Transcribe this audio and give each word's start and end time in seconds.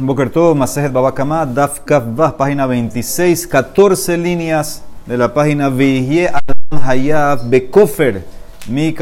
Boker 0.00 0.30
Tov, 0.30 0.54
Masejet 0.54 0.92
Babakama, 0.92 1.44
Daf 1.44 1.80
Kaf 1.84 2.04
página 2.36 2.66
26, 2.66 3.48
14 3.48 4.16
líneas 4.16 4.82
de 5.06 5.18
la 5.18 5.34
página 5.34 5.68
Vihye 5.68 6.28
Adam 6.28 6.82
Hayab 6.84 7.50
Bekofer, 7.50 8.22
mi 8.68 8.94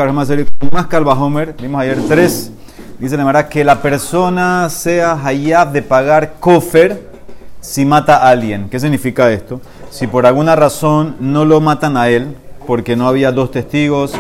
más 0.73 0.87
Kalbahomer, 0.87 1.55
vimos 1.61 1.83
ayer 1.83 1.99
tres. 2.09 2.51
Dice 2.99 3.19
la 3.19 3.49
que 3.49 3.63
la 3.63 3.83
persona 3.83 4.71
sea 4.71 5.21
Hayab 5.23 5.73
de 5.73 5.83
pagar 5.83 6.35
Kofer 6.41 7.11
si 7.61 7.85
mata 7.85 8.17
a 8.17 8.31
alguien. 8.31 8.71
¿Qué 8.71 8.81
significa 8.81 9.31
esto? 9.31 9.61
Si 9.91 10.07
por 10.07 10.25
alguna 10.25 10.57
razón 10.57 11.17
no 11.21 11.45
lo 11.45 11.61
matan 11.61 11.99
a 11.99 12.09
él, 12.09 12.35
porque 12.67 12.97
no 12.97 13.07
había 13.07 13.33
dos 13.33 13.51
testigos, 13.51 14.15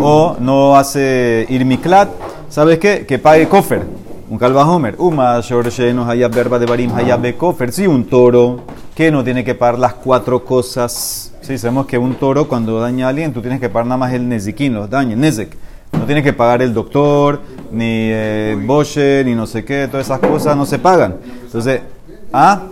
o 0.00 0.36
no 0.38 0.76
hace 0.76 1.46
Irmiklat, 1.48 2.08
¿sabes 2.48 2.78
qué? 2.78 3.04
Que 3.04 3.18
pague 3.18 3.48
Kofer 3.48 3.99
un 4.30 4.38
calva 4.38 4.64
Homer, 4.64 4.94
Uma, 4.98 5.40
nos 5.40 6.08
Hayab 6.08 6.32
Verba 6.32 6.58
de 6.60 6.64
Barim, 6.64 6.94
Hayab 6.94 7.20
Bekofer. 7.20 7.72
Sí, 7.72 7.88
un 7.88 8.04
toro 8.04 8.60
que 8.94 9.10
no 9.10 9.24
tiene 9.24 9.42
que 9.42 9.56
pagar 9.56 9.80
las 9.80 9.94
cuatro 9.94 10.44
cosas. 10.44 11.32
Sí, 11.40 11.58
sabemos 11.58 11.86
que 11.86 11.98
un 11.98 12.14
toro 12.14 12.46
cuando 12.46 12.78
daña 12.78 13.06
a 13.06 13.08
alguien, 13.08 13.32
tú 13.32 13.40
tienes 13.40 13.58
que 13.58 13.68
pagar 13.68 13.86
nada 13.86 13.98
más 13.98 14.12
el 14.12 14.28
nezikin, 14.28 14.72
los 14.72 14.88
daños, 14.88 15.18
nezek. 15.18 15.56
No 15.92 16.04
tienes 16.04 16.22
que 16.22 16.32
pagar 16.32 16.62
el 16.62 16.72
doctor, 16.72 17.40
ni 17.72 17.82
eh, 18.12 18.56
Boche, 18.64 19.24
ni 19.24 19.34
no 19.34 19.48
sé 19.48 19.64
qué, 19.64 19.88
todas 19.88 20.06
esas 20.06 20.20
cosas 20.20 20.56
no 20.56 20.64
se 20.64 20.78
pagan. 20.78 21.16
Entonces, 21.42 21.80
¿ah? 22.32 22.62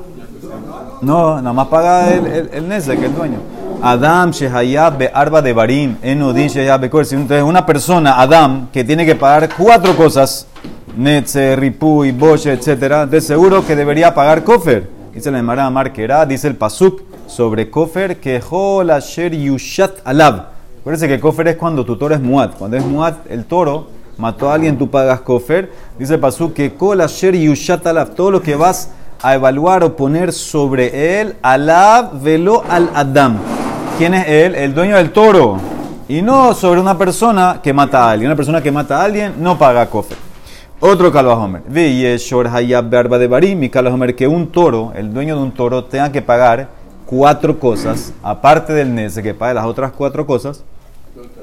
No, 1.03 1.37
nada 1.39 1.53
más 1.53 1.67
paga 1.67 2.15
el, 2.15 2.27
el, 2.29 2.51
el 2.53 2.69
nezek, 2.69 3.03
el 3.03 3.13
dueño. 3.13 3.39
Adam 3.83 4.31
Shehayab 4.31 4.99
Be 4.99 5.11
Arba 5.13 5.43
de 5.43 5.53
Barim, 5.53 5.97
Enodin 6.03 6.47
Shehayab 6.47 6.85
Entonces, 6.85 7.43
una 7.43 7.67
persona, 7.67 8.21
Adam, 8.21 8.69
que 8.73 8.85
tiene 8.85 9.05
que 9.05 9.17
pagar 9.17 9.49
cuatro 9.57 9.97
cosas 9.97 10.47
Netze, 10.97 11.57
Ripuy, 11.57 12.13
Boche, 12.13 12.53
etc., 12.53 13.07
de 13.09 13.21
seguro 13.21 13.67
que 13.67 13.77
debería 13.77 14.15
pagar 14.15 14.45
Kofer. 14.45 14.89
Dice 15.13 15.31
la 15.31 15.41
Emara 15.41 15.69
Marquera, 15.71 16.25
dice 16.27 16.49
el 16.49 16.55
Pasuk 16.55 17.03
sobre 17.27 17.71
Kofer, 17.71 18.19
que 18.21 18.41
Asher 18.93 19.35
Yushat 19.35 20.01
Alab. 20.05 20.47
Acuérdense 20.81 21.09
que 21.09 21.19
Kofer 21.19 21.49
es 21.49 21.57
cuando 21.57 21.85
tu 21.85 21.97
toro 21.97 22.15
es 22.15 22.21
Muat. 22.21 22.55
Cuando 22.57 22.77
es 22.77 22.85
Muat, 22.85 23.31
el 23.31 23.45
toro 23.45 23.89
mató 24.17 24.51
a 24.51 24.55
alguien, 24.55 24.79
tú 24.79 24.89
pagas 24.89 25.21
Kofer. 25.21 25.73
Dice 25.99 26.15
el 26.15 26.21
Pasuk 26.21 26.55
que 26.55 26.75
Kol 26.75 27.01
Asher 27.01 27.35
Yushat 27.37 27.87
Alab, 27.87 28.15
todo 28.15 28.31
lo 28.31 28.43
que 28.43 28.55
vas 28.55 28.91
a 29.21 29.35
evaluar 29.35 29.83
o 29.83 29.97
poner 29.97 30.33
sobre 30.33 31.21
él, 31.21 31.35
Alab 31.43 32.23
velo 32.23 32.63
al 32.69 32.91
Adam. 32.95 33.39
¿Quién 33.99 34.15
es 34.15 34.29
él? 34.29 34.55
El 34.55 34.75
dueño 34.75 34.97
del 34.97 35.11
toro. 35.11 35.59
Y 36.09 36.23
no 36.23 36.55
sobre 36.55 36.81
una 36.81 36.97
persona 36.97 37.61
que 37.61 37.73
mata 37.73 38.05
a 38.05 38.13
alguien. 38.13 38.29
Una 38.29 38.37
persona 38.37 38.63
que 38.63 38.71
mata 38.71 39.01
a 39.01 39.05
alguien 39.05 39.35
no 39.39 39.59
paga 39.59 39.91
Kofer. 39.91 40.28
Otro 40.81 41.11
Kalvahomer. 41.11 41.63
Shor 42.19 42.47
Hayab 42.47 42.89
Barba 42.89 43.19
de 43.19 43.27
Barim 43.27 43.65
y 43.65 43.69
Kalvahomer 43.69 44.15
que 44.15 44.29
un 44.29 44.47
toro, 44.47 44.93
el 44.95 45.13
dueño 45.13 45.37
de 45.37 45.43
un 45.43 45.51
toro, 45.51 45.83
tenga 45.85 46.13
que 46.13 46.23
pagar 46.23 46.69
cuatro 47.05 47.59
cosas, 47.59 48.13
aparte 48.23 48.73
del 48.73 48.95
Nese 48.95 49.21
que 49.21 49.35
pague 49.35 49.55
las 49.55 49.65
otras 49.65 49.91
cuatro 49.91 50.25
cosas, 50.25 50.63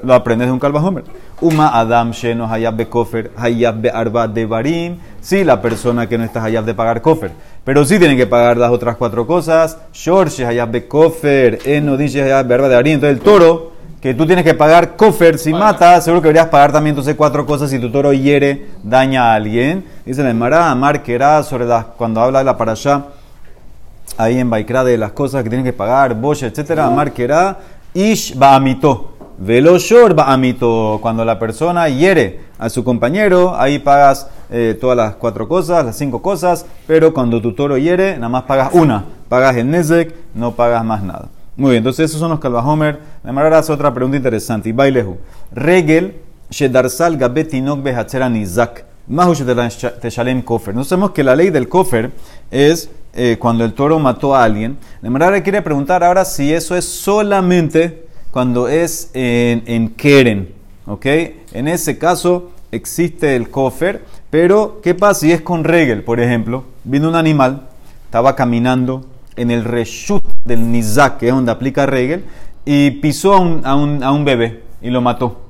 lo 0.02 0.14
aprendes 0.14 0.48
de 0.48 0.52
un 0.52 0.58
Kalvahomer. 0.58 1.04
Uma 1.42 1.78
Adam 1.78 2.12
Sheno 2.12 2.50
Hayab 2.50 2.76
Bekofer 2.76 3.30
Hayab 3.36 3.86
Arba 3.92 4.26
de 4.26 4.46
Barim. 4.46 4.98
Sí, 5.20 5.44
la 5.44 5.60
persona 5.60 6.08
que 6.08 6.16
no 6.16 6.24
está 6.24 6.42
Hayab 6.42 6.64
de 6.64 6.72
pagar 6.72 7.02
Kofer. 7.02 7.32
Pero 7.62 7.84
sí 7.84 7.98
tiene 7.98 8.16
que 8.16 8.26
pagar 8.26 8.56
las 8.56 8.70
otras 8.70 8.96
cuatro 8.96 9.26
cosas. 9.26 9.76
Shor 9.92 10.28
Hayab 10.28 10.70
Bekofer 10.70 11.58
Eno 11.66 11.98
dice 11.98 12.22
Hayab 12.22 12.50
Arba 12.50 12.68
de 12.70 12.76
Barim. 12.76 12.94
Entonces 12.94 13.18
el 13.18 13.22
toro 13.22 13.75
que 14.00 14.14
tú 14.14 14.26
tienes 14.26 14.44
que 14.44 14.54
pagar 14.54 14.96
cofer 14.96 15.38
si 15.38 15.52
mata, 15.52 16.00
seguro 16.00 16.20
que 16.20 16.28
deberías 16.28 16.48
pagar 16.48 16.72
también 16.72 16.92
entonces 16.92 17.14
cuatro 17.14 17.46
cosas 17.46 17.70
si 17.70 17.78
tu 17.78 17.90
toro 17.90 18.12
hiere, 18.12 18.66
daña 18.82 19.32
a 19.32 19.34
alguien. 19.34 19.84
Dice 20.04 20.22
la 20.22 20.30
Emara, 20.30 20.70
Amar 20.70 21.02
sobre 21.44 21.64
las, 21.64 21.86
cuando 21.96 22.20
habla 22.20 22.40
de 22.40 22.44
la 22.44 22.56
parasha, 22.56 23.06
ahí 24.18 24.38
en 24.38 24.50
Baikra 24.50 24.84
de 24.84 24.98
las 24.98 25.12
cosas 25.12 25.42
que 25.42 25.48
tienes 25.48 25.64
que 25.64 25.72
pagar, 25.72 26.14
Bosch, 26.14 26.42
etcétera, 26.42 26.86
Amar 26.86 27.12
Ish 27.94 28.36
Ba'amito. 28.36 29.12
Veloshor 29.38 30.14
Ba'amito. 30.14 30.98
Cuando 31.00 31.24
la 31.24 31.38
persona 31.38 31.88
hiere 31.88 32.40
a 32.58 32.68
su 32.68 32.84
compañero, 32.84 33.54
ahí 33.58 33.78
pagas 33.78 34.28
eh, 34.50 34.76
todas 34.80 34.96
las 34.96 35.14
cuatro 35.16 35.48
cosas, 35.48 35.84
las 35.84 35.96
cinco 35.96 36.22
cosas, 36.22 36.66
pero 36.86 37.12
cuando 37.12 37.40
tu 37.40 37.54
toro 37.54 37.76
hiere, 37.78 38.14
nada 38.16 38.28
más 38.28 38.42
pagas 38.42 38.70
una. 38.72 39.04
Pagas 39.28 39.56
el 39.56 39.70
Nezek, 39.70 40.14
no 40.34 40.52
pagas 40.52 40.84
más 40.84 41.02
nada. 41.02 41.28
Muy 41.56 41.70
bien, 41.70 41.78
entonces 41.78 42.10
esos 42.10 42.20
son 42.20 42.30
los 42.30 42.40
Kalvahomer. 42.40 43.00
De 43.24 43.32
manera 43.32 43.58
hace 43.58 43.72
otra 43.72 43.92
pregunta 43.92 44.18
interesante. 44.18 44.68
Y 44.68 44.72
bailehu. 44.72 45.16
Regel, 45.52 46.16
Shedarsal 46.50 47.16
Gabetinok 47.16 47.82
Behatzera 47.82 48.28
Nizak. 48.28 48.84
Mahu 49.08 49.34
Teshalem 50.00 50.42
Kofer. 50.42 50.74
Nosotros 50.74 50.88
sabemos 50.88 51.10
que 51.12 51.22
la 51.22 51.36
ley 51.36 51.50
del 51.50 51.68
Kofer 51.68 52.10
es 52.50 52.90
eh, 53.14 53.36
cuando 53.38 53.64
el 53.64 53.72
toro 53.72 53.98
mató 53.98 54.34
a 54.34 54.44
alguien. 54.44 54.76
De 55.00 55.08
manera 55.08 55.42
quiere 55.42 55.62
preguntar 55.62 56.02
ahora 56.02 56.24
si 56.24 56.52
eso 56.52 56.76
es 56.76 56.84
solamente 56.84 58.06
cuando 58.32 58.68
es 58.68 59.10
en, 59.14 59.62
en 59.66 59.88
Keren. 59.90 60.52
¿Ok? 60.86 61.06
En 61.52 61.68
ese 61.68 61.98
caso 61.98 62.50
existe 62.70 63.36
el 63.36 63.48
Kofer. 63.48 64.04
Pero, 64.28 64.80
¿qué 64.82 64.94
pasa 64.94 65.20
si 65.20 65.32
es 65.32 65.40
con 65.40 65.64
Regel? 65.64 66.02
Por 66.02 66.20
ejemplo, 66.20 66.64
vino 66.84 67.08
un 67.08 67.14
animal, 67.14 67.68
estaba 68.04 68.36
caminando 68.36 69.06
en 69.36 69.50
el 69.50 69.64
reshut 69.64 70.24
del 70.44 70.70
Nizak, 70.70 71.18
que 71.18 71.28
es 71.28 71.34
donde 71.34 71.52
aplica 71.52 71.86
Regel, 71.86 72.24
y 72.64 72.90
pisó 72.90 73.34
a 73.34 73.40
un, 73.40 73.60
a 73.64 73.74
un, 73.76 74.02
a 74.02 74.12
un 74.12 74.24
bebé 74.24 74.64
y 74.82 74.90
lo 74.90 75.00
mató. 75.00 75.42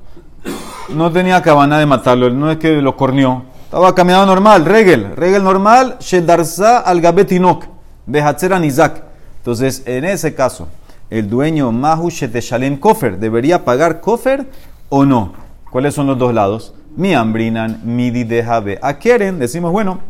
No 0.94 1.10
tenía 1.10 1.42
cabana 1.42 1.78
de 1.78 1.86
matarlo, 1.86 2.30
no 2.30 2.50
es 2.50 2.58
que 2.58 2.80
lo 2.82 2.96
corneó. 2.96 3.44
Estaba 3.64 3.94
caminando 3.94 4.26
normal, 4.26 4.64
Regel, 4.64 5.16
Regel 5.16 5.42
normal, 5.42 5.96
Shedarza 5.98 6.78
al 6.78 7.00
Gabetinok, 7.00 7.64
de 8.06 8.20
a 8.22 8.58
Nizak. 8.60 9.02
Entonces, 9.38 9.82
en 9.86 10.04
ese 10.04 10.34
caso, 10.34 10.68
el 11.10 11.28
dueño 11.28 11.72
Mahu 11.72 12.10
Shalem 12.10 12.78
Kofer, 12.78 13.18
¿debería 13.18 13.64
pagar 13.64 14.00
Kofer 14.00 14.46
o 14.88 15.04
no? 15.04 15.32
¿Cuáles 15.70 15.94
son 15.94 16.06
los 16.06 16.18
dos 16.18 16.32
lados? 16.32 16.74
Mi 16.96 17.14
ambrinan, 17.14 17.80
midi 17.84 18.24
de 18.24 18.78
A 18.80 18.98
Keren, 18.98 19.38
decimos, 19.38 19.72
bueno, 19.72 20.00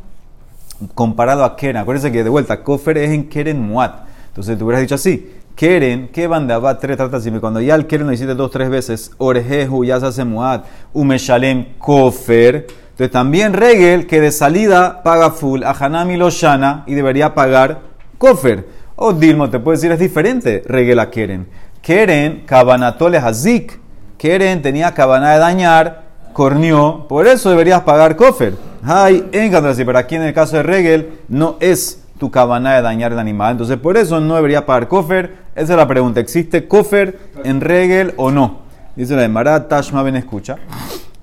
comparado 0.94 1.44
a 1.44 1.56
Keren. 1.56 1.78
Acuérdense 1.78 2.12
que 2.12 2.24
de 2.24 2.30
vuelta, 2.30 2.62
Kofer 2.62 2.98
es 2.98 3.10
en 3.10 3.28
Keren 3.28 3.60
Muat. 3.60 4.06
Entonces 4.28 4.58
tú 4.58 4.66
hubieras 4.66 4.82
dicho 4.82 4.94
así, 4.94 5.32
Keren, 5.54 6.08
¿qué 6.12 6.26
banda 6.26 6.58
va? 6.58 6.78
Tres 6.78 6.96
trata 6.96 7.16
así. 7.16 7.30
Cuando 7.32 7.60
ya 7.60 7.74
el 7.74 7.86
Keren 7.86 8.06
lo 8.06 8.12
hiciste 8.12 8.34
dos, 8.34 8.50
tres 8.50 8.68
veces, 8.68 9.12
Orejeju, 9.18 9.84
ya 9.84 9.98
se 10.00 10.06
hace 10.06 10.24
Muat, 10.24 10.66
Umeshalem, 10.92 11.78
Kofer. 11.78 12.66
Entonces 12.90 13.10
también 13.10 13.52
Regel, 13.52 14.06
que 14.06 14.20
de 14.20 14.32
salida 14.32 15.02
paga 15.02 15.30
full 15.30 15.62
a 15.64 15.70
Hanami 15.70 16.16
Loshana 16.16 16.84
y 16.86 16.94
debería 16.94 17.34
pagar 17.34 17.80
Kofer. 18.18 18.66
O 18.96 19.12
Dilmo, 19.12 19.50
te 19.50 19.58
puedo 19.58 19.76
decir, 19.76 19.92
es 19.92 19.98
diferente, 19.98 20.62
Regel 20.66 20.98
a 20.98 21.10
Keren. 21.10 21.46
Keren, 21.82 22.44
Kabanatole 22.46 23.18
Hazik. 23.18 23.80
Keren 24.18 24.62
tenía 24.62 24.92
cabana 24.92 25.32
de 25.32 25.38
dañar, 25.38 26.02
cornió, 26.32 27.06
por 27.08 27.26
eso 27.26 27.50
deberías 27.50 27.82
pagar 27.82 28.16
Kofer. 28.16 28.54
Hay 28.82 29.28
en 29.32 29.52
pero 29.52 29.98
aquí 29.98 30.14
en 30.14 30.22
el 30.22 30.34
caso 30.34 30.56
de 30.56 30.62
Regel 30.62 31.18
no 31.28 31.56
es 31.60 32.02
tu 32.18 32.30
cabana 32.30 32.74
de 32.74 32.82
dañar 32.82 33.12
el 33.12 33.18
animal. 33.18 33.52
Entonces, 33.52 33.76
por 33.78 33.96
eso 33.96 34.20
no 34.20 34.36
debería 34.36 34.66
pagar 34.66 34.88
kofer. 34.88 35.36
Esa 35.54 35.72
es 35.72 35.76
la 35.76 35.88
pregunta. 35.88 36.20
¿Existe 36.20 36.66
kofer 36.66 37.18
en 37.44 37.60
Regel 37.60 38.14
o 38.16 38.30
no? 38.30 38.60
Dice 38.96 39.14
la 39.14 39.22
de 39.22 39.28
Marat, 39.28 39.68
Tashma 39.68 40.02
Ben 40.02 40.16
escucha. 40.16 40.56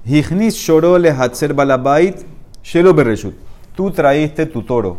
Hignis 0.05 0.55
shorole 0.55 1.11
hatzer 1.11 1.53
balabait 1.53 2.17
shelo 2.63 2.93
bereshut. 2.93 3.33
Tú 3.75 3.89
traíste 3.91 4.45
tu 4.45 4.61
toro 4.63 4.97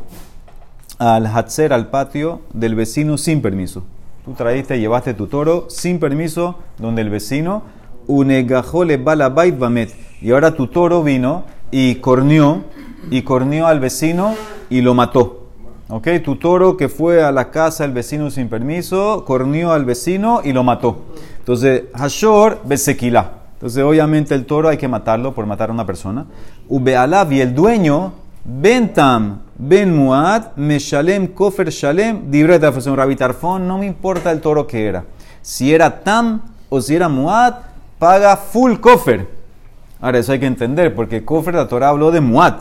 al 0.99 1.27
hatzer, 1.27 1.73
al 1.73 1.89
patio 1.89 2.41
del 2.53 2.75
vecino 2.75 3.19
sin 3.19 3.43
permiso. 3.43 3.85
Tú 4.25 4.33
traíste, 4.33 4.81
llevaste 4.81 5.15
tu 5.15 5.27
toro 5.27 5.67
sin 5.69 6.01
permiso, 6.01 6.59
donde 6.79 7.03
el 7.03 7.11
vecino 7.11 7.63
unegajole 8.07 8.97
balabait 8.97 9.57
bamet. 9.57 9.95
Y 10.21 10.31
ahora 10.31 10.55
tu 10.55 10.67
toro 10.69 11.03
vino 11.03 11.45
y 11.77 11.97
corneó, 11.97 12.63
y 13.11 13.23
corneó 13.23 13.67
al 13.67 13.81
vecino 13.81 14.37
y 14.71 14.81
lo 14.81 14.95
mató. 14.95 15.49
¿Ok? 15.89 16.07
Tu 16.25 16.37
toro 16.37 16.77
que 16.77 16.89
fue 16.89 17.25
a 17.25 17.33
la 17.33 17.51
casa 17.51 17.83
del 17.83 17.93
vecino 17.93 18.31
sin 18.31 18.49
permiso, 18.49 19.25
corneó 19.27 19.73
al 19.73 19.85
vecino 19.85 20.41
y 20.45 20.53
lo 20.53 20.63
mató. 20.63 20.99
Entonces, 21.41 21.87
Hashor 21.93 22.61
besequila. 22.65 23.33
Entonces, 23.55 23.83
obviamente 23.83 24.37
el 24.37 24.47
toro 24.47 24.69
hay 24.69 24.77
que 24.77 24.87
matarlo 24.87 25.35
por 25.35 25.47
matar 25.47 25.71
a 25.71 25.73
una 25.73 25.85
persona. 25.85 26.27
Ubealav 26.69 27.33
y 27.33 27.41
el 27.41 27.53
dueño, 27.53 28.13
Bentam, 28.45 29.41
Ben 29.59 29.97
Muad, 29.97 30.55
Meshalem, 30.55 31.27
Kofer 31.27 31.71
Shalem, 31.71 32.31
Dibreta 32.31 32.71
un 32.71 32.97
Rabitarfón, 32.97 33.67
no 33.67 33.79
me 33.79 33.87
importa 33.87 34.31
el 34.31 34.41
toro 34.41 34.65
que 34.65 34.87
era. 34.87 35.03
Si 35.43 35.75
era 35.75 36.05
Tam 36.05 36.41
o 36.69 36.81
si 36.81 36.95
era 36.95 37.09
Muad, 37.09 37.55
paga 37.99 38.37
full 38.37 38.77
Kofer. 38.77 39.34
Ahora, 40.05 40.19
eso 40.19 40.33
hay 40.33 40.39
que 40.39 40.45
entender, 40.45 40.95
porque 40.95 41.25
Kofer, 41.25 41.55
la 41.55 41.67
Torah 41.67 41.89
habló 41.89 42.11
de 42.11 42.21
Muat. 42.21 42.61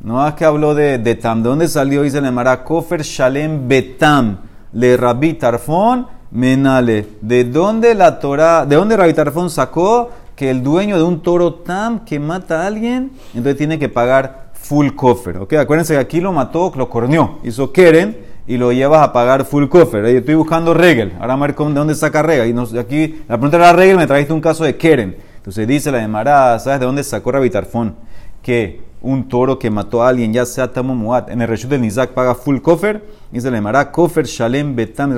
No 0.00 0.24
es 0.28 0.34
que 0.34 0.44
habló 0.44 0.76
de, 0.76 0.98
de 0.98 1.16
Tam. 1.16 1.42
¿De 1.42 1.48
dónde 1.48 1.66
salió? 1.66 2.02
Dice 2.02 2.18
el 2.18 2.24
Emara, 2.24 2.62
Kofer 2.62 3.02
Shalem 3.02 3.66
Betam, 3.66 4.38
le 4.72 4.96
Rabbi 4.96 5.34
Tarfon 5.34 6.06
Menale. 6.30 7.04
¿De 7.20 7.42
dónde 7.42 7.96
la 7.96 8.20
Torah, 8.20 8.64
de 8.64 8.76
dónde 8.76 8.96
Rabbi 8.96 9.12
sacó 9.48 10.12
que 10.36 10.48
el 10.48 10.62
dueño 10.62 10.96
de 10.96 11.02
un 11.02 11.20
toro 11.20 11.54
Tam 11.54 12.04
que 12.04 12.20
mata 12.20 12.62
a 12.62 12.68
alguien, 12.68 13.10
entonces 13.34 13.56
tiene 13.56 13.76
que 13.76 13.88
pagar 13.88 14.52
full 14.52 14.90
cofer. 14.90 15.38
¿ok? 15.38 15.54
Acuérdense 15.54 15.94
que 15.94 15.98
aquí 15.98 16.20
lo 16.20 16.32
mató, 16.32 16.72
lo 16.76 16.88
corneó, 16.88 17.40
hizo 17.42 17.72
Keren 17.72 18.16
y 18.46 18.56
lo 18.56 18.70
llevas 18.70 19.02
a 19.02 19.12
pagar 19.12 19.44
full 19.44 19.66
cofer. 19.66 20.04
Yo 20.04 20.18
estoy 20.20 20.36
buscando 20.36 20.72
regel. 20.72 21.12
Ahora 21.18 21.34
ver 21.34 21.56
de 21.56 21.74
dónde 21.74 21.96
saca 21.96 22.22
regel. 22.22 22.50
Y 22.50 22.52
nos, 22.52 22.72
aquí, 22.72 23.24
la 23.26 23.36
pregunta 23.36 23.56
era 23.56 23.72
regel, 23.72 23.96
me 23.96 24.06
trajiste 24.06 24.32
un 24.32 24.40
caso 24.40 24.62
de 24.62 24.76
Keren. 24.76 25.33
Entonces 25.44 25.68
dice 25.68 25.92
la 25.92 25.98
de 25.98 26.58
¿sabes 26.58 26.80
de 26.80 26.86
dónde 26.86 27.04
sacó 27.04 27.32
Rabitarfón? 27.32 27.96
Que 28.42 28.80
un 29.02 29.28
toro 29.28 29.58
que 29.58 29.70
mató 29.70 30.02
a 30.02 30.08
alguien, 30.08 30.32
ya 30.32 30.46
sea 30.46 30.72
Tamomuat, 30.72 31.28
en 31.28 31.42
el 31.42 31.48
reshut 31.48 31.68
del 31.68 31.82
Nizak 31.82 32.12
paga 32.12 32.34
full 32.34 32.60
cofer. 32.60 33.04
Dice 33.30 33.50
la 33.50 33.60
de 33.60 33.90
cofer, 33.90 34.24
shalem, 34.24 34.74
betam, 34.74 35.10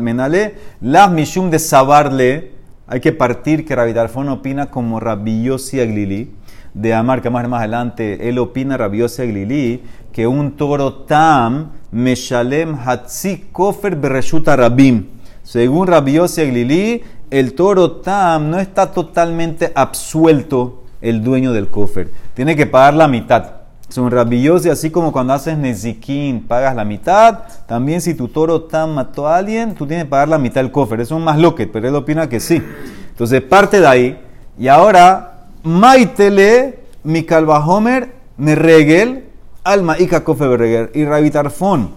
menale, 0.00 0.54
la 0.80 1.08
mishum 1.08 1.50
de 1.50 1.58
sabarle. 1.58 2.52
Hay 2.86 3.00
que 3.00 3.12
partir 3.12 3.64
que 3.64 3.74
Rabitarfón 3.74 4.28
opina 4.28 4.66
como 4.66 5.00
Rabbi 5.00 5.42
Yossi 5.42 5.80
Aglili 5.80 6.30
de 6.74 6.94
Amar, 6.94 7.20
que 7.20 7.30
más, 7.30 7.46
más 7.48 7.60
adelante, 7.60 8.28
él 8.28 8.38
opina, 8.38 8.76
Rabiosa 8.76 9.24
Glili, 9.24 9.82
que 10.12 10.26
un 10.26 10.52
toro 10.52 10.92
tam, 11.04 11.72
Meshalem 11.90 12.74
Hatzi 12.74 13.48
Kofer 13.52 13.96
Bereshuta 13.96 14.56
Rabim. 14.56 15.06
Según 15.42 15.86
Rabiosa 15.86 16.44
Glili, 16.44 17.02
el 17.32 17.54
toro 17.54 17.92
tam 17.92 18.50
no 18.50 18.58
está 18.58 18.92
totalmente 18.92 19.72
absuelto 19.74 20.82
el 21.00 21.24
dueño 21.24 21.54
del 21.54 21.68
kofer. 21.68 22.10
Tiene 22.34 22.54
que 22.54 22.66
pagar 22.66 22.92
la 22.92 23.08
mitad. 23.08 23.52
Son 23.88 24.10
rabiosos 24.10 24.66
así 24.66 24.90
como 24.90 25.12
cuando 25.12 25.32
haces 25.32 25.56
nezikin, 25.56 26.46
pagas 26.46 26.76
la 26.76 26.84
mitad. 26.84 27.38
También 27.66 28.02
si 28.02 28.12
tu 28.12 28.28
toro 28.28 28.64
tam 28.64 28.92
mató 28.92 29.26
a 29.26 29.38
alguien, 29.38 29.74
tú 29.74 29.86
tienes 29.86 30.04
que 30.04 30.10
pagar 30.10 30.28
la 30.28 30.36
mitad 30.36 30.60
del 30.60 30.70
kofer. 30.70 31.00
Es 31.00 31.10
un 31.10 31.24
más 31.24 31.38
loquet, 31.38 31.72
pero 31.72 31.88
él 31.88 31.94
opina 31.94 32.28
que 32.28 32.38
sí. 32.38 32.62
Entonces 33.08 33.40
parte 33.40 33.80
de 33.80 33.86
ahí. 33.86 34.20
Y 34.58 34.68
ahora 34.68 35.46
Maitele, 35.62 36.80
mi 37.02 37.26
Homer, 37.30 38.12
me 38.36 38.54
regel, 38.56 39.24
alma 39.64 39.96
y 39.98 40.06
berreger. 40.06 40.90
Y 40.94 41.06
Rabitarfón, 41.06 41.92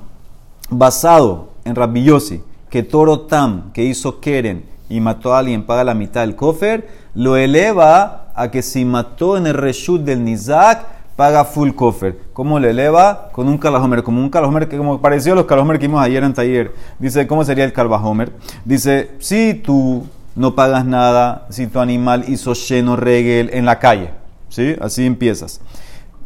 basado 0.69 1.49
en 1.65 1.75
Rabillosi, 1.75 2.41
que 2.69 2.83
Toro 2.83 3.21
Tam, 3.21 3.73
que 3.73 3.83
hizo 3.83 4.21
Keren 4.21 4.74
y 4.89 4.99
mató 4.99 5.33
a 5.33 5.39
alguien, 5.39 5.65
paga 5.65 5.83
la 5.83 5.93
mitad 5.93 6.21
del 6.21 6.35
kofer, 6.35 6.87
lo 7.13 7.37
eleva 7.37 8.27
a 8.35 8.51
que 8.51 8.61
si 8.61 8.85
mató 8.85 9.37
en 9.37 9.47
el 9.47 9.53
reshut 9.53 10.01
del 10.01 10.23
Nizak, 10.23 10.85
paga 11.15 11.45
full 11.45 11.71
kofer. 11.71 12.17
¿Cómo 12.33 12.59
lo 12.59 12.67
eleva? 12.67 13.29
Con 13.31 13.47
un 13.47 13.57
Kalahomer, 13.57 14.03
como 14.03 14.19
un 14.19 14.29
Kalahomer 14.29 14.67
que 14.67 14.77
como 14.77 15.01
pareció 15.01 15.33
a 15.33 15.35
los 15.35 15.45
Kalahomer 15.45 15.79
que 15.79 15.87
vimos 15.87 16.03
ayer 16.03 16.23
en 16.23 16.33
taller. 16.33 16.73
Dice, 16.99 17.25
¿cómo 17.27 17.43
sería 17.43 17.63
el 17.63 17.73
Kalvahomer? 17.73 18.33
Dice, 18.65 19.11
si 19.19 19.53
tú 19.53 20.05
no 20.35 20.53
pagas 20.53 20.85
nada 20.85 21.47
si 21.49 21.67
tu 21.67 21.79
animal 21.79 22.25
hizo 22.27 22.53
lleno 22.53 22.95
regel 22.95 23.49
en 23.53 23.65
la 23.65 23.79
calle. 23.79 24.11
¿Sí? 24.49 24.75
Así 24.79 25.05
empiezas. 25.05 25.61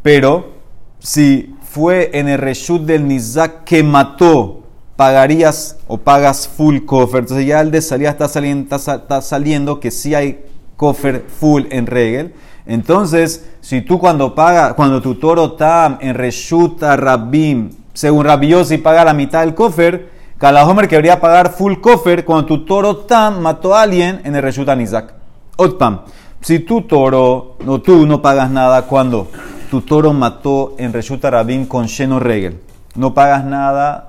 Pero 0.01 0.53
si 0.99 1.55
fue 1.61 2.09
en 2.13 2.27
el 2.27 2.39
reshut 2.39 2.81
del 2.81 3.07
Nizak 3.07 3.63
que 3.63 3.83
mató, 3.83 4.58
pagarías 4.99 5.77
o 5.87 5.95
pagas 5.95 6.45
full 6.45 6.79
cofer. 6.79 7.21
Entonces 7.21 7.45
ya 7.45 7.61
el 7.61 7.71
de 7.71 7.81
salida 7.81 8.09
está 8.09 9.21
saliendo, 9.21 9.79
que 9.79 9.91
sí 9.91 10.13
hay 10.13 10.43
cofer 10.75 11.23
full 11.39 11.67
en 11.69 11.87
regel. 11.87 12.33
Entonces, 12.65 13.49
si 13.61 13.79
tú 13.79 13.97
cuando 13.97 14.35
pagas, 14.35 14.73
cuando 14.73 15.01
tu 15.01 15.15
toro 15.15 15.53
está 15.53 15.99
en 16.01 16.15
reshut 16.15 16.83
a 16.83 16.97
Rabim, 16.97 17.69
según 17.93 18.25
Rabiosi 18.25 18.77
paga 18.77 19.05
la 19.05 19.13
mitad 19.13 19.39
del 19.39 19.55
cofer, 19.55 20.09
Homer 20.41 20.89
quería 20.89 21.21
pagar 21.21 21.53
full 21.53 21.75
cofer 21.79 22.25
cuando 22.25 22.45
tu 22.45 22.65
toro 22.65 22.97
tam 22.97 23.39
mató 23.39 23.75
a 23.75 23.83
alguien 23.83 24.19
en 24.25 24.35
el 24.35 24.41
Reshutan 24.41 24.81
Isaac. 24.81 25.13
Otpam, 25.55 26.01
si 26.41 26.59
tu 26.59 26.81
toro, 26.81 27.55
no 27.63 27.79
tú 27.79 28.05
no 28.05 28.21
pagas 28.21 28.49
nada 28.51 28.81
cuando 28.81 29.29
tu 29.71 29.79
toro 29.79 30.11
mató 30.11 30.75
en 30.77 30.91
Reshuta 30.91 31.29
Rabim 31.29 31.67
con 31.67 31.85
Sheno 31.85 32.19
Regel. 32.19 32.59
No 32.95 33.13
pagas 33.13 33.45
nada 33.45 34.08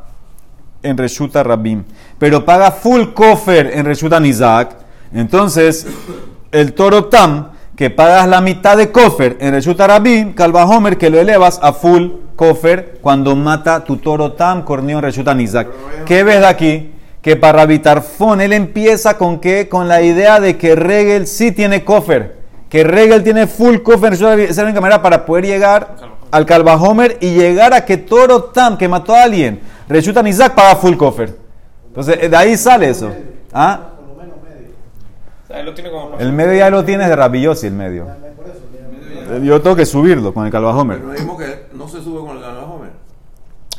en 0.82 0.96
Reshuta 0.96 1.42
Rabim. 1.42 1.84
Pero 2.18 2.44
paga 2.44 2.70
full 2.70 3.12
cofer 3.14 3.70
en 3.74 3.84
Reshutan 3.84 4.26
Isaac. 4.26 4.76
Entonces, 5.12 5.86
el 6.52 6.72
toro 6.72 7.06
tam, 7.06 7.48
que 7.76 7.90
pagas 7.90 8.28
la 8.28 8.40
mitad 8.40 8.76
de 8.76 8.90
cofer 8.90 9.36
en 9.40 9.52
Reshuta 9.52 9.86
Rabim, 9.86 10.34
Homer 10.36 10.98
que 10.98 11.10
lo 11.10 11.18
elevas 11.18 11.58
a 11.62 11.72
full 11.72 12.08
Kofer 12.40 13.00
cuando 13.02 13.36
mata 13.36 13.84
tu 13.84 13.98
toro 13.98 14.32
Tam, 14.32 14.62
Corneo, 14.62 15.02
Reshutan 15.02 15.42
Isaac. 15.42 15.68
¿Qué 16.06 16.24
ves 16.24 16.40
de 16.40 16.46
aquí? 16.46 16.92
Que 17.20 17.36
para 17.36 17.66
Fon, 18.00 18.40
él 18.40 18.54
empieza 18.54 19.18
con 19.18 19.40
qué? 19.40 19.68
Con 19.68 19.88
la 19.88 20.00
idea 20.00 20.40
de 20.40 20.56
que 20.56 20.74
Regel 20.74 21.26
sí 21.26 21.52
tiene 21.52 21.84
Kofer. 21.84 22.38
Que 22.70 22.82
Regel 22.82 23.22
tiene 23.22 23.46
full 23.46 23.80
Kofer. 23.82 24.14
Esa 24.14 24.34
es 24.36 24.56
la 24.56 24.64
única 24.64 24.80
manera 24.80 25.02
para 25.02 25.26
poder 25.26 25.44
llegar 25.44 25.96
al 26.30 26.46
Calvajomer 26.46 27.18
y 27.20 27.34
llegar 27.34 27.74
a 27.74 27.84
que 27.84 27.96
Toro 27.96 28.44
Tam, 28.44 28.76
que 28.76 28.88
mató 28.88 29.14
a 29.14 29.24
alguien, 29.24 29.60
Reshutan 29.88 30.26
Isaac, 30.26 30.54
paga 30.54 30.76
full 30.76 30.96
Kofer. 30.96 31.36
Entonces, 31.88 32.30
de 32.30 32.36
ahí 32.36 32.56
sale 32.56 32.90
eso. 32.90 33.10
¿Ah? 33.52 33.88
El 36.18 36.32
medio 36.32 36.54
ya 36.54 36.70
lo 36.70 36.84
tienes 36.84 37.08
de 37.08 37.16
Rabillosi, 37.16 37.66
el 37.66 37.72
medio. 37.72 38.06
Yo 39.42 39.60
tengo 39.60 39.76
que 39.76 39.86
subirlo 39.86 40.32
con 40.32 40.46
el 40.46 40.52
Calvajomer. 40.52 40.98
Pero 40.98 41.12
mismo 41.12 41.36
que 41.36 41.66
no 41.72 41.88
se 41.88 42.02
sube 42.02 42.20
con 42.20 42.36
el 42.36 42.42
Calvajomer. 42.42 42.90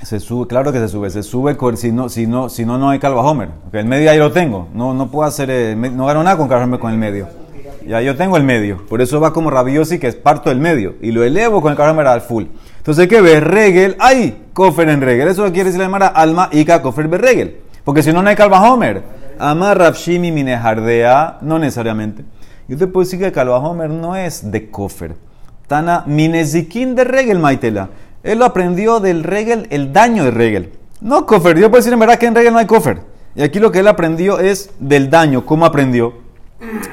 Se 0.04 0.20
sube, 0.20 0.48
claro 0.48 0.72
que 0.72 0.80
se 0.80 0.88
sube. 0.90 1.10
Se 1.10 1.24
sube 1.24 1.56
si 1.76 1.92
no, 1.92 2.10
si 2.10 2.28
no, 2.28 2.50
si 2.50 2.66
no, 2.66 2.78
no 2.78 2.90
hay 2.90 3.00
Calvajomer. 3.00 3.50
Porque 3.64 3.80
el 3.80 3.86
medio 3.86 4.12
ahí 4.12 4.18
lo 4.18 4.32
tengo. 4.32 4.68
No, 4.74 4.94
no 4.94 5.10
puedo 5.10 5.28
hacer, 5.28 5.50
eh, 5.50 5.76
no 5.76 6.06
gano 6.06 6.24
nada 6.24 6.38
con 6.38 6.48
Calvajomer 6.48 6.80
con 6.80 6.92
el 6.92 6.98
medio. 6.98 7.28
Ya 7.92 8.02
yo 8.02 8.16
tengo 8.16 8.38
el 8.38 8.46
medio. 8.46 8.86
Por 8.88 9.02
eso 9.02 9.20
va 9.20 9.34
como 9.34 9.50
rabiosi 9.50 10.00
que 10.00 10.08
es 10.08 10.16
parto 10.16 10.50
del 10.50 10.60
medio. 10.60 10.96
Y 11.02 11.12
lo 11.12 11.26
elevo 11.26 11.62
con 11.62 11.72
el 11.72 11.78
Calvajomer 11.78 12.08
al 12.08 12.22
full. 12.22 12.46
Entonces, 12.78 13.10
¿qué 13.10 13.20
ves? 13.20 13.44
Regel, 13.44 13.98
hay 14.00 14.46
cofer 14.54 14.88
en 14.88 15.02
regel. 15.02 15.28
Eso 15.28 15.44
quiere 15.52 15.66
decir 15.66 15.82
la 15.82 15.90
mara 15.90 16.08
alma 16.08 16.48
y 16.54 16.64
cofer 16.64 17.10
regel. 17.10 17.58
Porque 17.84 18.02
si 18.02 18.14
no, 18.14 18.24
no 18.24 18.30
hay 18.30 18.38
Calvajomer. 18.38 19.04
Amar 19.38 19.78
Rapshimi 19.78 20.32
Minejardea, 20.32 21.40
no 21.42 21.60
necesariamente. 21.60 22.24
Yo 22.70 22.78
te 22.78 22.88
puedo 22.88 23.04
decir 23.04 23.20
que 23.20 23.26
el 23.26 23.34
Calvajomer 23.34 23.90
no 23.90 24.16
es 24.16 24.50
de 24.50 24.72
cofer 24.72 25.16
Tana 25.68 26.06
Minezikin 26.08 26.96
de 26.96 27.04
Regel 27.04 27.40
Maitela. 27.40 27.90
Él 28.24 28.40
lo 28.40 28.46
aprendió 28.46 29.02
del 29.02 29.26
Regel, 29.26 29.68
el 29.70 29.92
daño 29.92 30.24
de 30.24 30.32
Regel. 30.32 30.72
No 31.02 31.26
Kofer. 31.26 31.60
Yo 31.60 31.70
puedo 31.70 31.82
decir 31.82 31.92
en 31.92 32.00
verdad 32.00 32.18
que 32.18 32.28
en 32.28 32.36
Regel 32.36 32.54
no 32.54 32.60
hay 32.60 32.68
Kofer. 32.68 33.02
Y 33.36 33.42
aquí 33.42 33.60
lo 33.60 33.70
que 33.70 33.80
él 33.80 33.90
aprendió 33.90 34.40
es 34.40 34.70
del 34.80 35.10
daño. 35.10 35.46
¿Cómo 35.46 35.66
aprendió? 35.66 36.21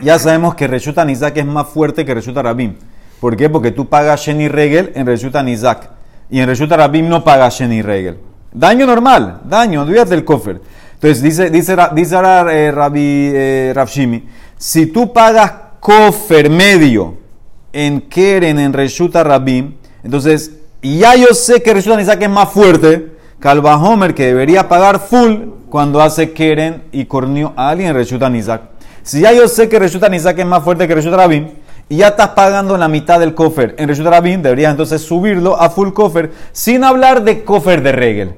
Ya 0.00 0.18
sabemos 0.18 0.54
que 0.54 0.66
Reshuta 0.66 1.04
Nizak 1.04 1.36
es 1.36 1.46
más 1.46 1.68
fuerte 1.68 2.04
que 2.04 2.14
Reshuta 2.14 2.42
Rabim. 2.42 2.74
¿Por 3.20 3.36
qué? 3.36 3.50
Porque 3.50 3.70
tú 3.70 3.88
pagas 3.88 4.20
Sheni 4.20 4.48
Regel 4.48 4.92
en 4.94 5.06
Reshuta 5.06 5.42
Nizak. 5.42 5.90
Y 6.30 6.40
en 6.40 6.46
Reshuta 6.46 6.76
Rabim 6.76 7.08
no 7.08 7.24
pagas 7.24 7.54
Sheni 7.58 7.82
Regel. 7.82 8.18
Daño 8.52 8.86
normal, 8.86 9.40
daño, 9.44 9.82
olvídate 9.82 10.10
del 10.10 10.24
Kofer. 10.24 10.60
Entonces 10.94 11.22
dice, 11.22 11.50
dice, 11.50 11.76
dice 11.94 12.16
ahora 12.16 12.52
eh, 12.52 12.72
Rabbi 12.72 13.30
eh, 13.32 14.22
si 14.56 14.86
tú 14.86 15.12
pagas 15.12 15.52
Kofer 15.80 16.50
medio, 16.50 17.18
en 17.72 18.00
Keren, 18.02 18.58
en 18.58 18.72
Reshuta 18.72 19.22
Rabim. 19.22 19.74
Entonces, 20.02 20.52
ya 20.82 21.14
yo 21.14 21.28
sé 21.34 21.62
que 21.62 21.74
Reshuta 21.74 21.96
Nizak 21.96 22.22
es 22.22 22.30
más 22.30 22.50
fuerte 22.50 23.12
que 23.40 23.48
Homer, 23.48 24.14
que 24.14 24.26
debería 24.26 24.68
pagar 24.68 24.98
full 25.00 25.50
cuando 25.68 26.00
hace 26.00 26.32
Keren 26.32 26.84
y 26.92 27.04
cornió 27.04 27.52
a 27.56 27.70
alguien 27.70 27.90
en 27.90 27.94
Reshuta 27.94 28.28
Nizak. 28.28 28.62
Si 29.08 29.20
ya 29.20 29.32
yo 29.32 29.48
sé 29.48 29.70
que 29.70 29.78
Reshuta 29.78 30.10
Nizak 30.10 30.38
es 30.38 30.44
más 30.44 30.62
fuerte 30.62 30.86
que 30.86 30.94
Reshuta 30.94 31.16
Rabim, 31.16 31.48
y 31.88 31.96
ya 31.96 32.08
estás 32.08 32.28
pagando 32.28 32.76
la 32.76 32.88
mitad 32.88 33.18
del 33.18 33.32
cofer 33.32 33.74
en 33.78 33.88
Reshuta 33.88 34.10
Rabim, 34.10 34.42
deberías 34.42 34.70
entonces 34.70 35.00
subirlo 35.00 35.58
a 35.58 35.70
full 35.70 35.94
cofer 35.94 36.30
sin 36.52 36.84
hablar 36.84 37.24
de 37.24 37.42
cofer 37.42 37.82
de 37.82 37.92
regel. 37.92 38.34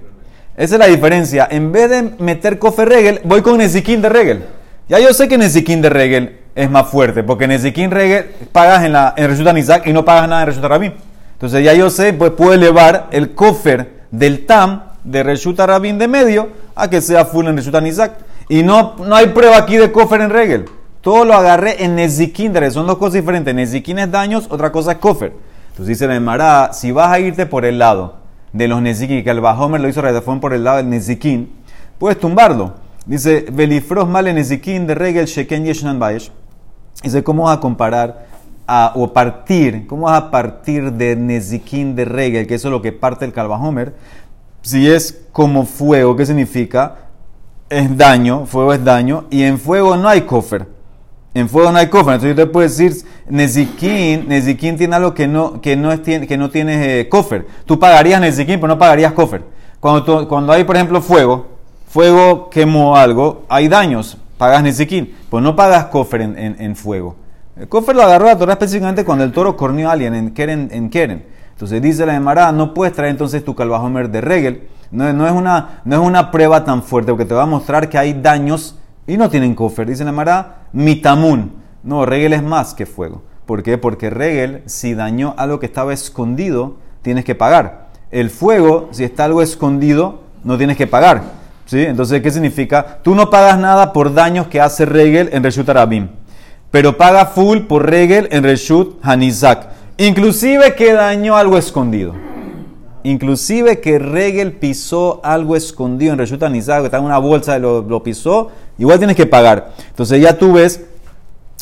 Esa 0.56 0.76
es 0.76 0.78
la 0.78 0.86
diferencia. 0.86 1.48
En 1.50 1.72
vez 1.72 1.90
de 1.90 2.02
meter 2.20 2.60
cofer 2.60 2.88
regel, 2.88 3.20
voy 3.24 3.42
con 3.42 3.56
Nezikin 3.58 4.00
de 4.00 4.10
regel. 4.10 4.44
Ya 4.88 5.00
yo 5.00 5.12
sé 5.12 5.26
que 5.26 5.36
Nezikin 5.36 5.82
de 5.82 5.90
regel 5.90 6.38
es 6.54 6.70
más 6.70 6.86
fuerte, 6.86 7.24
porque 7.24 7.46
Ezequiel 7.46 7.90
Regel 7.90 8.26
pagas 8.52 8.84
en, 8.84 8.92
la, 8.92 9.12
en 9.16 9.58
y 9.86 9.92
no 9.92 10.04
pagas 10.04 10.28
nada 10.28 10.42
en 10.42 10.46
Reshuta 10.46 10.68
Rabin. 10.68 10.94
Entonces 11.32 11.64
ya 11.64 11.74
yo 11.74 11.90
sé, 11.90 12.12
pues 12.12 12.30
puedo 12.30 12.52
elevar 12.52 13.08
el 13.10 13.34
cofer 13.34 14.04
del 14.12 14.46
TAM 14.46 14.82
de 15.02 15.24
Reshuta 15.24 15.66
Rabin 15.66 15.98
de 15.98 16.06
medio 16.06 16.50
a 16.76 16.88
que 16.88 17.00
sea 17.00 17.24
full 17.24 17.48
en 17.48 17.56
Reshuta 17.56 17.80
Nizak. 17.80 18.29
Y 18.50 18.64
no, 18.64 18.96
no 18.96 19.14
hay 19.14 19.28
prueba 19.28 19.56
aquí 19.56 19.76
de 19.76 19.92
cofer 19.92 20.20
en 20.22 20.30
Regel. 20.30 20.64
Todo 21.02 21.24
lo 21.24 21.34
agarré 21.34 21.84
en 21.84 21.94
Nezikin, 21.94 22.52
son 22.72 22.84
dos 22.84 22.98
cosas 22.98 23.12
diferentes. 23.14 23.54
Nezikin 23.54 24.00
es 24.00 24.10
daños, 24.10 24.48
otra 24.50 24.72
cosa 24.72 24.90
es 24.90 24.98
cofer. 24.98 25.32
Entonces 25.68 25.86
dice 25.86 26.08
la 26.08 26.16
Emara, 26.16 26.72
si 26.72 26.90
vas 26.90 27.12
a 27.12 27.20
irte 27.20 27.46
por 27.46 27.64
el 27.64 27.78
lado 27.78 28.16
de 28.52 28.66
los 28.66 28.82
Nezikin, 28.82 29.22
que 29.22 29.30
el 29.30 29.40
Bahomer 29.40 29.80
lo 29.80 29.88
hizo 29.88 30.02
Redafón 30.02 30.40
por 30.40 30.52
el 30.52 30.64
lado 30.64 30.78
del 30.78 30.90
Nezikin, 30.90 31.48
puedes 32.00 32.18
tumbarlo. 32.18 32.74
Dice, 33.06 33.46
Belifros 33.52 34.08
mal 34.08 34.24
Nezikin 34.24 34.84
de 34.84 34.96
Regel 34.96 35.26
Sheken 35.26 35.64
Yeshnan. 35.64 36.00
Dice, 37.04 37.22
¿cómo 37.22 37.44
vas 37.44 37.58
a 37.58 37.60
comparar 37.60 38.26
a, 38.66 38.94
o 38.96 39.12
partir, 39.12 39.86
cómo 39.86 40.06
vas 40.06 40.20
a 40.20 40.30
partir 40.32 40.92
de 40.94 41.14
Nezikin 41.14 41.94
de 41.94 42.04
Regel, 42.04 42.48
que 42.48 42.56
eso 42.56 42.66
es 42.66 42.72
lo 42.72 42.82
que 42.82 42.90
parte 42.90 43.24
el 43.24 43.32
Calvajomer, 43.32 43.94
si 44.62 44.90
es 44.90 45.22
como 45.30 45.64
fuego, 45.66 46.16
¿qué 46.16 46.26
significa? 46.26 47.09
Es 47.70 47.96
daño, 47.96 48.46
fuego 48.46 48.74
es 48.74 48.84
daño, 48.84 49.26
y 49.30 49.44
en 49.44 49.56
fuego 49.58 49.96
no 49.96 50.08
hay 50.08 50.22
cofer. 50.22 50.66
En 51.34 51.48
fuego 51.48 51.70
no 51.70 51.78
hay 51.78 51.86
cofer. 51.86 52.14
Entonces 52.14 52.36
yo 52.36 52.44
te 52.44 52.50
puedo 52.50 52.66
decir, 52.68 52.92
Nezikin, 53.28 54.26
Nezikin 54.28 54.76
tiene 54.76 54.96
algo 54.96 55.14
que 55.14 55.28
no, 55.28 55.60
que 55.60 55.76
no, 55.76 55.92
es, 55.92 56.00
que 56.00 56.36
no 56.36 56.50
tiene 56.50 57.00
eh. 57.00 57.08
Tú 57.64 57.78
pagarías 57.78 58.20
Nezikin, 58.20 58.56
pero 58.58 58.66
no 58.74 58.78
pagarías 58.78 59.12
cofer. 59.12 59.44
Cuando, 59.78 60.02
tú- 60.02 60.26
cuando 60.28 60.52
hay, 60.52 60.64
por 60.64 60.74
ejemplo, 60.74 61.00
fuego, 61.00 61.46
fuego 61.88 62.50
quemó 62.50 62.96
algo, 62.96 63.44
hay 63.48 63.68
daños, 63.68 64.18
pagas 64.36 64.64
Nezikin, 64.64 65.14
pues 65.30 65.42
no 65.44 65.54
pagas 65.54 65.84
cofer 65.86 66.22
en, 66.22 66.36
en- 66.36 66.56
en 66.60 66.74
fuego. 66.74 67.14
El 67.56 67.68
cofer 67.68 67.94
lo 67.94 68.02
agarró 68.02 68.26
la 68.26 68.36
Torah 68.36 68.54
específicamente 68.54 69.04
cuando 69.04 69.22
el 69.22 69.30
toro 69.32 69.56
corneó 69.56 69.88
a 69.88 69.92
alguien 69.92 70.14
en 70.16 70.30
Keren. 70.32 70.68
En 70.72 70.90
Keren. 70.90 71.24
Entonces 71.52 71.80
dice 71.80 72.04
la 72.04 72.16
Emara, 72.16 72.50
no 72.50 72.74
puedes 72.74 72.94
traer 72.94 73.10
entonces 73.12 73.44
tu 73.44 73.54
calvajomer 73.54 74.10
de 74.10 74.20
regel. 74.22 74.62
No, 74.90 75.08
es 75.08 75.32
una, 75.32 75.82
no 75.84 75.96
es 75.96 76.06
una 76.06 76.30
prueba 76.30 76.64
tan 76.64 76.82
fuerte 76.82 77.12
porque 77.12 77.24
te 77.24 77.34
va 77.34 77.44
a 77.44 77.46
mostrar 77.46 77.88
que 77.88 77.98
hay 77.98 78.12
daños 78.14 78.76
y 79.06 79.16
no 79.16 79.30
tienen 79.30 79.54
cofer. 79.54 79.86
Dice 79.86 80.04
la 80.04 80.10
Emara, 80.10 80.66
mitamun. 80.72 81.52
No, 81.82 82.04
regel 82.04 82.32
es 82.32 82.42
más 82.42 82.74
que 82.74 82.86
fuego. 82.86 83.22
¿Por 83.46 83.62
qué? 83.62 83.78
Porque 83.78 84.10
regel, 84.10 84.62
si 84.66 84.94
dañó 84.94 85.34
algo 85.36 85.58
que 85.58 85.66
estaba 85.66 85.92
escondido, 85.92 86.76
tienes 87.02 87.24
que 87.24 87.34
pagar. 87.34 87.88
El 88.10 88.30
fuego, 88.30 88.88
si 88.90 89.04
está 89.04 89.24
algo 89.24 89.42
escondido, 89.42 90.22
no 90.44 90.58
tienes 90.58 90.76
que 90.76 90.86
pagar. 90.86 91.22
¿Sí? 91.66 91.80
Entonces, 91.84 92.20
¿qué 92.20 92.30
significa? 92.30 92.98
Tú 93.02 93.14
no 93.14 93.30
pagas 93.30 93.58
nada 93.58 93.92
por 93.92 94.12
daños 94.12 94.48
que 94.48 94.60
hace 94.60 94.84
regel 94.84 95.30
en 95.32 95.44
Reshut 95.44 95.68
Arabim 95.68 96.08
pero 96.70 96.96
paga 96.96 97.26
full 97.26 97.60
por 97.60 97.88
regel 97.88 98.28
en 98.30 98.44
Reshut 98.44 98.98
Hanizak. 99.02 99.68
Inclusive 99.98 100.74
que 100.74 100.92
dañó 100.92 101.36
algo 101.36 101.58
escondido. 101.58 102.14
Inclusive 103.02 103.80
que 103.80 103.98
regel 103.98 104.52
pisó 104.52 105.20
algo 105.24 105.56
escondido 105.56 106.12
en 106.12 106.18
Reshut 106.18 106.42
Hanizak, 106.42 106.80
que 106.80 106.84
está 106.86 106.98
en 106.98 107.04
una 107.04 107.18
bolsa 107.18 107.56
y 107.56 107.60
lo, 107.60 107.82
lo 107.82 108.02
pisó, 108.02 108.50
igual 108.78 108.98
tienes 108.98 109.16
que 109.16 109.26
pagar. 109.26 109.72
Entonces 109.88 110.20
ya 110.20 110.36
tú 110.36 110.54
ves 110.54 110.84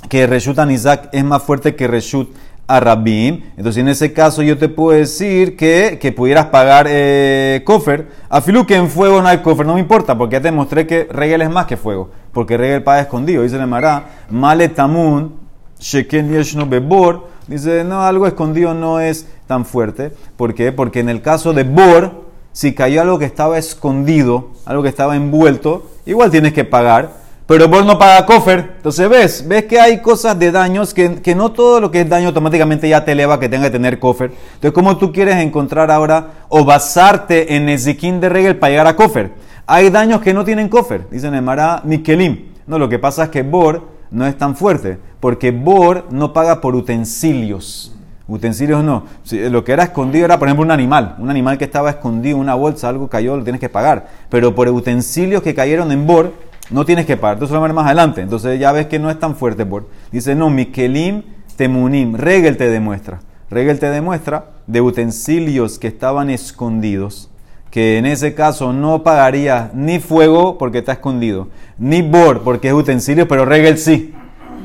que 0.09 0.27
Reshut 0.27 0.59
Hanizak 0.59 1.09
es 1.13 1.25
más 1.25 1.43
fuerte 1.43 1.75
que 1.75 1.87
Reshut 1.87 2.29
Arabim. 2.69 3.43
Entonces 3.57 3.81
en 3.81 3.89
ese 3.89 4.13
caso 4.13 4.43
yo 4.43 4.59
te 4.59 4.69
puedo 4.69 4.97
decir 4.97 5.57
que, 5.57 5.99
que 6.01 6.13
pudieras 6.13 6.47
pagar 6.47 6.87
eh, 6.89 7.63
Kofer. 7.65 8.09
A 8.29 8.41
Filu 8.41 8.67
que 8.67 8.77
en 8.77 8.89
fuego 8.89 9.21
no 9.23 9.29
hay 9.29 9.39
Kofer, 9.39 9.67
no 9.67 9.75
me 9.75 9.81
importa, 9.81 10.17
porque 10.17 10.35
ya 10.35 10.43
te 10.43 10.53
mostré 10.53 10.87
que 10.87 11.09
regel 11.11 11.43
es 11.43 11.51
más 11.51 11.67
que 11.67 11.77
fuego. 11.77 12.11
Porque 12.33 12.57
regel 12.57 12.83
paga 12.83 13.01
escondido. 13.01 13.43
Dice 13.43 13.57
el 13.57 13.67
Mará, 13.67 14.05
Male 14.31 14.69
Tamun, 14.69 15.35
Sheken 15.79 16.31
Yeshno 16.31 16.67
Bebor. 16.67 17.29
Dice, 17.47 17.83
no, 17.85 18.03
algo 18.03 18.27
escondido 18.27 18.75
no 18.75 19.01
es 19.01 19.27
tan 19.47 19.65
fuerte. 19.65 20.13
¿Por 20.37 20.55
qué? 20.55 20.71
Porque 20.71 21.01
en 21.01 21.09
el 21.09 21.23
caso 21.23 21.53
de 21.55 21.65
Bor, 21.65 22.27
si 22.53 22.75
cayó 22.75 23.01
algo 23.01 23.19
que 23.19 23.25
estaba 23.25 23.57
escondido, 23.57 24.51
algo 24.67 24.83
que 24.83 24.91
estaba 24.91 25.17
envuelto, 25.17 25.91
igual 26.05 26.31
tienes 26.31 26.53
que 26.53 26.65
pagar. 26.65 27.13
Pero 27.47 27.67
Bor 27.67 27.87
no 27.87 27.99
paga 27.99 28.27
Kofer. 28.27 28.75
Entonces 28.77 29.09
ves, 29.09 29.49
ves 29.49 29.65
que 29.65 29.81
hay 29.81 30.03
cosas 30.03 30.39
de 30.39 30.53
daños 30.53 30.93
que, 30.93 31.23
que 31.23 31.35
no 31.35 31.53
todo 31.53 31.81
lo 31.81 31.91
que 31.91 32.03
es 32.03 32.09
daño 32.09 32.29
automáticamente 32.29 32.87
ya 32.87 33.07
te 33.07 33.13
eleva 33.13 33.41
que 33.41 33.49
tenga 33.49 33.65
que 33.65 33.71
tener 33.71 33.99
Kofer. 33.99 34.31
Entonces, 34.31 34.73
¿cómo 34.73 34.99
tú 34.99 35.11
quieres 35.13 35.37
encontrar 35.37 35.91
ahora 35.91 36.45
o 36.51 36.67
basarte 36.67 37.57
en 37.57 37.71
Ezequiel 37.71 38.21
de 38.21 38.29
regel 38.29 38.57
para 38.59 38.71
llegar 38.71 38.87
a 38.87 38.97
Kofer? 38.97 39.33
Hay 39.67 39.89
daños 39.89 40.21
que 40.21 40.35
no 40.35 40.45
tienen 40.45 40.69
Kofer. 40.69 41.09
Dicen 41.11 41.35
en 41.35 41.43
Mará 41.43 41.81
Mikelim. 41.85 42.49
No, 42.67 42.79
lo 42.79 42.91
que 42.91 42.99
pasa 42.99 43.25
es 43.25 43.29
que 43.31 43.43
Bor 43.43 43.98
no 44.11 44.27
es 44.27 44.37
tan 44.37 44.57
fuerte. 44.57 44.99
Porque 45.21 45.51
Bor 45.51 46.07
no 46.11 46.33
paga 46.33 46.61
por 46.61 46.75
utensilios. 46.75 47.95
Utensilios 48.27 48.85
no. 48.85 49.05
Si, 49.23 49.49
lo 49.49 49.65
que 49.65 49.73
era 49.73 49.85
escondido 49.85 50.25
era, 50.25 50.39
por 50.39 50.49
ejemplo, 50.49 50.65
un 50.65 50.71
animal. 50.71 51.17
Un 51.19 51.31
animal 51.31 51.59
que 51.59 51.65
estaba 51.65 51.91
escondido, 51.91 52.37
una 52.37 52.55
bolsa, 52.55 52.89
algo 52.89 53.09
cayó, 53.09 53.37
lo 53.37 53.43
tienes 53.43 53.61
que 53.61 53.69
pagar. 53.69 54.09
Pero 54.29 54.55
por 54.55 54.69
utensilios 54.69 55.43
que 55.43 55.55
cayeron 55.55 55.91
en 55.93 56.07
Bor, 56.07 56.35
no 56.71 56.85
tienes 56.85 57.07
que 57.07 57.17
pagar. 57.17 57.37
Entonces 57.37 57.53
lo 57.53 57.61
vamos 57.61 57.71
a 57.71 57.73
ver 57.73 57.75
más 57.75 57.87
adelante. 57.87 58.21
Entonces 58.21 58.61
ya 58.61 58.73
ves 58.73 58.87
que 58.87 58.99
no 58.99 59.11
es 59.11 59.19
tan 59.19 59.35
fuerte 59.35 59.65
Bor. 59.65 59.89
Dice, 60.13 60.35
no, 60.35 60.51
Mikelim 60.51 61.23
temunim. 61.57 62.15
Regel 62.15 62.57
te 62.57 62.71
demuestra. 62.71 63.21
Regel 63.51 63.79
te 63.79 63.91
demuestra 63.91 64.51
de 64.67 64.81
utensilios 64.81 65.79
que 65.79 65.89
estaban 65.89 66.31
escondidos. 66.31 67.31
Que 67.71 67.99
en 67.99 68.07
ese 68.07 68.35
caso 68.35 68.73
no 68.73 69.03
pagaría 69.03 69.71
ni 69.75 69.99
fuego 69.99 70.57
porque 70.57 70.79
está 70.79 70.93
escondido, 70.93 71.49
ni 71.79 72.03
bor 72.03 72.43
porque 72.43 72.69
es 72.69 72.75
utensilio, 72.75 73.29
pero 73.29 73.45
regel 73.45 73.79
sí. 73.79 74.15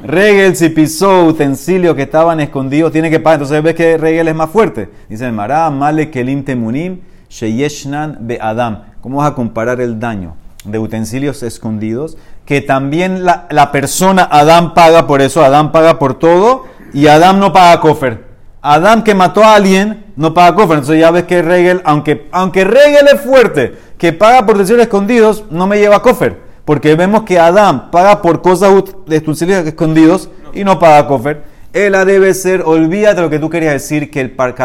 Regel 0.04 0.56
si 0.56 0.70
pisó 0.70 1.26
utensilios 1.26 1.96
que 1.96 2.04
estaban 2.04 2.40
escondidos, 2.40 2.92
tiene 2.92 3.10
que 3.10 3.20
pagar. 3.20 3.40
Entonces 3.40 3.64
ves 3.64 3.76
que 3.76 3.98
regel 3.98 4.28
es 4.28 4.36
más 4.36 4.50
fuerte. 4.50 4.90
Dice 5.10 5.32
Mará, 5.32 5.70
Male 5.70 6.10
Kelim 6.10 6.44
Temunim, 6.44 7.00
Sheyeshnan 7.30 8.18
Be 8.22 8.38
Adam. 8.42 8.84
¿Cómo 9.02 9.18
vas 9.18 9.32
a 9.32 9.36
comparar 9.36 9.80
el 9.82 10.00
daño 10.00 10.36
de 10.66 10.80
utensilios 10.80 11.44
escondidos? 11.44 12.18
Que 12.46 12.62
también 12.62 13.24
la, 13.24 13.48
la 13.50 13.72
persona 13.72 14.28
Adam 14.30 14.74
paga 14.74 15.08
por 15.08 15.22
eso, 15.22 15.44
Adam 15.44 15.72
paga 15.72 16.00
por 16.00 16.20
todo 16.20 16.66
y 16.94 17.08
Adam 17.08 17.40
no 17.40 17.54
paga 17.54 17.80
cofer. 17.80 18.33
Adam 18.66 19.04
que 19.04 19.14
mató 19.14 19.44
a 19.44 19.56
alguien 19.56 20.06
no 20.16 20.34
paga 20.34 20.56
cofer. 20.56 20.78
Entonces 20.78 21.00
ya 21.00 21.12
ves 21.12 21.24
que 21.26 21.42
regel, 21.42 21.82
aunque, 21.84 22.28
aunque 22.32 22.64
regel 22.64 23.08
es 23.14 23.20
fuerte, 23.22 23.76
que 23.98 24.14
paga 24.14 24.46
por 24.46 24.56
utensilios 24.56 24.84
escondidos, 24.84 25.44
no 25.52 25.68
me 25.68 25.78
lleva 25.78 26.02
cofer. 26.02 26.40
Porque 26.64 26.96
vemos 26.96 27.24
que 27.24 27.38
Adán 27.38 27.92
paga 27.92 28.22
por 28.22 28.42
cosas 28.42 28.72
de 29.06 29.18
utensilios 29.18 29.68
escondidos 29.68 30.30
y 30.54 30.64
no 30.64 30.80
paga 30.80 31.06
cofer. 31.08 31.44
Ella 31.74 32.06
debe 32.06 32.34
ser, 32.34 32.62
olvídate 32.62 33.20
lo 33.20 33.30
que 33.30 33.40
tú 33.40 33.50
querías 33.50 33.74
decir, 33.74 34.10
que 34.10 34.22
el 34.22 34.32
par- 34.32 34.56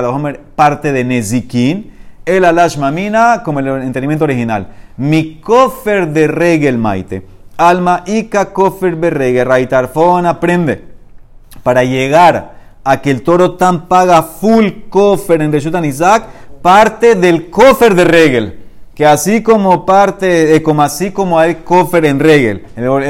parte 0.55 0.93
de 0.93 1.05
Nezikin. 1.05 1.93
El 2.25 2.45
alash 2.45 2.76
mamina, 2.76 3.43
como 3.43 3.59
el 3.59 3.67
entendimiento 3.83 4.25
original. 4.25 4.69
Mi 4.97 5.40
cofer 5.40 6.09
de 6.09 6.28
regel 6.28 6.78
maite. 6.78 7.26
Alma 7.57 8.05
ika 8.07 8.52
cofer 8.52 8.95
berregel. 8.95 9.47
Raitarfon 9.47 10.26
aprende. 10.26 10.85
Para 11.62 11.83
llegar 11.83 12.58
a 12.90 13.02
que 13.02 13.11
el 13.11 13.21
toro 13.21 13.52
tan 13.52 13.87
paga 13.87 14.23
full 14.23 14.88
cofer 14.88 15.42
en 15.42 15.52
Reshutan 15.52 15.85
Isaac, 15.85 16.25
parte 16.62 17.16
del 17.16 17.50
cofer 17.50 17.95
de 17.95 18.04
regel. 18.04 18.59
Que 18.95 19.04
así 19.04 19.42
como 19.42 19.85
parte, 19.85 20.57
eh, 20.57 20.62
como 20.62 20.83
así 20.83 21.11
como 21.11 21.38
hay 21.38 21.57
cofer 21.57 22.07
en 22.07 22.18
regel, 22.18 22.64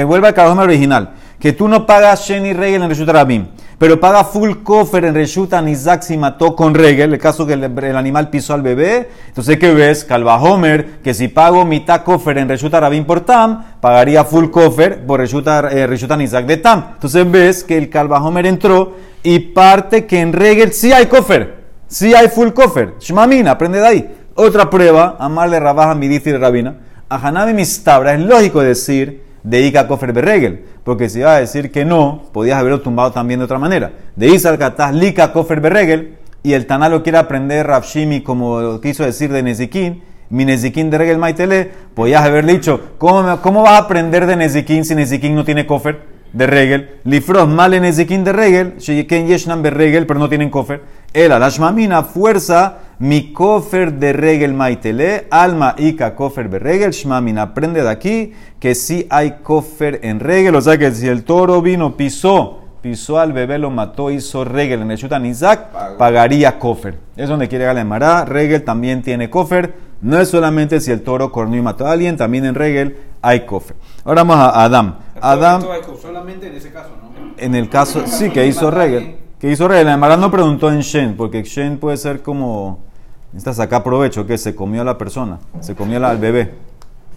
vuelve 0.05 0.27
al 0.27 0.35
Kalahomer 0.35 0.65
original, 0.67 1.11
que 1.39 1.53
tú 1.53 1.69
no 1.69 1.87
pagas 1.87 2.27
Sheni 2.27 2.53
regel 2.55 2.83
en 2.83 2.89
Reshut 2.89 3.09
Rabim, 3.09 3.47
pero 3.79 4.01
paga 4.01 4.25
full 4.25 4.57
cofer 4.65 5.05
en 5.05 5.15
Reshut 5.15 5.53
Isaac 5.69 6.03
si 6.03 6.17
mató 6.17 6.57
con 6.57 6.75
regel, 6.75 7.13
el 7.13 7.19
caso 7.21 7.47
que 7.47 7.53
el, 7.53 7.97
animal 7.97 8.29
pisó 8.29 8.53
al 8.53 8.63
bebé, 8.63 9.09
entonces 9.29 9.57
¿qué 9.57 9.73
ves? 9.73 10.05
Calvahomer, 10.05 10.99
que 11.03 11.15
si 11.15 11.29
pago 11.29 11.65
mitad 11.65 12.03
cofer 12.03 12.39
en 12.39 12.49
Reshut 12.49 12.73
Rabim 12.73 13.05
por 13.05 13.21
Tam, 13.21 13.63
pagaría 13.81 14.25
full 14.25 14.51
cofer 14.51 15.07
por 15.07 15.21
Reshut 15.21 15.47
eh, 15.47 15.87
Reshut 15.87 16.11
Isaac 16.21 16.47
de 16.47 16.57
Tam. 16.57 16.85
Entonces 16.95 17.31
ves 17.31 17.63
que 17.63 17.79
el 17.79 17.89
Calvahomer 17.89 18.47
entró 18.47 18.95
y 19.23 19.39
parte 19.39 20.07
que 20.07 20.21
en 20.21 20.33
regel 20.33 20.73
sí 20.73 20.93
hay 20.93 21.07
cofer, 21.07 21.59
sí 21.87 22.15
hay 22.15 22.29
full 22.29 22.49
cofer. 22.51 22.95
Shmamina, 22.99 23.53
aprende 23.53 23.79
de 23.79 23.87
ahí. 23.87 24.15
Otra 24.35 24.69
prueba, 24.69 25.17
amarle 25.21 25.61
rabaja 25.61 25.95
midith 25.95 26.27
y 26.27 26.33
rabina. 26.37 26.79
A 27.09 27.17
Hanabi 27.17 27.55
Mistabra 27.55 28.15
es 28.15 28.21
lógico 28.21 28.61
decir 28.61 29.28
de 29.49 29.63
Ika 29.63 29.89
Kofer 29.89 30.13
Berregel, 30.13 30.65
porque 30.85 31.09
si 31.09 31.21
iba 31.21 31.35
a 31.35 31.41
decir 31.41 31.73
que 31.73 31.87
no, 31.87 32.25
podías 32.33 32.59
haberlo 32.59 32.83
tumbado 32.83 33.13
también 33.13 33.41
de 33.41 33.45
otra 33.45 33.59
manera. 33.59 33.93
De 34.15 34.29
Isal 34.29 34.59
Kataz 34.59 34.95
Lika 34.95 35.33
Kofer 35.33 35.63
Berregel, 35.63 36.19
y 36.43 36.53
el 36.53 36.67
Taná 36.67 36.91
lo 36.91 37.03
quiere 37.03 37.19
aprender 37.19 37.67
Rafshimi 37.67 38.23
como 38.23 38.79
quiso 38.81 39.05
decir 39.05 39.33
de 39.33 39.43
Nezikin, 39.43 40.03
mi 40.29 40.45
Nezikin 40.45 40.91
de 40.91 40.99
Regel 40.99 41.17
Maitele, 41.17 41.71
podías 41.95 42.23
haberle 42.23 42.53
dicho, 42.53 42.81
¿cómo, 42.99 43.41
cómo 43.41 43.63
vas 43.63 43.73
a 43.73 43.79
aprender 43.79 44.27
de 44.27 44.37
Nezikin 44.37 44.85
si 44.85 44.95
Nezikin 44.95 45.35
no 45.35 45.45
tiene 45.45 45.67
Kofer? 45.67 46.19
de 46.33 46.47
regel, 46.47 46.91
lifros 47.05 47.49
mal 47.49 47.73
en 47.73 47.83
de 48.25 48.33
regel, 48.33 48.77
sheyeken 48.79 49.27
yeshnan 49.27 49.63
be 49.63 49.71
regel, 49.71 50.07
pero 50.07 50.21
no 50.21 50.29
tienen 50.29 50.51
kofer. 50.51 50.83
El 51.15 51.33
alashmamina, 51.33 52.03
fuerza, 52.03 52.79
mi 53.01 53.33
kofer 53.33 53.93
de 53.95 54.13
regel 54.13 54.55
maitele, 54.55 55.29
alma 55.31 55.75
ika 55.79 56.17
kofer 56.17 56.49
be 56.49 56.59
regel, 56.59 56.91
shmamina. 56.91 57.43
Aprende 57.43 57.83
de 57.83 57.91
aquí 57.91 58.33
que 58.59 58.75
sí 58.75 59.07
hay 59.09 59.37
kofer 59.43 60.01
en 60.03 60.19
regel, 60.19 60.57
o 60.57 60.61
sea 60.61 60.79
que 60.79 60.91
si 60.91 61.07
el 61.07 61.23
toro 61.23 61.63
vino, 61.63 61.97
pisó, 61.97 62.59
pisó 62.83 63.19
al 63.19 63.33
bebé, 63.33 63.59
lo 63.59 63.71
mató, 63.71 64.11
hizo 64.11 64.45
regel 64.45 64.83
en 64.83 64.91
el 64.91 64.97
Shutan 64.97 65.27
Isaac, 65.27 65.97
pagaría 65.97 66.59
kofer. 66.59 66.99
Es 67.17 67.29
donde 67.29 67.49
quiere 67.49 67.63
llegar 67.63 67.77
la 67.77 67.85
Mará, 67.85 68.25
regel 68.25 68.65
también 68.65 69.03
tiene 69.03 69.31
kofer. 69.31 69.75
No 70.01 70.19
es 70.21 70.29
solamente 70.29 70.81
si 70.81 70.91
el 70.91 71.03
toro 71.03 71.33
cornó 71.33 71.57
y 71.57 71.63
mató 71.63 71.87
a 71.87 71.93
alguien, 71.93 72.17
también 72.17 72.45
en 72.45 72.55
regel 72.55 72.99
hay 73.23 73.47
kofer. 73.47 73.77
Ahora 74.05 74.23
vamos 74.23 74.37
a 74.37 74.65
Adam. 74.65 74.97
Adam. 75.21 75.63
Solamente 76.01 76.47
en 76.47 76.55
ese 76.55 76.73
caso, 76.73 76.91
¿no? 77.03 77.09
En 77.37 77.55
el 77.55 77.69
caso, 77.69 78.03
sí, 78.07 78.31
que 78.31 78.47
hizo 78.47 78.71
regel. 78.71 79.17
Que 79.39 79.51
hizo 79.51 79.69
regel. 79.69 79.89
Además, 79.89 80.19
no 80.19 80.31
preguntó 80.31 80.71
en 80.71 80.81
Shen, 80.81 81.17
porque 81.17 81.43
Shen 81.45 81.79
puede 81.79 81.97
ser 81.97 82.23
como. 82.23 82.88
Necesitas 83.33 83.57
sacar 83.57 83.83
provecho, 83.83 84.27
que 84.27 84.39
se 84.39 84.55
comió 84.55 84.83
a 84.83 84.85
la 84.85 84.97
persona, 84.97 85.39
se 85.61 85.75
comió 85.75 86.05
al 86.05 86.19
bebé. 86.19 86.55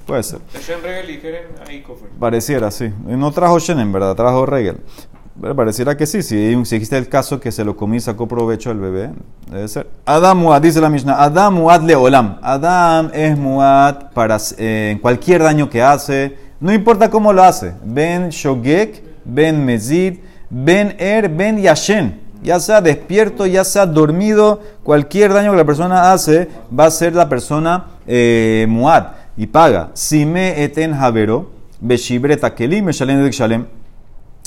Puede 0.06 0.24
ser. 0.24 0.40
Pareciera, 2.20 2.72
sí. 2.72 2.92
No 3.06 3.32
trajo 3.32 3.60
Shen, 3.60 3.80
en 3.80 3.92
verdad, 3.92 4.16
trajo 4.16 4.46
regel. 4.46 4.78
Pero 5.40 5.56
pareciera 5.56 5.96
que 5.96 6.06
sí, 6.06 6.22
si, 6.22 6.54
existe 6.54 6.98
el 6.98 7.08
caso 7.08 7.40
que 7.40 7.52
se 7.52 7.64
lo 7.64 7.78
comió 7.78 7.98
y 7.98 8.02
sacó 8.02 8.28
provecho 8.28 8.70
al 8.70 8.80
bebé, 8.80 9.12
debe 9.50 9.68
ser. 9.68 9.88
Adam 10.06 10.38
Muad, 10.38 10.62
dice 10.62 10.82
la 10.82 10.90
Mishnah, 10.90 11.24
Adam 11.24 11.56
Muad 11.56 11.82
le 11.84 11.96
Olam. 11.96 12.38
Adam 12.42 13.10
es 13.14 13.38
Muad 13.38 14.12
para 14.14 14.38
eh, 14.58 15.00
cualquier 15.02 15.44
daño 15.44 15.70
que 15.70 15.82
hace, 15.82 16.38
no 16.60 16.74
importa 16.74 17.10
cómo 17.10 17.32
lo 17.32 17.44
hace. 17.44 17.74
Ben 17.84 18.30
Shogek 18.30 19.12
ben 19.24 19.66
mezid, 19.66 20.20
ben 20.50 20.96
er, 21.00 21.30
ben 21.30 21.58
yashen. 21.58 22.20
Ya 22.44 22.60
sea 22.60 22.82
despierto, 22.82 23.46
ya 23.46 23.64
sea 23.64 23.86
dormido, 23.86 24.62
cualquier 24.84 25.34
daño 25.34 25.52
que 25.52 25.58
la 25.58 25.66
persona 25.66 26.12
hace 26.12 26.50
va 26.78 26.86
a 26.86 26.92
ser 26.92 27.14
la 27.14 27.30
persona 27.30 27.86
eh, 28.08 28.66
muad 28.68 29.08
y 29.38 29.48
paga. 29.48 29.92
Si 29.94 30.26
me 30.26 30.64
eten 30.64 30.94
javero, 30.94 31.52
beshibre 31.80 32.38
takelim, 32.38 32.90
shalem. 32.90 33.66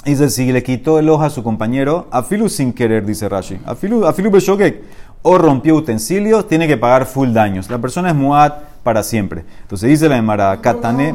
Dice, 0.04 0.28
si 0.28 0.52
le 0.52 0.62
quitó 0.62 0.98
el 0.98 1.08
ojo 1.08 1.22
a 1.22 1.30
su 1.30 1.42
compañero, 1.42 2.08
afilu 2.10 2.48
sin 2.50 2.74
querer, 2.74 3.06
dice 3.06 3.26
Rashi. 3.26 3.58
Afilu, 3.64 4.06
afilu 4.06 4.30
beshogek. 4.30 4.82
O 5.22 5.38
rompió 5.38 5.74
utensilios, 5.76 6.46
tiene 6.46 6.68
que 6.68 6.76
pagar 6.76 7.06
full 7.06 7.32
daños. 7.32 7.70
La 7.70 7.78
persona 7.78 8.10
es 8.10 8.14
muad 8.14 8.52
para 8.82 9.02
siempre. 9.02 9.44
Entonces 9.62 9.88
dice 9.88 10.08
la 10.10 10.18
Emara, 10.18 10.60
katane, 10.60 11.14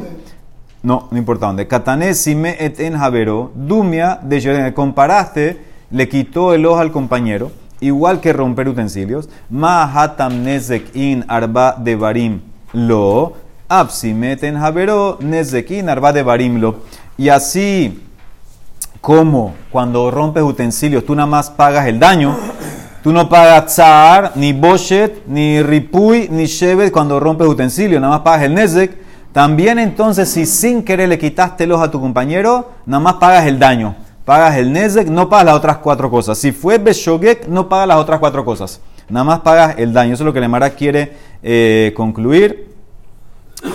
no, 0.82 1.08
no 1.12 1.18
importa 1.18 1.46
dónde. 1.46 1.68
Katane 1.68 2.16
sime 2.16 2.56
et 2.60 2.80
en 2.80 2.98
javero, 2.98 3.52
dumia 3.54 4.20
de. 4.24 4.74
Comparaste, 4.74 5.62
le 5.92 6.10
quitó 6.10 6.54
el 6.54 6.66
ojo 6.66 6.80
al 6.80 6.92
compañero, 6.92 7.52
igual 7.80 8.20
que 8.20 8.34
romper 8.34 8.68
utensilios. 8.68 9.30
Ma 9.50 9.84
hatam 9.84 10.44
nezek 10.44 10.96
in 10.96 11.26
arba 11.28 11.76
de 11.78 11.96
barim 11.96 12.42
lo, 12.74 13.34
absimet 13.68 14.44
en 14.44 14.60
javero, 14.60 15.18
nezek 15.20 15.72
in 15.72 15.90
arba 15.90 16.14
de 16.14 16.24
barim 16.24 16.60
lo. 16.60 16.76
Y 17.18 17.30
así 17.30 18.04
como 19.02 19.56
cuando 19.72 20.12
rompes 20.12 20.44
utensilios, 20.44 21.06
tú 21.06 21.16
nada 21.16 21.28
más 21.28 21.50
pagas 21.50 21.88
el 21.88 22.00
daño. 22.00 22.36
Tú 23.02 23.14
no 23.14 23.30
pagas 23.30 23.68
tzar, 23.68 24.34
ni 24.36 24.52
boshet, 24.52 25.26
ni 25.26 25.64
ripui, 25.64 26.28
ni 26.30 26.46
shevet 26.46 26.92
cuando 26.92 27.18
rompes 27.18 27.48
utensilios, 27.48 28.02
nada 28.02 28.16
más 28.16 28.24
pagas 28.24 28.44
el 28.44 28.54
nezek. 28.54 28.98
También 29.32 29.80
entonces, 29.80 30.30
si 30.30 30.46
sin 30.46 30.84
querer 30.84 31.08
le 31.08 31.18
quitaste 31.18 31.72
ojo 31.72 31.84
a 31.84 31.92
tu 31.92 32.02
compañero, 32.02 32.72
nada 32.86 33.00
más 33.00 33.14
pagas 33.14 33.46
el 33.46 33.58
daño. 33.58 33.96
Pagas 34.30 34.58
el 34.58 34.72
nezek, 34.72 35.08
no 35.08 35.28
pagas 35.28 35.46
las 35.48 35.56
otras 35.56 35.78
cuatro 35.78 36.12
cosas. 36.12 36.38
Si 36.38 36.52
fue 36.52 36.78
beshogek, 36.78 37.48
no 37.48 37.68
pagas 37.68 37.88
las 37.88 37.98
otras 37.98 38.20
cuatro 38.20 38.46
cosas. 38.46 38.80
Nada 39.10 39.24
más 39.24 39.40
pagas 39.40 39.80
el 39.80 39.92
daño. 39.92 40.14
Eso 40.14 40.22
es 40.22 40.26
lo 40.26 40.34
que 40.34 40.40
Lemara 40.40 40.70
quiere 40.70 41.14
eh, 41.42 41.94
concluir 41.96 42.68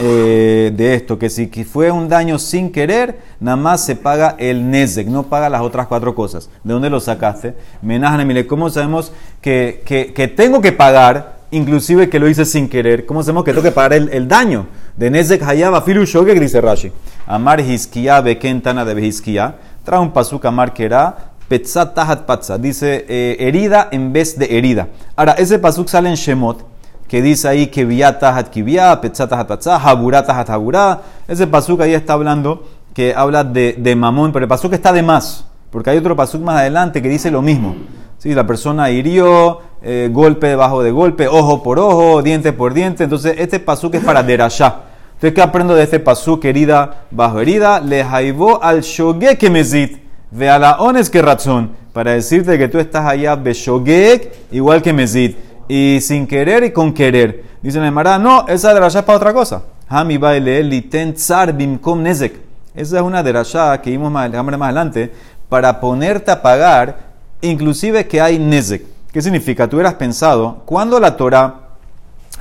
eh, 0.00 0.72
de 0.72 0.94
esto, 0.94 1.18
que 1.18 1.28
si 1.28 1.48
fue 1.64 1.90
un 1.90 2.08
daño 2.08 2.38
sin 2.38 2.70
querer, 2.70 3.18
nada 3.40 3.56
más 3.56 3.84
se 3.84 3.96
paga 3.96 4.36
el 4.38 4.70
Nezek, 4.70 5.08
no 5.08 5.24
paga 5.24 5.48
las 5.48 5.60
otras 5.60 5.88
cuatro 5.88 6.14
cosas. 6.14 6.48
¿De 6.62 6.72
dónde 6.72 6.88
lo 6.88 7.00
sacaste? 7.00 7.56
Menajanemile, 7.82 8.46
¿cómo 8.46 8.70
sabemos 8.70 9.10
que, 9.40 9.82
que, 9.84 10.28
tengo 10.28 10.60
que 10.60 10.70
pagar, 10.70 11.38
inclusive 11.50 12.08
que 12.08 12.20
lo 12.20 12.28
hice 12.28 12.44
sin 12.44 12.68
querer? 12.68 13.06
¿Cómo 13.06 13.24
sabemos 13.24 13.42
que 13.42 13.50
tengo 13.50 13.64
que 13.64 13.72
pagar 13.72 13.94
el, 13.94 14.08
el 14.10 14.28
daño? 14.28 14.68
De 14.96 15.10
Nezek 15.10 15.42
Hayaba 15.42 15.82
Filu 15.82 16.04
Shogek, 16.04 16.38
dice 16.38 16.60
Rashi. 16.60 16.92
Amar 17.26 17.60
Hiskia 17.60 18.20
Bekentana 18.20 18.84
de 18.84 19.04
Hiskia. 19.04 19.56
Trae 19.84 20.00
un 20.00 20.10
pasuk 20.10 20.44
Amar 20.46 20.72
que 20.72 20.84
era 20.84 21.14
Petzat 21.48 21.94
Tahat 21.94 22.22
Patza. 22.22 22.58
Dice 22.58 23.04
eh, 23.08 23.36
herida 23.38 23.88
en 23.92 24.12
vez 24.12 24.38
de 24.38 24.56
herida. 24.56 24.88
Ahora, 25.14 25.32
ese 25.32 25.58
pasuk 25.58 25.88
sale 25.88 26.08
en 26.08 26.16
Shemot 26.16 26.74
que 27.08 27.22
dice 27.22 27.48
ahí 27.48 27.66
que 27.66 27.84
viata 27.84 28.34
hat 28.36 28.48
kivia, 28.48 29.00
petzata 29.00 29.38
hat 29.38 29.46
patza, 29.46 29.76
haburata 29.76 30.36
hat 30.38 30.48
haburá. 30.48 31.02
Ese 31.28 31.46
pasuk 31.46 31.80
ahí 31.82 31.94
está 31.94 32.14
hablando 32.14 32.64
que 32.94 33.14
habla 33.14 33.44
de, 33.44 33.74
de 33.78 33.94
mamón, 33.94 34.32
pero 34.32 34.44
el 34.44 34.48
pasuk 34.48 34.72
está 34.72 34.92
de 34.92 35.02
más, 35.02 35.44
porque 35.70 35.90
hay 35.90 35.98
otro 35.98 36.16
pasuk 36.16 36.40
más 36.40 36.56
adelante 36.56 37.02
que 37.02 37.08
dice 37.08 37.30
lo 37.30 37.42
mismo. 37.42 37.76
¿Sí? 38.18 38.34
La 38.34 38.46
persona 38.46 38.90
hirió, 38.90 39.60
eh, 39.82 40.08
golpe 40.10 40.46
debajo 40.48 40.82
de 40.82 40.90
golpe, 40.92 41.28
ojo 41.28 41.62
por 41.62 41.78
ojo, 41.78 42.22
diente 42.22 42.52
por 42.52 42.72
diente. 42.72 43.04
Entonces, 43.04 43.34
este 43.38 43.60
pasuk 43.60 43.94
es 43.94 44.04
para 44.04 44.22
derashá. 44.22 44.76
Entonces, 45.14 45.34
¿qué 45.34 45.42
aprendo 45.42 45.74
de 45.74 45.84
este 45.84 46.00
pasuk, 46.00 46.44
herida 46.44 47.06
bajo 47.10 47.40
herida? 47.40 47.80
Le 47.80 48.04
jaibó 48.04 48.62
al 48.62 48.82
shogek 48.82 49.48
mezit, 49.50 49.98
ve 50.30 50.50
a 50.50 50.58
la 50.58 50.76
ones 50.80 51.10
razón, 51.12 51.70
para 51.92 52.12
decirte 52.12 52.58
que 52.58 52.68
tú 52.68 52.78
estás 52.78 53.06
allá 53.06 53.36
shogek 53.36 54.32
igual 54.50 54.82
que 54.82 54.92
mezit 54.92 55.38
y 55.68 55.98
sin 56.00 56.26
querer 56.26 56.64
y 56.64 56.72
con 56.72 56.92
querer. 56.92 57.44
Dice 57.62 57.80
la 57.80 57.86
Emara, 57.86 58.18
no, 58.18 58.46
esa 58.48 58.74
derashá 58.74 58.98
es 58.98 59.04
para 59.04 59.16
otra 59.16 59.32
cosa. 59.32 59.62
Hami 59.88 60.18
baile 60.18 60.62
liten 60.62 61.14
tsar 61.14 61.52
bimkom 61.52 62.02
nezek. 62.02 62.34
Esa 62.74 62.96
es 62.96 63.02
una 63.02 63.22
derashá 63.22 63.80
que 63.80 63.90
vimos 63.90 64.10
más, 64.10 64.30
más 64.30 64.60
adelante 64.62 65.12
para 65.48 65.80
ponerte 65.80 66.30
a 66.30 66.42
pagar, 66.42 66.98
inclusive 67.40 68.06
que 68.06 68.20
hay 68.20 68.38
nezek. 68.38 68.82
¿Qué 69.12 69.22
significa? 69.22 69.68
Tú 69.68 69.76
hubieras 69.76 69.94
pensado, 69.94 70.62
cuando 70.64 70.98
la 70.98 71.16
Torah 71.16 71.54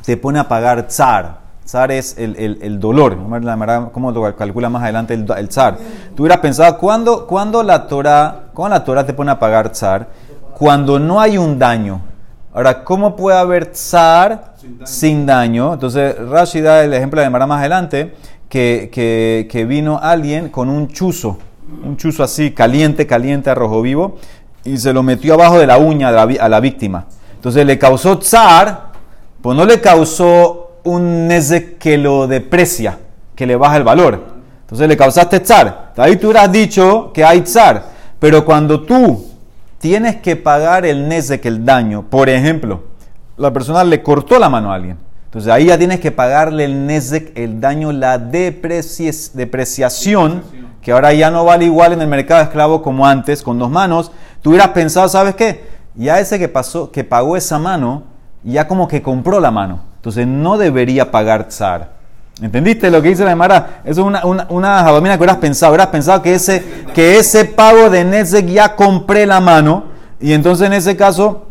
te 0.04 0.18
pone 0.18 0.40
a 0.40 0.48
pagar 0.48 0.88
tsar, 0.88 1.43
tsar 1.64 1.92
es 1.92 2.18
el, 2.18 2.36
el, 2.38 2.60
el 2.62 2.80
dolor, 2.80 3.18
¿cómo 3.92 4.12
lo 4.12 4.36
calcula 4.36 4.70
más 4.70 4.84
adelante 4.84 5.14
el, 5.14 5.26
el 5.38 5.50
tsar? 5.50 5.78
Tú 6.16 6.24
hubieras 6.24 6.40
pensado, 6.40 6.78
¿cuándo, 6.78 7.26
cuando 7.28 7.64
la 7.64 7.88
Torah, 7.88 8.46
cuando 8.54 8.78
la 8.78 8.84
Torah 8.84 9.06
te 9.06 9.14
pone 9.14 9.32
a 9.32 9.40
pagar 9.40 9.70
tsar? 9.72 10.08
Cuando 10.54 11.00
no 11.00 11.20
hay 11.20 11.38
un 11.38 11.58
daño, 11.58 12.02
Ahora, 12.56 12.84
¿cómo 12.84 13.16
puede 13.16 13.36
haber 13.36 13.72
tzar 13.72 14.54
sin 14.84 15.26
daño? 15.26 15.74
Entonces, 15.74 16.16
Rashi 16.30 16.62
da 16.62 16.84
el 16.84 16.94
ejemplo 16.94 17.20
de 17.20 17.28
Mara 17.28 17.48
más 17.48 17.60
adelante, 17.60 18.14
que, 18.48 18.92
que, 18.94 19.48
que, 19.50 19.66
vino 19.66 20.00
alguien 20.00 20.50
con 20.50 20.70
un 20.70 20.88
chuzo, 20.88 21.40
un 21.84 21.98
chuzo 21.98 22.22
así, 22.22 22.52
caliente, 22.52 23.08
caliente, 23.08 23.50
a 23.50 23.56
rojo 23.56 23.82
vivo, 23.82 24.18
y 24.64 24.78
se 24.78 24.94
lo 24.94 25.02
metió 25.02 25.34
abajo 25.34 25.58
de 25.58 25.66
la 25.66 25.80
uña 25.80 26.12
de 26.12 26.36
la, 26.36 26.44
a 26.46 26.48
la 26.48 26.60
víctima. 26.60 27.08
Entonces 27.34 27.66
le 27.66 27.80
causó 27.80 28.20
tzar, 28.20 28.92
pues 29.42 29.58
no 29.58 29.66
le 29.66 29.82
causó 29.82 30.63
un 30.84 31.28
nezek 31.28 31.78
que 31.78 31.98
lo 31.98 32.28
deprecia, 32.28 33.00
que 33.36 33.46
le 33.46 33.56
baja 33.56 33.78
el 33.78 33.84
valor. 33.84 34.34
Entonces 34.62 34.88
le 34.88 34.98
causaste 34.98 35.40
tzar. 35.40 35.94
Ahí 35.98 36.16
tú 36.16 36.28
hubieras 36.28 36.52
dicho 36.52 37.12
que 37.14 37.24
hay 37.24 37.42
tzar, 37.42 37.86
pero 38.20 38.44
cuando 38.44 38.82
tú 38.82 39.26
tienes 39.80 40.18
que 40.18 40.36
pagar 40.36 40.86
el 40.86 41.08
nezek, 41.08 41.46
el 41.46 41.66
daño. 41.66 42.04
Por 42.10 42.30
ejemplo, 42.30 42.84
la 43.38 43.52
persona 43.52 43.84
le 43.84 44.02
cortó 44.02 44.40
la 44.40 44.50
mano 44.50 44.72
a 44.72 44.76
alguien. 44.76 44.98
Entonces 45.26 45.52
ahí 45.52 45.66
ya 45.66 45.78
tienes 45.78 46.00
que 46.00 46.12
pagarle 46.12 46.66
el 46.66 46.86
nezek, 46.86 47.32
el 47.36 47.60
daño, 47.60 47.92
la 47.92 48.20
depreciación, 48.20 50.44
que 50.82 50.92
ahora 50.92 51.14
ya 51.14 51.32
no 51.32 51.44
vale 51.44 51.66
igual 51.66 51.94
en 51.94 52.02
el 52.02 52.08
mercado 52.08 52.40
de 52.40 52.46
esclavo 52.46 52.82
como 52.82 53.08
antes, 53.08 53.42
con 53.42 53.58
dos 53.58 53.70
manos. 53.70 54.12
Tú 54.42 54.52
hubieras 54.52 54.70
pensado, 54.70 55.08
¿sabes 55.10 55.36
qué? 55.36 55.74
Ya 55.96 56.20
ese 56.20 56.40
que, 56.40 56.50
pasó, 56.50 56.92
que 56.92 57.04
pagó 57.04 57.36
esa 57.36 57.58
mano, 57.58 58.04
ya 58.44 58.68
como 58.68 58.88
que 58.88 59.02
compró 59.02 59.40
la 59.40 59.52
mano. 59.52 59.93
Entonces 60.04 60.28
no 60.28 60.58
debería 60.58 61.12
pagar 61.12 61.48
tzar. 61.48 61.92
¿Entendiste 62.42 62.92
lo 62.92 63.02
que 63.02 63.08
dice 63.08 63.24
la 63.24 63.32
Emara? 63.32 63.80
Eso 63.86 64.02
es 64.02 64.06
una, 64.06 64.26
una, 64.26 64.48
una 64.50 65.00
que 65.12 65.18
hubieras 65.18 65.38
pensado. 65.38 65.72
Hubieras 65.72 65.88
pensado 65.88 66.22
que 66.22 66.34
ese, 66.34 66.62
que 66.94 67.18
ese 67.20 67.46
pago 67.46 67.90
de 67.90 68.04
Nezek 68.04 68.48
ya 68.48 68.76
compré 68.76 69.26
la 69.26 69.40
mano. 69.40 69.86
Y 70.20 70.34
entonces 70.34 70.68
en 70.68 70.74
ese 70.74 70.98
caso, 70.98 71.46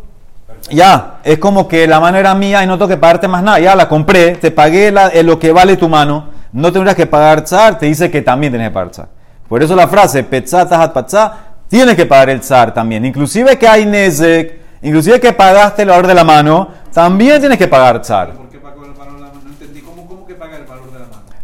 ya, 0.71 1.21
es 1.25 1.39
como 1.39 1.67
que 1.67 1.87
la 1.87 1.99
mano 1.99 2.19
era 2.19 2.35
mía 2.35 2.63
y 2.63 2.67
no 2.67 2.77
tengo 2.77 2.89
que 2.89 2.99
pagarte 2.99 3.27
más 3.27 3.43
nada. 3.43 3.59
Ya 3.59 3.75
la 3.75 3.89
compré, 3.89 4.33
te 4.33 4.51
pagué 4.51 4.93
la, 4.93 5.11
lo 5.23 5.39
que 5.39 5.51
vale 5.51 5.79
tu 5.79 5.89
mano. 5.89 6.27
No 6.53 6.71
tendrías 6.71 6.95
que 6.95 7.07
pagar 7.07 7.45
tzar, 7.45 7.79
te 7.79 7.87
dice 7.87 8.11
que 8.11 8.21
también 8.21 8.53
tienes 8.53 8.69
que 8.69 8.75
pagar 8.75 8.91
tzar. 8.91 9.09
Por 9.49 9.63
eso 9.63 9.75
la 9.75 9.89
frase, 9.89 10.25
petzá, 10.25 10.69
tajat, 10.69 10.93
patzá, 10.93 11.33
tienes 11.69 11.97
que 11.97 12.05
pagar 12.05 12.29
el 12.29 12.41
tzar 12.41 12.75
también. 12.75 13.07
Inclusive 13.07 13.57
que 13.57 13.67
hay 13.67 13.87
Nezek, 13.87 14.62
inclusive 14.83 15.21
que 15.21 15.33
pagaste 15.33 15.83
el 15.83 15.89
valor 15.89 16.07
de 16.07 16.15
la 16.15 16.25
mano, 16.25 16.69
también 16.93 17.41
tienes 17.41 17.59
que 17.59 17.69
pagar 17.69 18.01
tzar. 18.03 18.33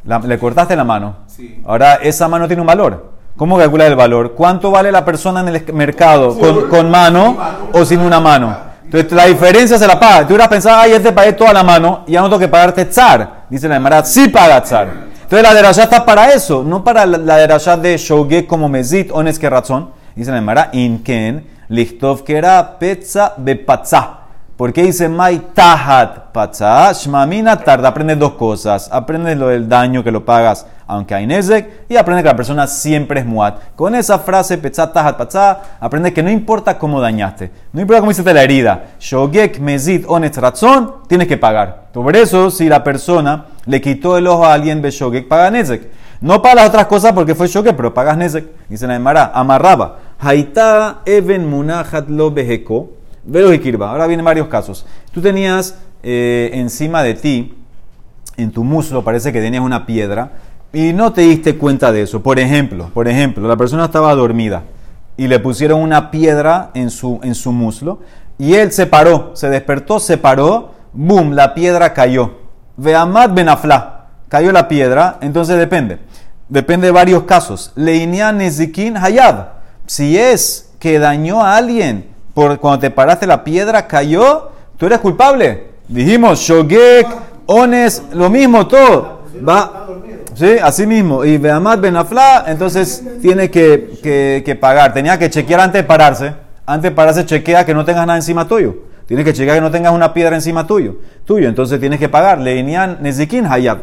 La, 0.04 0.18
le 0.20 0.38
cortaste 0.38 0.74
la 0.74 0.84
mano. 0.84 1.16
Sí. 1.26 1.62
Ahora 1.66 1.96
esa 1.96 2.28
mano 2.28 2.46
tiene 2.46 2.62
un 2.62 2.66
valor. 2.66 3.12
¿Cómo 3.36 3.58
calcula 3.58 3.86
el 3.86 3.94
valor? 3.94 4.34
¿Cuánto 4.34 4.70
vale 4.70 4.90
la 4.90 5.04
persona 5.04 5.40
en 5.40 5.48
el 5.48 5.72
mercado? 5.74 6.36
¿Con, 6.36 6.68
con 6.68 6.90
mano 6.90 7.36
o 7.72 7.84
sin 7.84 8.00
una 8.00 8.18
mano? 8.18 8.56
Entonces 8.84 9.12
la 9.12 9.26
diferencia 9.26 9.78
se 9.78 9.86
la 9.86 10.00
paga. 10.00 10.22
Tú 10.22 10.28
hubieras 10.28 10.48
pensado, 10.48 10.78
ay, 10.80 10.92
este 10.92 11.12
pagué 11.12 11.34
toda 11.34 11.52
la 11.52 11.62
mano 11.62 12.04
y 12.06 12.12
ya 12.12 12.20
no 12.22 12.28
tengo 12.28 12.40
que 12.40 12.48
pagarte 12.48 12.86
tzar. 12.86 13.44
Dice 13.50 13.68
la 13.68 13.76
Emara, 13.76 14.02
sí 14.04 14.28
paga 14.28 14.62
tzar. 14.62 14.88
Entonces 15.22 15.42
la 15.42 15.54
derashá 15.54 15.82
está 15.82 16.06
para 16.06 16.32
eso, 16.32 16.64
no 16.64 16.82
para 16.82 17.04
la, 17.04 17.18
la 17.18 17.36
derashá 17.36 17.76
de 17.76 17.98
shogek 17.98 18.46
como 18.46 18.66
mezit, 18.68 19.10
ones 19.12 19.38
que 19.38 19.50
razón. 19.50 19.90
Dice 20.16 20.30
la 20.30 20.38
Emara, 20.38 20.70
inken, 20.72 21.46
lichtov 21.68 22.24
kera, 22.24 22.78
petza, 22.78 23.34
bepatza. 23.36 24.18
¿Por 24.58 24.72
qué 24.72 24.82
dice 24.82 25.08
Mai 25.08 25.38
Tahat 25.54 26.32
Patzah? 26.32 26.92
Shmamina 26.92 27.62
tarda. 27.62 27.90
Aprende 27.90 28.16
dos 28.16 28.32
cosas. 28.32 28.88
Aprende 28.90 29.36
lo 29.36 29.46
del 29.46 29.68
daño 29.68 30.02
que 30.02 30.10
lo 30.10 30.24
pagas, 30.24 30.66
aunque 30.88 31.14
hay 31.14 31.28
Nezek, 31.28 31.84
y 31.88 31.96
aprende 31.96 32.24
que 32.24 32.28
la 32.28 32.34
persona 32.34 32.66
siempre 32.66 33.20
es 33.20 33.26
Muat. 33.26 33.76
Con 33.76 33.94
esa 33.94 34.18
frase, 34.18 34.58
Petzat 34.58 34.92
Tahat 34.92 35.16
Patzah, 35.16 35.60
aprende 35.78 36.12
que 36.12 36.24
no 36.24 36.30
importa 36.30 36.76
cómo 36.76 37.00
dañaste, 37.00 37.52
no 37.72 37.80
importa 37.80 38.00
cómo 38.00 38.10
hiciste 38.10 38.34
la 38.34 38.42
herida. 38.42 38.86
Shogek 38.98 39.60
Mezid 39.60 40.04
Onet 40.08 40.36
Ratzon, 40.36 41.06
tienes 41.06 41.28
que 41.28 41.36
pagar. 41.36 41.90
Por 41.92 42.16
eso, 42.16 42.50
si 42.50 42.68
la 42.68 42.82
persona 42.82 43.46
le 43.64 43.80
quitó 43.80 44.18
el 44.18 44.26
ojo 44.26 44.44
a 44.44 44.54
alguien 44.54 44.82
de 44.82 44.90
Shogek, 44.90 45.28
paga 45.28 45.52
Nezek. 45.52 45.88
No 46.20 46.42
paga 46.42 46.56
las 46.56 46.70
otras 46.70 46.86
cosas 46.86 47.12
porque 47.12 47.36
fue 47.36 47.46
Shogek, 47.46 47.76
pero 47.76 47.94
pagas 47.94 48.16
Nezek. 48.16 48.44
Dice 48.68 48.88
la 48.88 48.96
Emara, 48.96 49.30
amarraba. 49.32 49.98
Haita 50.18 51.02
Even 51.06 51.48
Munahat 51.48 52.08
Lo 52.08 52.30
Beheko. 52.30 52.92
Velo 53.24 53.52
y 53.52 53.58
Kirba. 53.58 53.90
Ahora 53.90 54.06
vienen 54.06 54.24
varios 54.24 54.48
casos. 54.48 54.86
Tú 55.12 55.20
tenías 55.20 55.76
eh, 56.02 56.50
encima 56.54 57.02
de 57.02 57.14
ti, 57.14 57.54
en 58.36 58.52
tu 58.52 58.64
muslo, 58.64 59.02
parece 59.04 59.32
que 59.32 59.40
tenías 59.40 59.62
una 59.62 59.84
piedra 59.84 60.32
y 60.72 60.92
no 60.92 61.12
te 61.12 61.22
diste 61.22 61.56
cuenta 61.56 61.92
de 61.92 62.02
eso. 62.02 62.22
Por 62.22 62.38
ejemplo, 62.38 62.90
por 62.94 63.08
ejemplo, 63.08 63.46
la 63.46 63.56
persona 63.56 63.86
estaba 63.86 64.14
dormida 64.14 64.62
y 65.16 65.26
le 65.26 65.40
pusieron 65.40 65.80
una 65.80 66.10
piedra 66.10 66.70
en 66.74 66.90
su, 66.90 67.20
en 67.22 67.34
su 67.34 67.52
muslo 67.52 68.00
y 68.38 68.54
él 68.54 68.70
se 68.72 68.86
paró, 68.86 69.32
se 69.34 69.50
despertó, 69.50 69.98
se 69.98 70.16
paró, 70.16 70.72
boom, 70.92 71.32
la 71.32 71.54
piedra 71.54 71.92
cayó. 71.92 72.38
Veamad 72.76 73.30
benafla, 73.30 74.06
cayó 74.28 74.52
la 74.52 74.68
piedra, 74.68 75.18
entonces 75.20 75.58
depende. 75.58 75.98
Depende 76.48 76.86
de 76.86 76.92
varios 76.92 77.24
casos. 77.24 77.72
Leinian 77.74 78.38
nezikin 78.38 78.96
hayab. 78.96 79.57
Si 79.88 80.18
es 80.18 80.68
que 80.78 80.98
dañó 80.98 81.42
a 81.42 81.56
alguien 81.56 82.10
por 82.34 82.60
cuando 82.60 82.80
te 82.80 82.90
paraste 82.90 83.26
la 83.26 83.42
piedra 83.42 83.86
cayó, 83.86 84.50
tú 84.76 84.84
eres 84.84 84.98
culpable. 84.98 85.68
Dijimos, 85.88 86.40
shogek, 86.40 87.06
ones, 87.46 88.02
lo 88.12 88.28
mismo 88.28 88.66
todo. 88.66 89.22
Va, 89.48 89.88
sí, 90.34 90.56
así 90.62 90.86
mismo. 90.86 91.24
Y 91.24 91.38
Beamad 91.38 91.78
Benafla, 91.78 92.44
entonces 92.48 93.02
tiene 93.22 93.50
que, 93.50 93.98
que, 94.02 94.42
que 94.44 94.54
pagar. 94.56 94.92
Tenía 94.92 95.18
que 95.18 95.30
chequear 95.30 95.60
antes 95.60 95.80
de 95.80 95.88
pararse. 95.88 96.34
Antes 96.66 96.90
de 96.90 96.94
pararse, 96.94 97.24
chequea 97.24 97.64
que 97.64 97.72
no 97.72 97.86
tengas 97.86 98.06
nada 98.06 98.18
encima 98.18 98.46
tuyo. 98.46 98.76
Tienes 99.06 99.24
que 99.24 99.32
chequear 99.32 99.56
que 99.56 99.62
no 99.62 99.70
tengas 99.70 99.94
una 99.94 100.12
piedra 100.12 100.36
encima 100.36 100.66
tuyo. 100.66 100.96
Tuyo, 101.24 101.48
entonces 101.48 101.80
tienes 101.80 101.98
que 101.98 102.10
pagar. 102.10 102.38
Leinian 102.38 102.98
Nezikin 103.00 103.46
Hayab. 103.46 103.78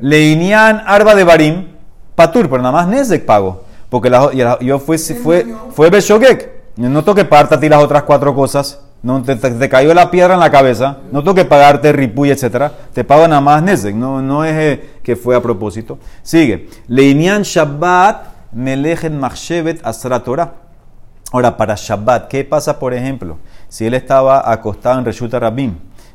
Leinian 0.00 0.84
Arba 0.86 1.16
de 1.16 1.24
Barim. 1.24 1.66
Patur, 2.14 2.48
pero 2.48 2.62
nada 2.62 2.70
más 2.70 2.86
Nezek 2.86 3.24
pago. 3.24 3.67
Porque 3.88 4.10
la- 4.10 4.30
y 4.32 4.36
la- 4.38 4.58
yo 4.60 4.78
fui, 4.78 4.98
fue, 4.98 5.46
fue 5.72 5.90
Beshogek. 5.90 6.50
No 6.76 7.02
tengo 7.02 7.14
que 7.16 7.24
pagarte 7.24 7.54
a 7.56 7.60
ti 7.60 7.68
las 7.68 7.82
otras 7.82 8.02
cuatro 8.04 8.34
cosas. 8.34 8.80
No, 9.02 9.22
te, 9.22 9.36
te- 9.36 9.50
te 9.52 9.68
cayó 9.68 9.94
la 9.94 10.10
piedra 10.10 10.34
en 10.34 10.40
la 10.40 10.50
cabeza. 10.50 10.98
No 11.12 11.20
tengo 11.22 11.34
que 11.34 11.44
pagarte 11.44 11.92
ripuy, 11.92 12.30
etcétera. 12.30 12.72
Te 12.92 13.04
pago 13.04 13.26
nada 13.28 13.40
más 13.40 13.62
Nezek. 13.62 13.94
No, 13.94 14.20
no 14.22 14.44
es 14.44 14.54
eh, 14.54 14.90
que 15.02 15.16
fue 15.16 15.34
a 15.36 15.40
propósito. 15.42 15.98
Sigue. 16.22 16.68
Leinian 16.88 17.42
Shabbat 17.42 18.26
Melechet 18.52 19.12
Machshevet 19.12 19.80
Asra 19.84 20.22
Torah. 20.22 20.52
Ahora, 21.32 21.56
para 21.56 21.74
Shabbat, 21.76 22.28
¿qué 22.28 22.44
pasa, 22.44 22.78
por 22.78 22.94
ejemplo? 22.94 23.38
Si 23.68 23.86
él 23.86 23.94
estaba 23.94 24.50
acostado 24.50 24.98
en 24.98 25.04
Reshuta 25.04 25.38
Rabim 25.38 25.74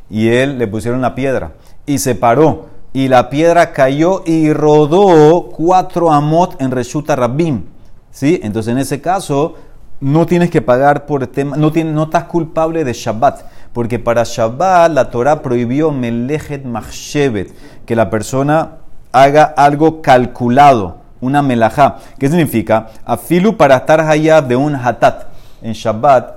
y 0.09 0.27
él 0.29 0.57
le 0.57 0.67
pusieron 0.67 1.01
la 1.01 1.13
piedra 1.15 1.51
y 1.85 1.99
se 1.99 2.15
paró 2.15 2.67
y 2.93 3.07
la 3.07 3.29
piedra 3.29 3.73
cayó 3.73 4.23
y 4.25 4.53
rodó 4.53 5.49
cuatro 5.49 6.11
amot 6.11 6.61
en 6.61 6.71
Reshuta 6.71 7.15
Rabim, 7.15 7.63
¿sí? 8.11 8.39
Entonces, 8.43 8.71
en 8.71 8.77
ese 8.77 9.01
caso, 9.01 9.55
no 9.99 10.25
tienes 10.25 10.51
que 10.51 10.61
pagar 10.61 11.05
por 11.05 11.25
tema, 11.27 11.57
no, 11.57 11.71
tienes, 11.71 11.93
no 11.93 12.03
estás 12.03 12.25
culpable 12.25 12.83
de 12.83 12.93
Shabbat, 12.93 13.45
porque 13.73 13.97
para 13.97 14.23
Shabbat 14.23 14.91
la 14.91 15.09
Torah 15.09 15.41
prohibió 15.41 15.91
Melechet 15.91 16.63
Machshevet, 16.65 17.53
que 17.85 17.95
la 17.95 18.09
persona 18.09 18.77
haga 19.11 19.43
algo 19.43 20.01
calculado 20.01 21.03
una 21.23 21.41
melajá. 21.41 21.99
¿Qué 22.19 22.27
significa? 22.27 22.89
Afilu 23.05 23.55
para 23.55 23.77
estar 23.77 24.01
allá 24.01 24.41
de 24.41 24.55
un 24.55 24.75
hatat. 24.75 25.27
En 25.61 25.71
Shabbat, 25.71 26.35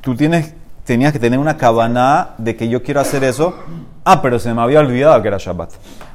tú 0.00 0.16
tienes, 0.16 0.52
tenías 0.84 1.12
que 1.12 1.20
tener 1.20 1.38
una 1.38 1.56
cabana 1.56 2.30
de 2.36 2.56
que 2.56 2.68
yo 2.68 2.82
quiero 2.82 3.00
hacer 3.00 3.22
eso. 3.22 3.54
Ah, 4.08 4.22
pero 4.22 4.38
se 4.38 4.54
me 4.54 4.62
había 4.62 4.78
olvidado 4.78 5.20
que 5.20 5.26
era 5.26 5.36
Shabbat. 5.36 5.72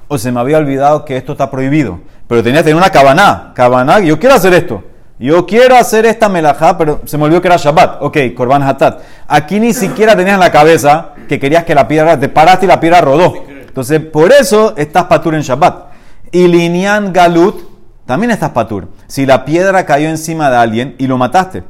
O 0.07 0.17
se 0.17 0.31
me 0.31 0.39
había 0.39 0.57
olvidado 0.57 1.03
que 1.03 1.17
esto 1.17 1.33
está 1.33 1.51
prohibido. 1.51 1.99
Pero 2.25 2.41
tenías 2.41 2.61
que 2.61 2.69
tener 2.69 2.77
una 2.81 2.89
cabana. 2.89 3.51
Cabana, 3.53 3.99
yo 3.99 4.17
quiero 4.17 4.35
hacer 4.35 4.53
esto. 4.53 4.81
Yo 5.19 5.45
quiero 5.45 5.75
hacer 5.75 6.05
esta 6.05 6.29
melajá, 6.29 6.77
pero 6.77 7.01
se 7.03 7.17
me 7.17 7.25
olvidó 7.25 7.41
que 7.41 7.49
era 7.49 7.57
Shabbat. 7.57 8.01
Ok, 8.01 8.17
Korban 8.33 8.63
Hatat. 8.63 9.01
Aquí 9.27 9.59
ni 9.59 9.73
siquiera 9.73 10.15
tenías 10.15 10.35
en 10.35 10.39
la 10.39 10.53
cabeza 10.53 11.09
que 11.27 11.37
querías 11.37 11.65
que 11.65 11.75
la 11.75 11.85
piedra, 11.89 12.17
te 12.17 12.29
paraste 12.29 12.65
y 12.65 12.69
la 12.69 12.79
piedra 12.79 13.01
rodó. 13.01 13.33
Entonces, 13.49 13.99
por 13.99 14.31
eso 14.31 14.73
estás 14.77 15.03
patur 15.03 15.35
en 15.35 15.41
Shabbat. 15.41 15.91
Y 16.31 16.47
Linian 16.47 17.11
Galut, 17.11 17.61
también 18.05 18.31
estás 18.31 18.51
patur. 18.51 18.87
Si 19.07 19.25
la 19.25 19.43
piedra 19.43 19.85
cayó 19.85 20.07
encima 20.07 20.49
de 20.49 20.55
alguien 20.55 20.95
y 20.97 21.07
lo 21.07 21.17
mataste, 21.17 21.65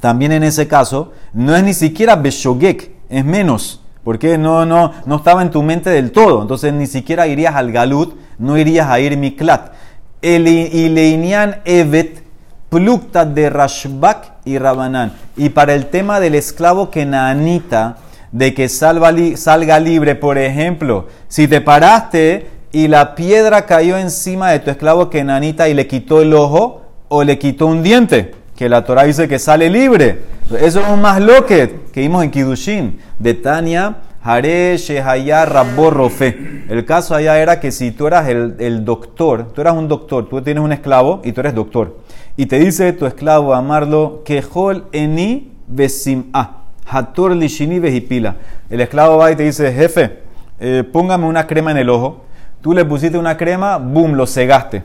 también 0.00 0.30
en 0.30 0.44
ese 0.44 0.68
caso 0.68 1.10
no 1.32 1.56
es 1.56 1.64
ni 1.64 1.74
siquiera 1.74 2.14
beshogek, 2.14 2.92
es 3.08 3.24
menos, 3.24 3.81
porque 4.04 4.38
no, 4.38 4.66
no, 4.66 4.92
no 5.06 5.16
estaba 5.16 5.42
en 5.42 5.50
tu 5.50 5.62
mente 5.62 5.90
del 5.90 6.12
todo. 6.12 6.42
Entonces 6.42 6.72
ni 6.72 6.86
siquiera 6.86 7.26
irías 7.26 7.54
al 7.54 7.72
galut, 7.72 8.14
no 8.38 8.58
irías 8.58 8.88
a 8.88 9.00
ir 9.00 9.16
miklat. 9.16 9.72
El 10.20 10.46
Ileinian 10.46 11.62
Evet, 11.64 12.22
plukta 12.68 13.24
de 13.24 13.50
Rashbak 13.50 14.32
y 14.44 14.58
Rabanán. 14.58 15.12
Y 15.36 15.50
para 15.50 15.74
el 15.74 15.86
tema 15.86 16.20
del 16.20 16.34
esclavo 16.34 16.90
kenanita, 16.90 17.96
de 18.32 18.54
que 18.54 18.68
salva 18.68 19.12
salga 19.36 19.78
libre, 19.78 20.14
por 20.14 20.38
ejemplo, 20.38 21.06
si 21.28 21.46
te 21.46 21.60
paraste 21.60 22.48
y 22.72 22.88
la 22.88 23.14
piedra 23.14 23.66
cayó 23.66 23.98
encima 23.98 24.50
de 24.50 24.58
tu 24.60 24.70
esclavo 24.70 25.10
kenanita 25.10 25.68
y 25.68 25.74
le 25.74 25.86
quitó 25.86 26.22
el 26.22 26.32
ojo 26.32 26.82
o 27.08 27.24
le 27.24 27.38
quitó 27.38 27.66
un 27.66 27.82
diente, 27.82 28.34
que 28.62 28.68
la 28.68 28.84
Torah 28.84 29.02
dice 29.02 29.26
que 29.26 29.40
sale 29.40 29.68
libre. 29.68 30.20
Eso 30.60 30.78
es 30.78 30.88
un 30.88 31.00
más 31.00 31.20
loquet 31.20 31.90
que 31.90 32.00
vimos 32.00 32.22
en 32.22 32.30
Kidushin, 32.30 33.00
de 33.18 33.34
Tania, 33.34 33.96
Hare 34.22 34.76
Shehaya 34.78 35.44
Rabbo 35.46 35.90
Rofe. 35.90 36.62
El 36.68 36.84
caso 36.84 37.16
allá 37.16 37.40
era 37.40 37.58
que 37.58 37.72
si 37.72 37.90
tú 37.90 38.06
eras 38.06 38.28
el, 38.28 38.54
el 38.60 38.84
doctor, 38.84 39.52
tú 39.52 39.62
eras 39.62 39.74
un 39.74 39.88
doctor, 39.88 40.28
tú 40.28 40.40
tienes 40.42 40.62
un 40.62 40.70
esclavo 40.70 41.22
y 41.24 41.32
tú 41.32 41.40
eres 41.40 41.56
doctor, 41.56 41.98
y 42.36 42.46
te 42.46 42.60
dice 42.60 42.92
tu 42.92 43.04
esclavo 43.04 43.52
amarlo, 43.52 44.22
Kehol 44.24 44.84
eni 44.92 45.50
besim'a, 45.66 46.58
hator 46.86 47.34
lishini 47.34 47.80
vejipila. 47.80 48.36
El 48.70 48.80
esclavo 48.80 49.16
va 49.16 49.32
y 49.32 49.34
te 49.34 49.42
dice, 49.42 49.72
jefe, 49.72 50.20
eh, 50.60 50.84
póngame 50.84 51.26
una 51.26 51.48
crema 51.48 51.72
en 51.72 51.78
el 51.78 51.90
ojo. 51.90 52.26
Tú 52.60 52.74
le 52.74 52.84
pusiste 52.84 53.18
una 53.18 53.36
crema, 53.36 53.78
boom, 53.78 54.12
lo 54.12 54.24
cegaste. 54.24 54.84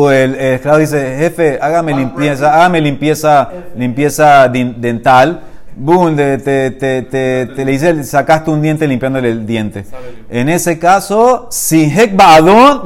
O 0.00 0.12
el, 0.12 0.36
el 0.36 0.54
esclavo 0.54 0.78
dice, 0.78 1.16
jefe, 1.18 1.58
hágame 1.60 1.92
limpieza, 1.92 2.54
hágame 2.54 2.80
limpieza, 2.80 3.48
limpieza 3.74 4.46
dental. 4.48 5.40
Boom, 5.74 6.14
te, 6.14 6.38
te, 6.38 6.70
te, 6.70 7.02
te- 7.02 7.64
le 7.64 7.72
dice, 7.72 8.04
sacaste 8.04 8.48
un 8.48 8.62
diente 8.62 8.86
limpiándole 8.86 9.28
el 9.28 9.44
diente. 9.44 9.84
En 10.30 10.48
ese 10.50 10.78
caso, 10.78 11.48
si 11.50 11.84
hek 11.86 12.16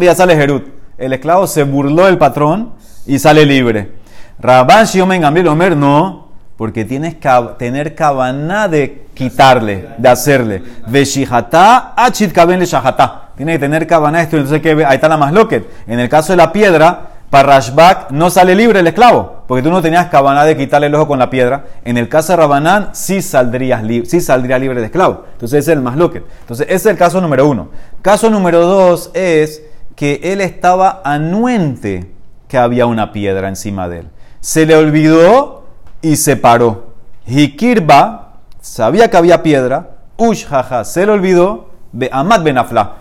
ya 0.00 0.14
sale 0.14 0.34
Jerut. 0.36 0.68
El 0.96 1.12
esclavo 1.12 1.46
se 1.46 1.64
burló 1.64 2.06
del 2.06 2.16
patrón 2.16 2.70
y 3.06 3.18
sale 3.18 3.44
libre. 3.44 3.92
Rabban 4.40 4.86
Shiomen 4.86 5.20
Gamliel 5.20 5.48
Omer, 5.48 5.76
no, 5.76 6.28
porque 6.56 6.86
tienes 6.86 7.16
que 7.16 7.28
tener 7.58 7.94
cabana 7.94 8.68
de 8.68 9.04
quitarle, 9.12 9.88
de 9.98 10.08
hacerle. 10.08 10.62
Veshihata, 10.86 11.92
achit 11.94 12.32
kaben 12.32 12.58
le 12.58 12.64
shahata. 12.64 13.21
Tienes 13.36 13.56
que 13.56 13.60
tener 13.60 13.86
cabana 13.86 14.22
esto, 14.22 14.36
entonces 14.36 14.60
que 14.60 14.84
ahí 14.84 14.94
está 14.94 15.08
la 15.08 15.16
más 15.16 15.32
loquet. 15.32 15.68
En 15.86 16.00
el 16.00 16.08
caso 16.08 16.32
de 16.32 16.36
la 16.36 16.52
piedra, 16.52 17.08
para 17.32 17.48
Rashbak 17.48 18.10
no 18.10 18.28
sale 18.28 18.54
libre 18.54 18.80
el 18.80 18.86
esclavo, 18.86 19.44
porque 19.48 19.62
tú 19.62 19.70
no 19.70 19.80
tenías 19.80 20.08
cabana 20.08 20.44
de 20.44 20.54
quitarle 20.54 20.88
el 20.88 20.94
ojo 20.94 21.08
con 21.08 21.18
la 21.18 21.30
piedra. 21.30 21.64
En 21.82 21.96
el 21.96 22.06
caso 22.10 22.34
de 22.34 22.36
Rabanán, 22.36 22.90
sí, 22.92 23.22
sí 23.22 24.20
saldría 24.20 24.58
libre 24.58 24.78
el 24.78 24.84
esclavo. 24.84 25.24
Entonces 25.32 25.60
ese 25.60 25.72
es 25.72 25.78
el 25.78 25.82
más 25.82 25.96
loquet. 25.96 26.24
Entonces 26.42 26.66
ese 26.66 26.76
es 26.76 26.86
el 26.86 26.98
caso 26.98 27.22
número 27.22 27.48
uno. 27.48 27.70
Caso 28.02 28.28
número 28.28 28.66
dos 28.66 29.10
es 29.14 29.62
que 29.96 30.20
él 30.24 30.42
estaba 30.42 31.00
anuente 31.04 32.12
que 32.48 32.58
había 32.58 32.84
una 32.84 33.12
piedra 33.12 33.48
encima 33.48 33.88
de 33.88 34.00
él. 34.00 34.08
Se 34.40 34.66
le 34.66 34.76
olvidó 34.76 35.64
y 36.02 36.16
se 36.16 36.36
paró. 36.36 36.92
Hikirba 37.26 38.34
sabía 38.60 39.08
que 39.08 39.16
había 39.16 39.42
piedra. 39.42 39.92
Ush, 40.18 40.44
jaja, 40.46 40.84
se 40.84 41.06
le 41.06 41.12
olvidó. 41.12 41.70
Amad 42.10 42.42
Benafla. 42.42 42.96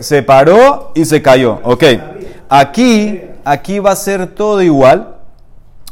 Se 0.00 0.22
paró 0.22 0.92
y 0.94 1.04
se 1.04 1.22
cayó. 1.22 1.60
Ok. 1.62 1.84
Aquí, 2.48 3.20
aquí 3.44 3.78
va 3.78 3.92
a 3.92 3.96
ser 3.96 4.26
todo 4.26 4.60
igual. 4.62 5.16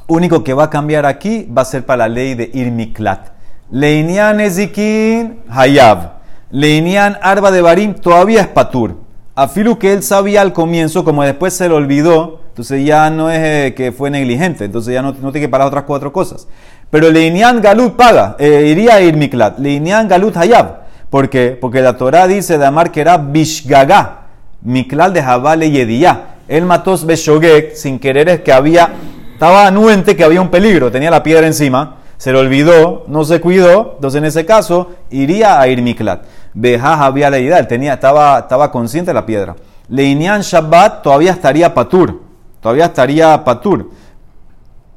Único 0.06 0.42
que 0.42 0.54
va 0.54 0.64
a 0.64 0.70
cambiar 0.70 1.06
aquí 1.06 1.46
va 1.56 1.62
a 1.62 1.64
ser 1.66 1.84
para 1.84 2.08
la 2.08 2.14
ley 2.14 2.34
de 2.34 2.50
Irmiklat. 2.52 3.28
Leinian 3.70 4.40
Ezikin 4.40 5.40
Hayab. 5.48 6.12
Leinian 6.50 7.18
Arba 7.20 7.50
de 7.50 7.60
Barim 7.60 7.94
todavía 7.94 8.40
es 8.40 8.48
Patur. 8.48 8.96
Afilu 9.34 9.78
que 9.78 9.92
él 9.92 10.02
sabía 10.02 10.40
al 10.40 10.52
comienzo, 10.52 11.04
como 11.04 11.22
después 11.22 11.54
se 11.54 11.68
le 11.68 11.74
olvidó, 11.74 12.40
entonces 12.48 12.84
ya 12.84 13.08
no 13.10 13.30
es 13.30 13.38
eh, 13.38 13.74
que 13.74 13.92
fue 13.92 14.10
negligente, 14.10 14.64
entonces 14.64 14.92
ya 14.92 15.00
no, 15.00 15.12
no 15.12 15.30
tiene 15.30 15.46
que 15.46 15.48
pagar 15.48 15.68
otras 15.68 15.84
cuatro 15.84 16.12
cosas. 16.12 16.48
Pero 16.90 17.10
Leinian 17.10 17.60
Galut 17.60 17.94
paga, 17.94 18.34
eh, 18.38 18.66
iría 18.68 18.94
a 18.94 19.00
Irmiklat. 19.00 19.58
Leinian 19.58 20.08
Galut 20.08 20.36
Hayab. 20.36 20.87
¿Por 21.10 21.30
qué? 21.30 21.56
Porque 21.58 21.80
la 21.80 21.96
Torah 21.96 22.26
dice 22.26 22.58
de 22.58 22.66
Amar 22.66 22.92
que 22.92 23.00
era 23.00 23.16
Bishgaga, 23.16 24.26
Miklal 24.62 25.12
de 25.12 25.22
Jabale 25.22 25.70
Yediyah. 25.70 26.36
Él 26.48 26.64
mató 26.64 26.96
Beshogek 26.98 27.74
sin 27.74 27.98
querer, 27.98 28.28
es 28.28 28.40
que 28.40 28.52
había, 28.52 28.90
estaba 29.32 29.66
anuente 29.66 30.16
que 30.16 30.24
había 30.24 30.40
un 30.40 30.50
peligro, 30.50 30.90
tenía 30.90 31.10
la 31.10 31.22
piedra 31.22 31.46
encima, 31.46 31.96
se 32.16 32.32
le 32.32 32.38
olvidó, 32.38 33.04
no 33.06 33.24
se 33.24 33.40
cuidó, 33.40 33.92
entonces 33.94 34.18
en 34.18 34.24
ese 34.24 34.44
caso 34.44 34.90
iría 35.10 35.60
a 35.60 35.68
ir 35.68 35.82
Miklat. 35.82 36.24
Beja 36.54 37.04
había 37.04 37.30
la 37.30 37.38
idea, 37.38 37.58
él 37.58 37.68
tenía, 37.68 37.94
estaba, 37.94 38.40
estaba 38.40 38.70
consciente 38.70 39.10
de 39.10 39.14
la 39.14 39.24
piedra. 39.24 39.56
Leinian 39.88 40.40
Shabbat 40.40 41.02
todavía 41.02 41.32
estaría 41.32 41.72
patur, 41.72 42.20
todavía 42.60 42.86
estaría 42.86 43.44
patur. 43.44 43.90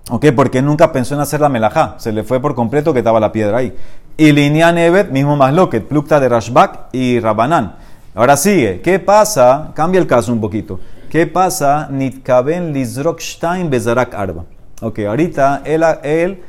¿Ok? 0.10 0.26
Porque 0.36 0.62
nunca 0.62 0.92
pensó 0.92 1.16
en 1.16 1.22
hacer 1.22 1.40
la 1.40 1.48
melajá. 1.48 1.96
Se 1.98 2.12
le 2.12 2.24
fue 2.24 2.42
por 2.42 2.56
completo 2.56 2.92
que 2.92 3.00
estaba 3.00 3.20
la 3.20 3.32
piedra 3.32 3.60
ahí. 3.60 3.74
Y 4.18 4.32
Linian 4.32 4.78
Evet, 4.78 5.10
mismo 5.10 5.36
más 5.36 5.54
loquet, 5.54 5.88
plukta 5.88 6.20
de 6.20 6.30
Rashbak 6.30 6.90
y 6.92 7.20
Rabanán. 7.20 7.76
Ahora 8.14 8.36
sigue. 8.36 8.82
¿Qué 8.82 9.00
pasa? 9.00 9.72
Cambia 9.74 10.00
el 10.00 10.08
caso 10.08 10.34
un 10.34 10.42
poquito. 10.42 10.80
¿Qué 11.10 11.28
pasa? 11.28 11.88
Nitkaben 11.90 12.74
Lizrok 12.74 13.20
Stein 13.20 13.70
Bezarak 13.70 14.14
Arba. 14.14 14.46
Ok, 14.82 15.00
ahorita 15.00 15.62
él, 15.66 15.84
él 16.04 16.42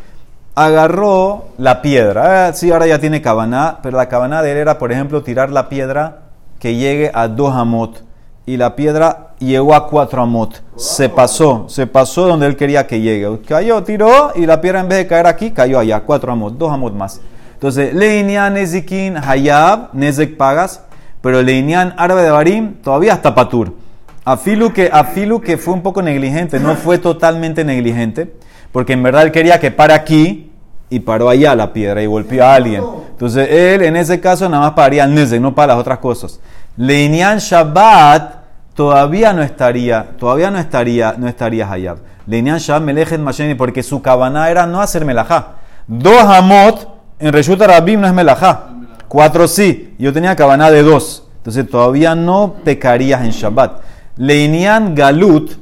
agarró 0.55 1.46
la 1.59 1.83
piedra. 1.83 2.48
Ah, 2.48 2.53
sí, 2.53 2.70
ahora 2.70 2.87
ya 2.87 2.98
tiene 2.98 3.22
cabana, 3.22 3.79
pero 3.83 3.96
la 3.96 4.09
cabana 4.09 4.42
de 4.42 4.53
él 4.53 4.59
era, 4.59 4.79
por 4.79 4.92
ejemplo, 4.92 5.22
tirar 5.22 5.51
la 5.51 5.68
piedra 5.68 6.22
que 6.59 6.77
llegue 6.77 7.11
a 7.14 7.29
dos 7.29 7.55
amot. 7.55 8.05
Y 8.44 8.57
la 8.57 8.75
piedra 8.75 9.35
llegó 9.38 9.75
a 9.75 9.88
cuatro 9.88 10.22
amot. 10.22 10.62
Se 10.77 11.09
pasó, 11.09 11.66
se 11.68 11.87
pasó 11.87 12.27
donde 12.27 12.46
él 12.46 12.57
quería 12.57 12.87
que 12.87 13.01
llegue. 13.01 13.40
Cayó, 13.46 13.83
tiró 13.85 14.33
y 14.35 14.46
la 14.46 14.61
piedra 14.61 14.81
en 14.81 14.88
vez 14.88 14.98
de 14.98 15.07
caer 15.07 15.27
aquí, 15.27 15.53
cayó 15.53 15.79
allá, 15.79 16.01
cuatro 16.01 16.33
amot, 16.33 16.55
dos 16.55 16.72
amot 16.72 16.92
más. 16.92 17.20
Entonces, 17.62 17.94
Leinian 17.94 18.55
Nezikin 18.55 19.16
Hayab, 19.16 19.90
Nezek 19.92 20.37
pagas, 20.37 20.83
pero 21.20 21.42
Leinian 21.42 21.94
Árabe 21.96 22.22
de 22.22 22.31
Barim 22.33 22.75
todavía 22.83 23.12
está 23.12 23.37
patur. 23.37 23.77
Afilu 24.25 24.72
que, 24.72 24.90
Afilu 24.92 25.40
que 25.40 25.57
fue 25.57 25.72
un 25.72 25.81
poco 25.81 26.03
negligente, 26.03 26.59
no 26.59 26.75
fue 26.75 26.98
totalmente 26.98 27.64
negligente, 27.64 28.35
porque 28.72 28.94
en 28.94 29.05
verdad 29.05 29.22
él 29.22 29.31
quería 29.31 29.61
que 29.61 29.70
para 29.70 29.94
aquí 29.94 30.51
y 30.90 30.98
paró 30.98 31.29
allá 31.29 31.55
la 31.55 31.72
piedra 31.72 32.03
y 32.03 32.07
golpeó 32.07 32.44
a 32.44 32.57
alguien. 32.57 32.83
Entonces 33.12 33.48
él 33.48 33.83
en 33.83 33.94
ese 33.94 34.18
caso 34.18 34.48
nada 34.48 34.64
más 34.64 34.72
pararía 34.72 35.05
al 35.05 35.14
Nezek, 35.14 35.40
no 35.40 35.55
para 35.55 35.75
las 35.75 35.81
otras 35.81 35.98
cosas. 35.98 36.40
Leinian 36.77 37.38
Shabbat 37.38 38.42
todavía 38.75 39.33
no 39.33 39.40
estaría, 39.40 40.09
todavía 40.18 40.51
no 40.51 40.59
estaría, 40.59 41.14
no 41.16 41.29
estaría 41.29 41.70
Hayab. 41.70 41.98
Leinian 42.27 42.59
Shabbat 42.59 42.83
Melechet 42.83 43.20
Masheni, 43.20 43.55
porque 43.55 43.85
su 43.85 44.03
cabana 44.03 44.51
era 44.51 44.66
no 44.66 44.81
hacer 44.81 45.05
melajá. 45.05 45.59
Dos 45.87 46.25
amot 46.25 46.91
en 47.22 47.32
Reshut 47.32 47.61
Rabim 47.61 48.00
no 48.00 48.08
es 48.08 48.12
melajá. 48.12 48.66
Cuatro 49.06 49.46
sí. 49.46 49.94
Yo 49.98 50.12
tenía 50.12 50.35
cabana 50.35 50.70
de 50.70 50.82
dos. 50.82 51.28
Entonces 51.37 51.68
todavía 51.70 52.16
no 52.16 52.54
pecarías 52.64 53.22
en 53.22 53.30
Shabbat. 53.30 53.80
Leinian 54.16 54.94
Galut, 54.94 55.52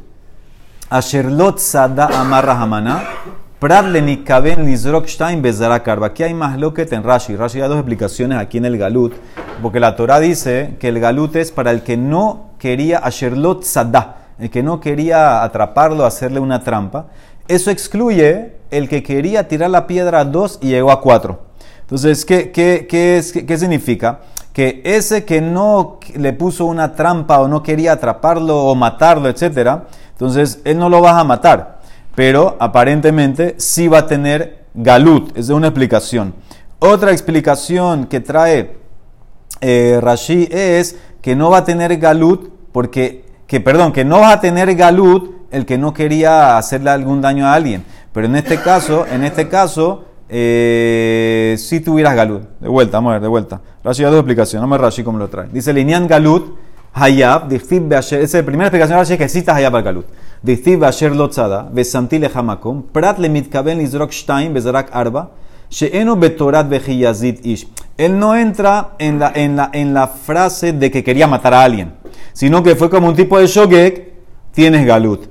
Asherlot 0.88 1.58
Sada 1.58 2.08
Amarra 2.18 2.60
Hamana, 2.60 3.02
Prat 3.58 3.86
Lenikaben 3.86 4.64
Lizrok 4.64 5.06
Stein. 5.06 5.42
Aquí 6.02 6.22
hay 6.22 6.32
más 6.32 6.58
lo 6.58 6.72
que 6.72 6.88
en 6.90 7.02
Rashi. 7.02 7.36
Rashi 7.36 7.58
da 7.60 7.68
dos 7.68 7.76
explicaciones 7.76 8.38
aquí 8.38 8.56
en 8.58 8.64
el 8.64 8.78
Galut, 8.78 9.12
porque 9.62 9.80
la 9.80 9.96
Torah 9.96 10.18
dice 10.18 10.76
que 10.80 10.88
el 10.88 10.98
Galut 10.98 11.36
es 11.36 11.52
para 11.52 11.70
el 11.70 11.82
que 11.82 11.98
no 11.98 12.52
quería 12.58 12.98
Asherlot 12.98 13.64
Sada, 13.64 14.28
el 14.38 14.50
que 14.50 14.62
no 14.62 14.80
quería 14.80 15.42
atraparlo, 15.42 16.06
hacerle 16.06 16.40
una 16.40 16.64
trampa. 16.64 17.06
Eso 17.48 17.70
excluye 17.70 18.56
el 18.70 18.88
que 18.88 19.02
quería 19.02 19.46
tirar 19.46 19.70
la 19.70 19.86
piedra 19.86 20.20
a 20.20 20.24
dos 20.24 20.58
y 20.62 20.68
llegó 20.68 20.90
a 20.90 21.00
cuatro. 21.00 21.49
Entonces, 21.90 22.24
¿qué, 22.24 22.52
qué, 22.52 22.86
qué, 22.88 23.58
significa? 23.58 24.20
que 24.52 24.80
ese 24.84 25.24
que 25.24 25.40
no 25.40 25.98
le 26.14 26.32
puso 26.32 26.66
una 26.66 26.94
trampa 26.94 27.40
o 27.40 27.48
no 27.48 27.64
quería 27.64 27.92
atraparlo 27.92 28.66
o 28.66 28.76
matarlo, 28.76 29.28
etc., 29.28 29.80
entonces 30.12 30.60
él 30.64 30.78
no 30.78 30.88
lo 30.88 31.02
va 31.02 31.18
a 31.18 31.24
matar. 31.24 31.80
Pero 32.14 32.56
aparentemente 32.60 33.56
sí 33.58 33.88
va 33.88 33.98
a 33.98 34.06
tener 34.06 34.66
galut. 34.72 35.36
Es 35.36 35.48
una 35.48 35.66
explicación. 35.66 36.34
Otra 36.78 37.10
explicación 37.10 38.06
que 38.06 38.20
trae 38.20 38.76
eh, 39.60 39.98
Rashi 40.00 40.48
es 40.48 40.96
que 41.20 41.34
no 41.34 41.50
va 41.50 41.58
a 41.58 41.64
tener 41.64 41.96
galut 41.96 42.52
porque, 42.70 43.24
que 43.48 43.60
perdón, 43.60 43.92
que 43.92 44.04
no 44.04 44.20
va 44.20 44.32
a 44.32 44.40
tener 44.40 44.76
galut 44.76 45.34
el 45.50 45.66
que 45.66 45.76
no 45.76 45.92
quería 45.92 46.56
hacerle 46.56 46.90
algún 46.90 47.20
daño 47.20 47.46
a 47.46 47.54
alguien. 47.54 47.84
Pero 48.12 48.26
en 48.26 48.36
este 48.36 48.60
caso, 48.60 49.06
en 49.10 49.24
este 49.24 49.48
caso, 49.48 50.04
eh, 50.30 51.56
si 51.58 51.80
tuvieras 51.80 52.14
galut. 52.14 52.42
De 52.60 52.68
vuelta, 52.68 52.98
vamos 52.98 53.10
a 53.10 53.12
ver, 53.14 53.22
de 53.22 53.28
vuelta. 53.28 53.60
Rashi 53.82 54.02
da 54.02 54.10
dos 54.10 54.20
explicaciones, 54.20 54.62
no 54.62 54.68
me 54.68 54.78
Rashi 54.78 55.02
como 55.02 55.18
lo 55.18 55.28
trae. 55.28 55.48
Dice, 55.52 55.72
Linian 55.72 56.06
galut, 56.06 56.56
hayab, 56.92 57.48
dichtib 57.48 57.88
beasher. 57.88 58.20
Esa 58.20 58.38
es 58.38 58.44
la 58.44 58.46
primera 58.46 58.68
explicación 58.68 58.96
de 58.96 59.02
Rashi 59.02 59.18
que 59.18 59.24
exista 59.24 59.54
hayab 59.54 59.76
al 59.76 59.82
galut. 59.82 60.06
Dichtib 60.42 60.80
beasher 60.80 61.14
lotzada, 61.14 61.68
besantile 61.72 62.30
hamakom, 62.32 62.84
prat 62.92 63.18
le 63.18 63.28
mitkaben 63.28 63.78
lizrok 63.78 64.12
shtaim, 64.12 64.54
bezarak 64.54 64.90
arba, 64.92 65.30
she'eno 65.68 66.16
betorat 66.16 66.68
bejiyazit 66.68 67.44
ish. 67.44 67.66
Él 67.96 68.18
no 68.18 68.36
entra 68.36 68.94
en 68.98 69.18
la, 69.18 69.32
en, 69.34 69.56
la, 69.56 69.70
en 69.72 69.92
la 69.92 70.06
frase 70.06 70.72
de 70.72 70.90
que 70.90 71.02
quería 71.02 71.26
matar 71.26 71.54
a 71.54 71.62
alguien, 71.62 71.94
sino 72.32 72.62
que 72.62 72.76
fue 72.76 72.88
como 72.88 73.08
un 73.08 73.16
tipo 73.16 73.38
de 73.38 73.46
shogek, 73.46 74.12
tienes 74.52 74.86
galut. 74.86 75.29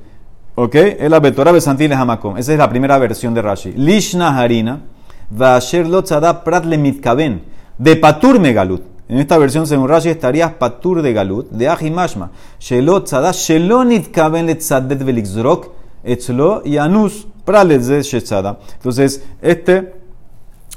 ¿Ok? 0.62 0.76
Es 0.76 1.10
la 1.10 1.22
Betorah 1.22 1.54
Besantil 1.54 1.94
Hamakom. 1.94 2.38
Esa 2.38 2.52
es 2.52 2.58
la 2.58 2.70
primera 2.70 2.98
versión 2.98 3.34
de 3.34 3.42
Rashi. 3.42 3.72
Lishna 3.72 4.38
Harina, 4.38 4.82
Vasher 5.30 5.88
Lotzada 5.88 6.44
Prat 6.44 6.66
Mitkaben, 6.66 7.44
de 7.78 7.96
Patur 7.96 8.42
Megalut. 8.42 8.82
En 9.08 9.20
esta 9.20 9.38
versión, 9.38 9.66
según 9.66 9.88
Rashi, 9.88 10.10
estarías 10.10 10.52
Patur 10.52 11.02
de 11.02 11.14
Galut, 11.14 11.50
de 11.50 11.70
Ahimashma. 11.70 12.32
Shelot 12.60 13.06
Tzada, 13.06 13.32
Shelonit 13.32 14.14
le 14.14 14.56
Tzadet 14.56 15.02
Velixrok, 15.02 15.70
Etzlo 16.04 16.62
y 16.66 16.76
Anus 16.76 17.26
Pralet 17.46 17.82
de 17.82 18.02
Shetzada. 18.02 18.60
Entonces, 18.74 19.24
este, 19.42 19.94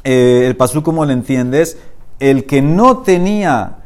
eh, 0.04 0.44
el 0.46 0.54
pasú, 0.54 0.84
como 0.84 1.04
lo 1.04 1.10
entiendes, 1.10 1.76
el 2.20 2.46
que 2.46 2.62
no 2.62 2.98
tenía 2.98 3.78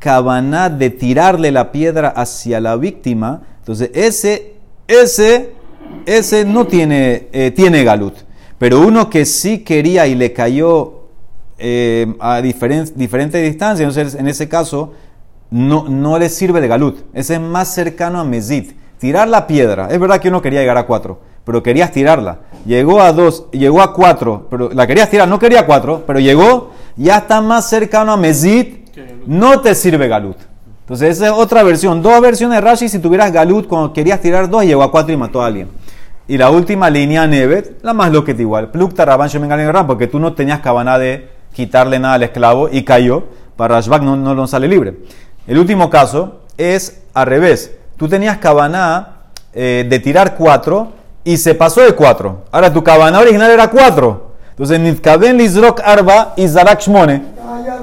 cabana 0.00 0.68
de 0.68 0.90
tirarle 0.90 1.50
la 1.50 1.72
piedra 1.72 2.08
hacia 2.10 2.60
la 2.60 2.76
víctima, 2.76 3.40
entonces 3.60 3.90
ese 3.94 4.53
ese, 4.88 5.52
ese 6.06 6.44
no 6.44 6.66
tiene, 6.66 7.28
eh, 7.32 7.50
tiene 7.50 7.84
galut. 7.84 8.14
Pero 8.58 8.80
uno 8.80 9.10
que 9.10 9.24
sí 9.24 9.60
quería 9.60 10.06
y 10.06 10.14
le 10.14 10.32
cayó 10.32 11.04
eh, 11.58 12.14
a 12.20 12.40
diferentes 12.40 12.96
diferente 12.96 13.40
distancias, 13.40 13.88
entonces 13.88 14.20
en 14.20 14.28
ese 14.28 14.48
caso 14.48 14.92
no, 15.50 15.88
no 15.88 16.18
le 16.18 16.28
sirve 16.28 16.60
de 16.60 16.68
galut. 16.68 17.00
Ese 17.12 17.34
es 17.34 17.40
más 17.40 17.68
cercano 17.72 18.20
a 18.20 18.24
mezit. 18.24 18.72
Tirar 18.98 19.28
la 19.28 19.46
piedra. 19.46 19.88
Es 19.90 19.98
verdad 19.98 20.20
que 20.20 20.28
uno 20.28 20.40
quería 20.40 20.60
llegar 20.60 20.78
a 20.78 20.86
cuatro, 20.86 21.20
pero 21.44 21.62
querías 21.62 21.92
tirarla. 21.92 22.40
Llegó 22.64 23.00
a 23.00 23.12
dos, 23.12 23.50
llegó 23.50 23.82
a 23.82 23.92
cuatro, 23.92 24.46
pero 24.50 24.70
la 24.70 24.86
querías 24.86 25.10
tirar, 25.10 25.28
no 25.28 25.38
quería 25.38 25.66
cuatro, 25.66 26.04
pero 26.06 26.20
llegó, 26.20 26.70
ya 26.96 27.18
está 27.18 27.40
más 27.40 27.68
cercano 27.68 28.12
a 28.12 28.16
mezit, 28.16 28.88
no 29.26 29.60
te 29.60 29.74
sirve 29.74 30.08
galut. 30.08 30.36
Entonces, 30.84 31.16
esa 31.16 31.26
es 31.28 31.32
otra 31.32 31.62
versión. 31.62 32.02
Dos 32.02 32.20
versiones 32.20 32.58
de 32.58 32.60
Rashi 32.60 32.90
si 32.90 32.98
tuvieras 32.98 33.32
Galut 33.32 33.66
cuando 33.66 33.94
querías 33.94 34.20
tirar 34.20 34.50
dos, 34.50 34.64
llegó 34.64 34.82
a 34.82 34.90
cuatro 34.90 35.14
y 35.14 35.16
mató 35.16 35.40
a 35.40 35.46
alguien. 35.46 35.70
Y 36.28 36.36
la 36.36 36.50
última 36.50 36.90
línea 36.90 37.26
Nevet, 37.26 37.82
la 37.82 37.94
más 37.94 38.12
loqueta 38.12 38.42
igual. 38.42 38.70
Plukta 38.70 39.06
Rabban 39.06 39.28
Shemen 39.28 39.72
porque 39.86 40.06
tú 40.06 40.18
no 40.18 40.34
tenías 40.34 40.60
cabana 40.60 40.98
de 40.98 41.30
quitarle 41.54 41.98
nada 41.98 42.14
al 42.14 42.22
esclavo 42.22 42.68
y 42.70 42.82
cayó. 42.82 43.24
Para 43.56 43.76
Rashbak 43.76 44.02
no, 44.02 44.16
no, 44.16 44.46
sale 44.46 44.68
libre. 44.68 44.98
El 45.46 45.58
último 45.58 45.88
caso 45.88 46.40
es 46.58 47.02
al 47.14 47.26
revés. 47.26 47.72
Tú 47.96 48.06
tenías 48.06 48.36
cabana 48.36 49.20
eh, 49.54 49.86
de 49.88 49.98
tirar 50.00 50.34
cuatro 50.34 50.92
y 51.24 51.38
se 51.38 51.54
pasó 51.54 51.80
de 51.80 51.94
cuatro. 51.94 52.44
Ahora 52.52 52.70
tu 52.70 52.84
cabana 52.84 53.20
original 53.20 53.50
era 53.50 53.70
cuatro. 53.70 54.32
Entonces, 54.50 54.78
Nitkaben 54.80 55.38
Lizrok 55.38 55.80
Arba 55.84 56.34
y 56.36 56.46
Zarak 56.46 56.80
Shmone 56.80 57.22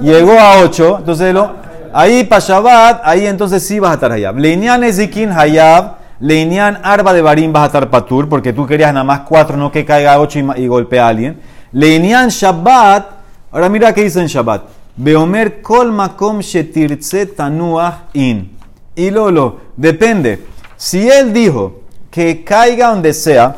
llegó 0.02 0.40
a 0.40 0.60
ocho. 0.60 0.98
Entonces, 1.00 1.34
lo, 1.34 1.52
Ahí 1.94 2.24
para 2.24 2.40
Shabbat, 2.40 3.02
ahí 3.04 3.26
entonces 3.28 3.64
sí 3.64 3.80
vas 3.80 3.92
a 3.92 3.94
estar 3.96 4.12
Hayab. 4.12 4.38
Leinian 4.38 4.84
Ezekin 4.84 5.30
Hayab, 5.32 5.96
Leinian 6.20 6.80
Arba 6.84 7.12
de 7.14 7.22
Barim 7.22 7.52
vas 7.52 7.64
a 7.64 7.66
estar 7.66 7.90
Patur, 7.90 8.30
porque 8.30 8.54
tú 8.54 8.66
querías 8.66 8.94
nada 8.94 9.04
más 9.04 9.22
cuatro, 9.22 9.58
no 9.58 9.72
que 9.72 9.84
caiga 9.84 10.20
ocho 10.20 10.40
y, 10.40 10.68
golpee 10.68 11.00
a 11.00 11.08
alguien. 11.08 11.42
Leinian 11.74 12.30
Shabbat, 12.30 13.06
ahora 13.52 13.70
mira 13.70 13.94
qué 13.94 14.04
dice 14.04 14.22
en 14.22 14.28
Shabbat. 14.28 14.64
Beomer 14.96 15.62
kol 15.62 15.92
makom 15.92 16.40
shetirtze 16.40 17.26
tanuach 17.26 18.14
in. 18.14 18.58
Y 18.96 19.10
Lolo, 19.10 19.60
depende. 19.76 20.46
Si 20.78 21.10
él 21.10 21.34
dijo 21.34 21.82
que 22.10 22.44
caiga 22.44 22.90
donde 22.90 23.14
sea, 23.14 23.56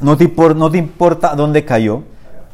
no 0.00 0.16
te, 0.16 0.30
no 0.54 0.70
te 0.70 0.78
importa 0.78 1.34
dónde 1.34 1.64
cayó. 1.64 2.02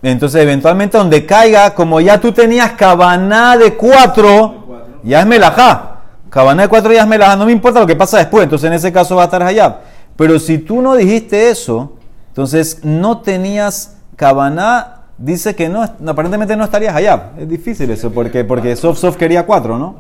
Entonces, 0.03 0.43
eventualmente, 0.43 0.99
donde 0.99 1.27
caiga, 1.27 1.75
como 1.75 2.01
ya 2.01 2.21
tú 2.21 2.33
tenías 2.33 2.73
cabana 2.73 3.57
de 3.57 3.75
cuatro, 3.75 4.66
ya 5.07 5.21
es 5.21 5.27
melajá. 5.27 5.93
Cabana 6.29 6.63
de 6.63 6.69
cuatro 6.69 6.91
días 6.91 7.05
es 7.05 7.09
melajá, 7.09 7.37
no 7.37 7.47
me 7.47 7.53
importa 7.53 7.81
lo 7.81 7.87
que 7.87 7.97
pasa 7.97 8.19
después, 8.19 8.45
entonces 8.45 8.67
en 8.67 8.75
ese 8.75 8.93
caso 8.93 9.17
va 9.17 9.23
a 9.23 9.25
estar 9.27 9.43
allá. 9.43 9.81
Pero 10.17 10.39
si 10.39 10.59
tú 10.59 10.83
no 10.83 10.97
dijiste 10.97 11.51
eso, 11.51 11.93
entonces 12.29 12.81
no 12.83 13.21
tenías 13.21 13.97
cabana, 14.17 15.03
dice 15.17 15.55
que 15.55 15.69
no, 15.69 15.83
aparentemente 16.07 16.57
no 16.57 16.65
estarías 16.65 16.95
allá. 16.95 17.31
Es 17.39 17.49
difícil 17.49 17.91
eso, 17.91 18.11
porque, 18.11 18.45
porque 18.45 18.75
Soft 18.77 18.99
Soft 18.99 19.17
quería 19.17 19.47
cuatro, 19.47 19.79
¿no? 19.79 19.97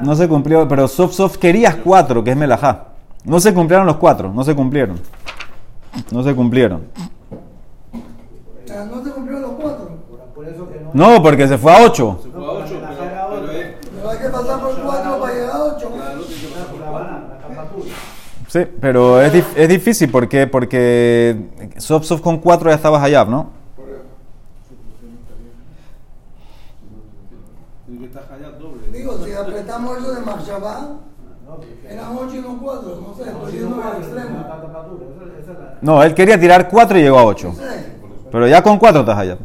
No 0.00 0.16
se 0.16 0.26
cumplió, 0.26 0.66
pero 0.66 0.88
Soft 0.88 1.14
Soft 1.14 1.36
querías 1.36 1.76
cuatro, 1.76 2.24
que 2.24 2.30
es 2.30 2.36
melajá. 2.36 2.86
No 3.24 3.38
se 3.38 3.54
cumplieron 3.54 3.86
los 3.86 3.96
cuatro, 3.96 4.32
no 4.32 4.42
se 4.42 4.54
cumplieron. 4.54 4.98
No 6.10 6.22
se 6.24 6.34
cumplieron. 6.34 6.86
No 8.90 9.04
se 9.04 9.10
cumplieron 9.10 9.42
los 9.42 9.52
cuatro. 9.52 9.90
No, 10.92 11.22
porque 11.22 11.46
se 11.46 11.58
fue 11.58 11.72
a 11.72 11.82
ocho. 11.84 12.18
Se 12.22 12.30
fue 12.30 12.44
a 12.44 12.50
8, 12.50 12.74
pero 13.94 14.10
hay 14.10 14.18
que 14.18 14.28
pasar 14.28 14.60
por 14.60 14.74
4 14.82 15.20
para 15.20 15.32
llegar 15.32 15.50
a 15.50 15.64
8. 15.64 15.88
Sí, 18.52 18.66
pero 18.82 19.18
es, 19.22 19.32
es 19.56 19.66
difícil 19.66 20.10
porque, 20.10 20.46
porque 20.46 21.48
soft 21.78 22.04
soft 22.04 22.20
con 22.20 22.36
4 22.36 22.68
ya 22.68 22.76
estabas 22.76 23.02
allá, 23.02 23.24
¿no? 23.24 23.48
Digo, 28.92 29.24
si 29.24 29.32
apretamos 29.32 29.96
eso 29.96 30.12
de 30.12 30.20
Marshabá, 30.20 30.98
Eran 31.88 32.14
8 32.14 32.36
y 32.36 32.40
no 32.42 32.60
4, 32.60 33.00
no 33.00 33.14
sé, 33.14 33.30
estoy 33.30 33.52
yendo 33.52 33.82
al 33.82 34.02
extremo. 34.02 34.44
No, 35.80 36.02
él 36.02 36.14
quería 36.14 36.38
tirar 36.38 36.68
4 36.68 36.98
y 36.98 37.02
llegó 37.04 37.18
a 37.20 37.24
8. 37.24 37.48
No 37.48 37.54
sé, 37.54 37.86
Pero 38.30 38.48
ya 38.48 38.62
con 38.62 38.78
4 38.78 39.00
estás 39.00 39.16
allá. 39.16 39.38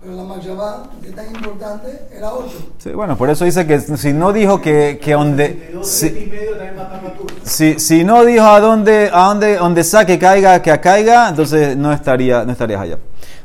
Pero 0.00 0.14
la 0.14 0.22
Machaba, 0.22 0.84
que 1.02 1.08
es 1.08 1.14
tan 1.14 1.26
importante, 1.26 1.88
era 2.16 2.32
8. 2.32 2.48
Sí, 2.78 2.90
bueno, 2.90 3.16
por 3.16 3.30
eso 3.30 3.44
dice 3.44 3.66
que 3.66 3.80
si 3.80 4.12
no 4.12 4.32
dijo 4.32 4.60
que, 4.60 5.00
que 5.02 5.12
donde... 5.12 5.76
Si, 5.82 6.30
si, 7.42 7.80
si 7.80 8.04
no 8.04 8.24
dijo 8.24 8.44
a 8.44 8.60
dónde, 8.60 9.10
a 9.12 9.24
dónde, 9.24 9.56
donde 9.56 9.82
saque 9.82 10.18
caiga, 10.18 10.62
que 10.62 10.78
caiga, 10.78 11.28
entonces 11.28 11.76
no 11.76 11.92
estaría, 11.92 12.44
no 12.44 12.52
estarías 12.52 12.80
allá. 12.80 12.98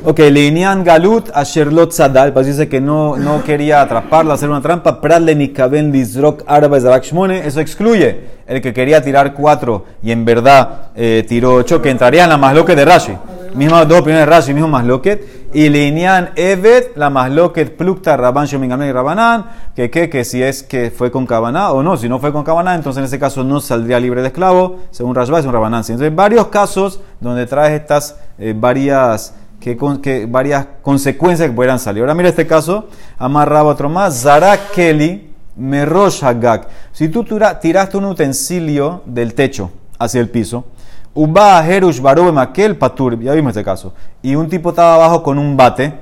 Ok, 0.05 0.19
Leinian 0.19 0.83
Galut 0.83 1.29
a 1.33 1.43
Sherlot 1.43 1.91
Sadal, 1.91 2.33
pues 2.33 2.45
dice 2.45 2.67
que 2.67 2.81
no, 2.81 3.15
no 3.15 3.43
quería 3.43 3.81
atraparla, 3.81 4.33
hacer 4.33 4.49
una 4.49 4.61
trampa. 4.61 4.99
Pradle 4.99 5.33
Nikaben 5.33 5.91
Lizrok 5.91 6.43
Arba 6.45 6.99
Shmone, 6.99 7.47
eso 7.47 7.61
excluye 7.61 8.21
el 8.45 8.61
que 8.61 8.73
quería 8.73 9.01
tirar 9.01 9.33
cuatro 9.33 9.85
y 10.03 10.11
en 10.11 10.25
verdad 10.25 10.89
eh, 10.95 11.25
tiró 11.27 11.55
ocho, 11.55 11.81
que 11.81 11.89
entraría 11.89 12.25
en 12.25 12.29
la 12.29 12.37
masloquet 12.37 12.75
de 12.75 12.85
Rashi. 12.85 13.13
Mismas 13.55 13.87
dos 13.87 13.99
opiniones 13.99 14.25
de 14.27 14.31
Rashi, 14.31 14.53
mismo 14.53 14.67
masloquet. 14.67 15.43
Y 15.53 15.69
Leinian 15.69 16.31
Evet, 16.35 16.95
la 16.95 17.11
masloquet 17.11 17.77
Plukta 17.77 18.17
Rabban 18.17 18.47
Shomingamne 18.47 18.87
y 18.87 18.91
Rabanán, 18.91 19.45
que, 19.75 19.91
que, 19.91 20.09
que 20.09 20.25
si 20.25 20.41
es 20.41 20.63
que 20.63 20.89
fue 20.89 21.11
con 21.11 21.27
Kabaná 21.27 21.71
o 21.71 21.83
no, 21.83 21.95
si 21.95 22.09
no 22.09 22.17
fue 22.19 22.31
con 22.33 22.43
Kabaná, 22.43 22.73
entonces 22.73 22.99
en 22.99 23.05
ese 23.05 23.19
caso 23.19 23.43
no 23.43 23.59
saldría 23.61 23.99
libre 23.99 24.21
de 24.23 24.29
esclavo, 24.29 24.79
según 24.89 25.13
Rashba 25.13 25.39
es 25.39 25.45
un 25.45 25.53
Rabanán. 25.53 25.81
Entonces, 25.81 26.15
varios 26.15 26.47
casos 26.47 27.01
donde 27.19 27.45
traes 27.45 27.79
estas 27.79 28.15
eh, 28.39 28.55
varias 28.57 29.35
que, 29.59 29.77
que 30.01 30.25
varias 30.25 30.65
consecuencias 30.81 31.47
que 31.49 31.55
pudieran 31.55 31.77
salir. 31.77 32.01
Ahora 32.01 32.15
mira 32.15 32.29
este 32.29 32.47
caso, 32.47 32.87
amarraba 33.19 33.69
otro 33.69 33.89
más, 33.89 34.21
Zara 34.21 34.57
Kelly 34.73 35.29
Merosh 35.55 36.23
Hagak. 36.23 36.67
Si 36.91 37.09
tú 37.09 37.23
tira- 37.23 37.59
tiraste 37.59 37.95
un 37.97 38.05
utensilio 38.05 39.03
del 39.05 39.35
techo 39.35 39.69
hacia 39.99 40.19
el 40.19 40.29
piso, 40.29 40.65
Uba 41.15 41.65
Herush 41.65 41.99
Barobe 41.99 42.31
Makel 42.31 42.75
Patur, 42.75 43.19
ya 43.19 43.33
vimos 43.33 43.51
este 43.51 43.63
caso, 43.63 43.93
y 44.21 44.35
un 44.35 44.49
tipo 44.49 44.69
estaba 44.69 44.95
abajo 44.95 45.21
con 45.21 45.37
un 45.37 45.55
bate 45.55 45.93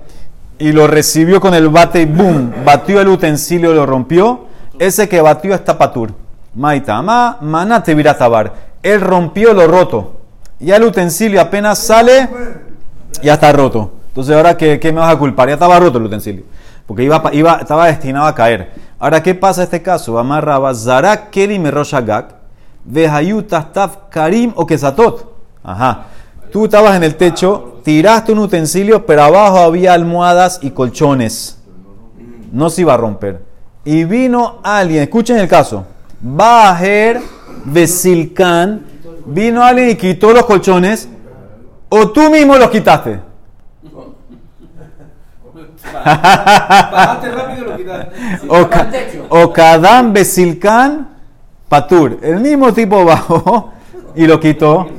y 0.58 0.72
lo 0.72 0.88
recibió 0.88 1.42
con 1.42 1.54
el 1.54 1.70
bate 1.70 2.02
y 2.02 2.06
boom, 2.06 2.54
batió 2.64 3.02
el 3.02 3.08
utensilio, 3.08 3.74
lo 3.74 3.86
rompió, 3.86 4.46
ese 4.80 5.10
que 5.10 5.22
batió 5.22 5.54
está 5.54 5.78
Patur. 5.78 6.14
Maitama, 6.54 7.38
manate 7.42 7.96
viratabar. 7.96 8.54
Él 8.84 9.00
rompió 9.00 9.54
lo 9.54 9.68
roto. 9.68 10.18
Ya 10.60 10.76
el 10.76 10.84
utensilio 10.84 11.40
apenas 11.40 11.80
sale, 11.80 12.30
ya 13.22 13.34
está 13.34 13.52
roto. 13.52 13.92
Entonces, 14.10 14.36
ahora, 14.36 14.58
¿qué, 14.58 14.80
qué 14.80 14.92
me 14.92 15.00
vas 15.00 15.14
a 15.14 15.18
culpar? 15.18 15.48
Ya 15.48 15.54
estaba 15.54 15.80
roto 15.80 15.98
el 15.98 16.06
utensilio. 16.06 16.44
Porque 16.86 17.04
iba, 17.04 17.24
iba, 17.32 17.56
estaba 17.56 17.88
destinado 17.88 18.26
a 18.26 18.36
caer. 18.36 18.72
Ahora, 19.00 19.24
¿qué 19.24 19.34
pasa 19.34 19.62
en 19.62 19.66
este 19.66 19.82
caso? 19.82 20.20
Amarraba 20.20 20.74
Zarak 20.76 21.30
Keli 21.30 21.58
Meroshagak, 21.58 22.36
Vehayuta 22.84 23.72
Taf 23.72 24.10
Karim 24.10 24.54
o 24.56 24.66
Kesatot. 24.66 25.34
Ajá. 25.64 26.06
Tú 26.52 26.66
estabas 26.66 26.96
en 26.98 27.04
el 27.04 27.16
techo, 27.16 27.80
tiraste 27.84 28.34
un 28.34 28.40
utensilio, 28.40 29.06
pero 29.06 29.24
abajo 29.24 29.60
había 29.60 29.94
almohadas 29.94 30.60
y 30.62 30.72
colchones. 30.72 31.58
No 32.52 32.70
se 32.70 32.82
iba 32.82 32.94
a 32.94 32.98
romper. 32.98 33.42
Y 33.86 34.04
vino 34.04 34.60
alguien, 34.64 35.04
escuchen 35.04 35.38
el 35.38 35.48
caso. 35.48 35.86
Bajer 36.20 37.22
Besilkan, 37.64 38.86
vino 39.26 39.64
alguien 39.64 39.92
y 39.92 39.96
quitó 39.96 40.34
los 40.34 40.46
colchones, 40.46 41.08
o 41.90 42.10
tú 42.10 42.30
mismo 42.30 42.58
los 42.58 42.70
quitaste. 42.70 43.22
Bajaste 45.94 47.32
rápido 47.32 47.66
y 47.66 47.70
lo 47.70 47.78
quitaste. 47.78 49.24
O, 49.30 49.54
Kadam 49.54 50.14
Besilkan 50.14 51.10
Patur. 51.72 52.18
El 52.22 52.42
mismo 52.42 52.74
tipo 52.74 53.06
bajó 53.14 53.72
y 54.14 54.28
lo 54.28 54.42
quitó. 54.42 54.90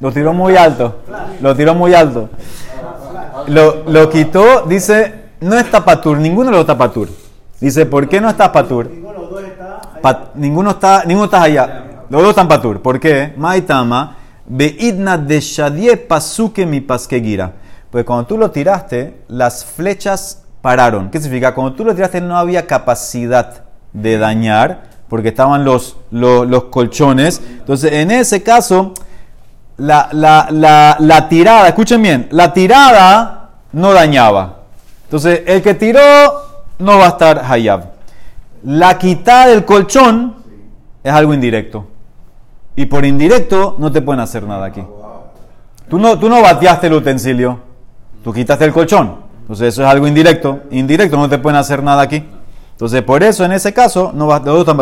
Lo 0.00 0.10
tiró 0.10 0.32
muy 0.32 0.56
alto. 0.56 0.96
Lo 1.40 1.54
tiró 1.54 1.76
muy 1.76 1.94
alto. 1.94 2.28
Lo, 3.46 3.84
lo 3.88 4.10
quitó, 4.10 4.62
dice, 4.62 5.14
no 5.40 5.56
está 5.56 5.84
Patur, 5.84 6.18
ninguno 6.18 6.50
los 6.50 6.60
está 6.62 6.76
Patur. 6.76 7.08
Dice, 7.60 7.86
¿por 7.86 8.08
qué 8.08 8.20
no 8.20 8.28
está 8.28 8.50
Patur? 8.50 8.90
Pa- 10.02 10.30
ninguno 10.34 10.70
está, 10.72 11.04
ninguno 11.04 11.26
está 11.26 11.42
allá. 11.42 11.84
Los 12.10 12.20
dos 12.20 12.30
están 12.30 12.48
Patur. 12.48 12.82
¿Por 12.82 12.98
qué? 12.98 13.32
Maitama, 13.36 14.16
Beidna 14.44 15.18
de 15.18 15.40
Shadie 15.40 15.96
Pasuke 15.98 16.66
mi 16.66 16.80
paskegira. 16.80 17.52
Pues 17.92 18.04
cuando 18.04 18.26
tú 18.26 18.36
lo 18.38 18.50
tiraste, 18.50 19.22
las 19.28 19.64
flechas 19.64 20.42
pararon. 20.62 21.10
¿Qué 21.10 21.20
significa? 21.20 21.54
Cuando 21.54 21.74
tú 21.74 21.84
lo 21.84 21.94
tiraste 21.94 22.20
no 22.20 22.36
había 22.36 22.66
capacidad 22.66 23.62
de 23.92 24.18
dañar, 24.18 24.82
porque 25.08 25.28
estaban 25.28 25.64
los, 25.64 25.96
los, 26.10 26.64
colchones. 26.64 27.40
Entonces, 27.58 27.92
en 27.92 28.10
ese 28.10 28.42
caso, 28.42 28.92
la, 29.76 30.08
la, 30.12 30.48
la, 30.50 30.96
la 31.00 31.28
tirada, 31.28 31.68
escuchen 31.68 32.02
bien, 32.02 32.28
la 32.30 32.52
tirada 32.52 33.50
no 33.72 33.92
dañaba. 33.92 34.58
Entonces, 35.04 35.42
el 35.46 35.62
que 35.62 35.74
tiró 35.74 36.00
no 36.78 36.98
va 36.98 37.06
a 37.06 37.08
estar 37.08 37.44
hayab. 37.44 37.92
La 38.64 38.98
quitada 38.98 39.46
del 39.46 39.64
colchón 39.64 40.36
es 41.02 41.12
algo 41.12 41.32
indirecto. 41.32 41.86
Y 42.76 42.86
por 42.86 43.04
indirecto 43.04 43.76
no 43.78 43.90
te 43.90 44.02
pueden 44.02 44.20
hacer 44.20 44.44
nada 44.44 44.66
aquí. 44.66 44.82
Tú 45.88 45.98
no, 45.98 46.18
tú 46.18 46.28
no 46.28 46.42
bateaste 46.42 46.88
el 46.88 46.92
utensilio, 46.92 47.58
tú 48.22 48.32
quitaste 48.32 48.64
el 48.64 48.72
colchón. 48.72 49.16
Entonces 49.40 49.68
eso 49.68 49.82
es 49.82 49.88
algo 49.88 50.06
indirecto. 50.06 50.60
Indirecto 50.70 51.16
no 51.16 51.28
te 51.28 51.38
pueden 51.38 51.58
hacer 51.58 51.82
nada 51.82 52.02
aquí. 52.02 52.24
Entonces 52.78 53.02
por 53.02 53.24
eso 53.24 53.44
en 53.44 53.50
ese 53.50 53.72
caso, 53.72 54.12
no 54.14 54.28
va. 54.28 54.38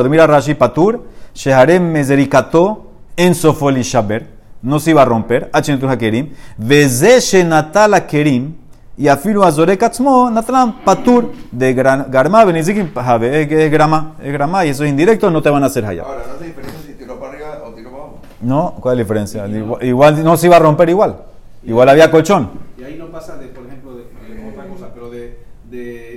Mira 0.06 0.26
Rashi 0.26 0.52
Patur, 0.52 1.04
Sheharem 1.34 1.82
Mezerikato, 1.82 2.90
en 3.16 3.34
Sofoli 3.34 3.80
Shaber, 3.80 4.28
no 4.60 4.78
se 4.78 4.90
iba 4.90 5.00
a 5.00 5.06
romper, 5.06 5.48
Hachenetu 5.50 5.88
Hakerim, 5.88 6.34
Veze 6.58 7.20
Shenatala 7.20 8.06
Kerim, 8.06 8.54
y 8.98 9.08
afilu 9.08 9.42
Azore 9.42 9.78
Katzmo, 9.78 10.28
Natran 10.30 10.84
Patur, 10.84 11.32
de 11.50 11.72
Garma, 11.72 12.44
Benizikim, 12.44 12.92
Jabe, 12.94 13.40
es 13.44 13.50
es 13.50 13.72
grama, 13.72 14.16
es 14.22 14.30
grama, 14.30 14.66
y 14.66 14.68
eso 14.68 14.84
es 14.84 14.90
indirecto, 14.90 15.30
no 15.30 15.40
te 15.40 15.48
van 15.48 15.62
a 15.62 15.66
hacer 15.66 15.86
hayab. 15.86 16.04
Ahora, 16.04 16.22
no 16.28 16.34
hace 16.34 16.44
diferencia 16.44 16.80
si 16.86 16.92
tiró 16.92 17.18
para 17.18 17.32
arriba 17.32 17.62
o 17.64 17.70
tiró 17.70 17.90
para 17.92 18.02
abajo. 18.02 18.18
No, 18.42 18.74
¿cuál 18.78 18.92
es 18.92 18.98
la 18.98 19.02
diferencia? 19.04 19.46
Igual, 19.48 19.82
igual 19.82 20.22
no 20.22 20.36
se 20.36 20.48
iba 20.48 20.56
a 20.56 20.60
romper 20.60 20.90
igual. 20.90 21.16
Igual 21.64 21.88
había 21.88 22.10
colchón. 22.10 22.50
Y 22.78 22.84
ahí 22.84 22.96
no 22.98 23.06
pasa 23.06 23.38
de, 23.38 23.46
por 23.46 23.64
ejemplo, 23.64 23.94
de, 23.94 24.02
de 24.02 24.50
otra 24.50 24.66
cosa, 24.66 24.88
pero 24.92 25.08
de, 25.08 25.38
de 25.70 26.15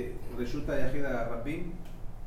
de 0.76 1.24
Rapín, 1.24 1.72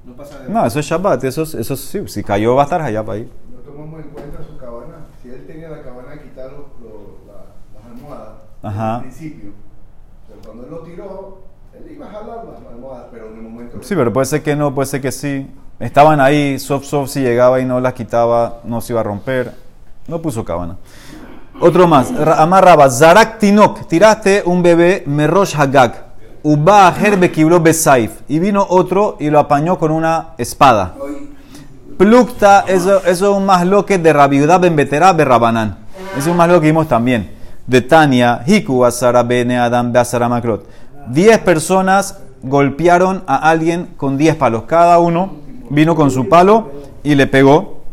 no 0.06 0.14
pasa 0.16 0.40
de. 0.40 0.50
No, 0.50 0.66
eso 0.66 0.80
es 0.80 0.86
Shabbat, 0.86 1.24
eso, 1.24 1.44
es- 1.44 1.56
eso 1.56 1.74
es- 1.74 1.80
sí, 1.82 2.08
si 2.08 2.24
cayó 2.24 2.56
va 2.56 2.64
a 2.64 2.66
estar 2.66 2.82
hayab 2.82 3.10
ahí. 3.12 3.30
No 3.52 3.60
tomamos 3.60 4.02
en 4.02 4.10
cuenta 4.10 4.40
su 4.44 4.58
cabana. 4.58 5.06
Si 5.22 5.30
él 5.30 5.46
tenía 5.48 5.70
la 5.70 5.82
cabana 5.82 6.12
de 6.12 6.22
quitar 6.22 6.52
los- 6.52 6.68
los- 6.82 7.28
la- 7.28 7.80
las 7.80 7.86
almohadas 7.92 8.30
Ajá. 8.62 8.96
al 8.96 9.02
principio, 9.02 9.50
o 9.52 10.28
sea, 10.28 10.36
cuando 10.46 10.64
él 10.66 10.72
lo 10.72 10.80
tiró, 10.80 11.38
él 11.74 11.92
iba 11.92 12.06
a 12.08 12.10
jalar 12.10 12.46
las 12.46 12.72
almohadas, 12.72 13.06
pero 13.12 13.28
en 13.28 13.36
el 13.38 13.42
momento. 13.42 13.78
Sí, 13.82 13.96
pero 13.96 14.12
puede 14.12 14.26
ser 14.26 14.44
que 14.44 14.56
no, 14.56 14.74
puede 14.76 14.88
ser 14.88 15.02
que 15.02 15.12
sí. 15.12 15.50
Estaban 15.80 16.22
ahí, 16.22 16.60
soft 16.60 16.86
soft 16.86 17.10
si 17.10 17.22
llegaba 17.22 17.60
y 17.60 17.66
no 17.66 17.80
las 17.80 17.94
quitaba, 17.94 18.60
no 18.64 18.80
se 18.82 18.94
iba 18.94 19.00
a 19.02 19.04
romper. 19.04 19.54
No 20.08 20.22
puso 20.22 20.44
cabana. 20.46 20.78
Otro 21.60 21.88
más, 21.88 22.14
Ra- 22.16 22.42
amarraba, 22.42 22.90
Zarak 22.90 23.40
Tinok, 23.40 23.88
tiraste 23.88 24.44
un 24.46 24.62
bebé 24.62 25.04
Merosh 25.06 25.56
Hagag, 25.56 26.03
Uba 26.44 26.94
Herbe 27.02 27.32
Kiblo 27.32 27.62
Besaif, 27.62 28.12
y 28.28 28.38
vino 28.38 28.66
otro 28.68 29.16
y 29.20 29.30
lo 29.30 29.40
apañó 29.40 29.80
con 29.80 29.92
una 29.92 30.32
espada. 30.38 30.94
Plukta, 31.98 32.66
eso, 32.68 32.98
eso 33.06 33.32
es 33.32 33.38
un 33.38 33.46
masloque 33.46 33.98
de 33.98 34.12
Rabiudá 34.12 34.58
Ben 34.58 34.76
Betera 34.76 35.14
Berrabanán. 35.14 35.78
Es 36.18 36.28
un 36.28 36.36
masloque 36.36 36.62
que 36.62 36.68
vimos 36.68 36.90
también. 36.90 37.32
De 37.66 37.80
Tania, 37.80 38.44
Hiku 38.46 38.84
Asara 38.84 39.24
Bene 39.24 39.58
Adam 39.58 39.94
Beasara 39.94 40.28
Makrot. 40.28 40.68
Diez 41.08 41.40
personas 41.40 42.20
golpearon 42.42 43.24
a 43.26 43.50
alguien 43.50 43.88
con 43.96 44.18
diez 44.18 44.36
palos. 44.36 44.64
Cada 44.64 45.00
uno 45.00 45.36
vino 45.70 45.96
con 45.96 46.12
su 46.12 46.28
palo 46.28 46.72
y 47.04 47.16
le 47.16 47.26
pegó 47.26 47.84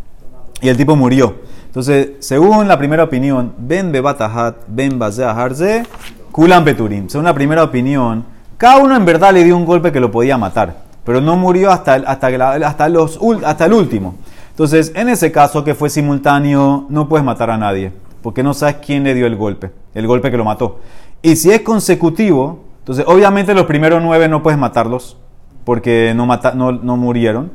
y 0.60 0.68
el 0.68 0.76
tipo 0.76 0.96
murió. 0.96 1.36
Entonces, 1.66 2.10
según 2.18 2.66
la 2.66 2.76
primera 2.78 3.04
opinión, 3.04 3.52
Ben 3.58 3.92
Bebatahat, 3.92 4.56
Ben 4.66 4.98
Bazea 4.98 5.30
Harze, 5.30 5.84
Kulan 6.32 6.64
Peturim. 6.64 7.08
Según 7.08 7.26
la 7.26 7.34
primera 7.34 7.62
opinión, 7.62 8.24
cada 8.60 8.76
uno 8.76 8.94
en 8.94 9.06
verdad 9.06 9.32
le 9.32 9.42
dio 9.42 9.56
un 9.56 9.64
golpe 9.64 9.90
que 9.90 10.00
lo 10.00 10.10
podía 10.10 10.36
matar, 10.36 10.82
pero 11.02 11.22
no 11.22 11.34
murió 11.34 11.70
hasta 11.70 11.94
hasta, 11.94 12.26
hasta, 12.66 12.88
los, 12.90 13.18
hasta 13.42 13.64
el 13.64 13.72
último. 13.72 14.16
Entonces, 14.50 14.92
en 14.94 15.08
ese 15.08 15.32
caso 15.32 15.64
que 15.64 15.74
fue 15.74 15.88
simultáneo, 15.88 16.84
no 16.90 17.08
puedes 17.08 17.24
matar 17.24 17.50
a 17.50 17.56
nadie, 17.56 17.90
porque 18.20 18.42
no 18.42 18.52
sabes 18.52 18.76
quién 18.84 19.02
le 19.02 19.14
dio 19.14 19.26
el 19.26 19.34
golpe, 19.34 19.70
el 19.94 20.06
golpe 20.06 20.30
que 20.30 20.36
lo 20.36 20.44
mató. 20.44 20.80
Y 21.22 21.36
si 21.36 21.50
es 21.50 21.62
consecutivo, 21.62 22.58
entonces 22.80 23.06
obviamente 23.08 23.54
los 23.54 23.64
primeros 23.64 24.02
nueve 24.02 24.28
no 24.28 24.42
puedes 24.42 24.58
matarlos, 24.60 25.16
porque 25.64 26.12
no, 26.14 26.26
mata- 26.26 26.52
no, 26.52 26.70
no 26.72 26.98
murieron. 26.98 27.52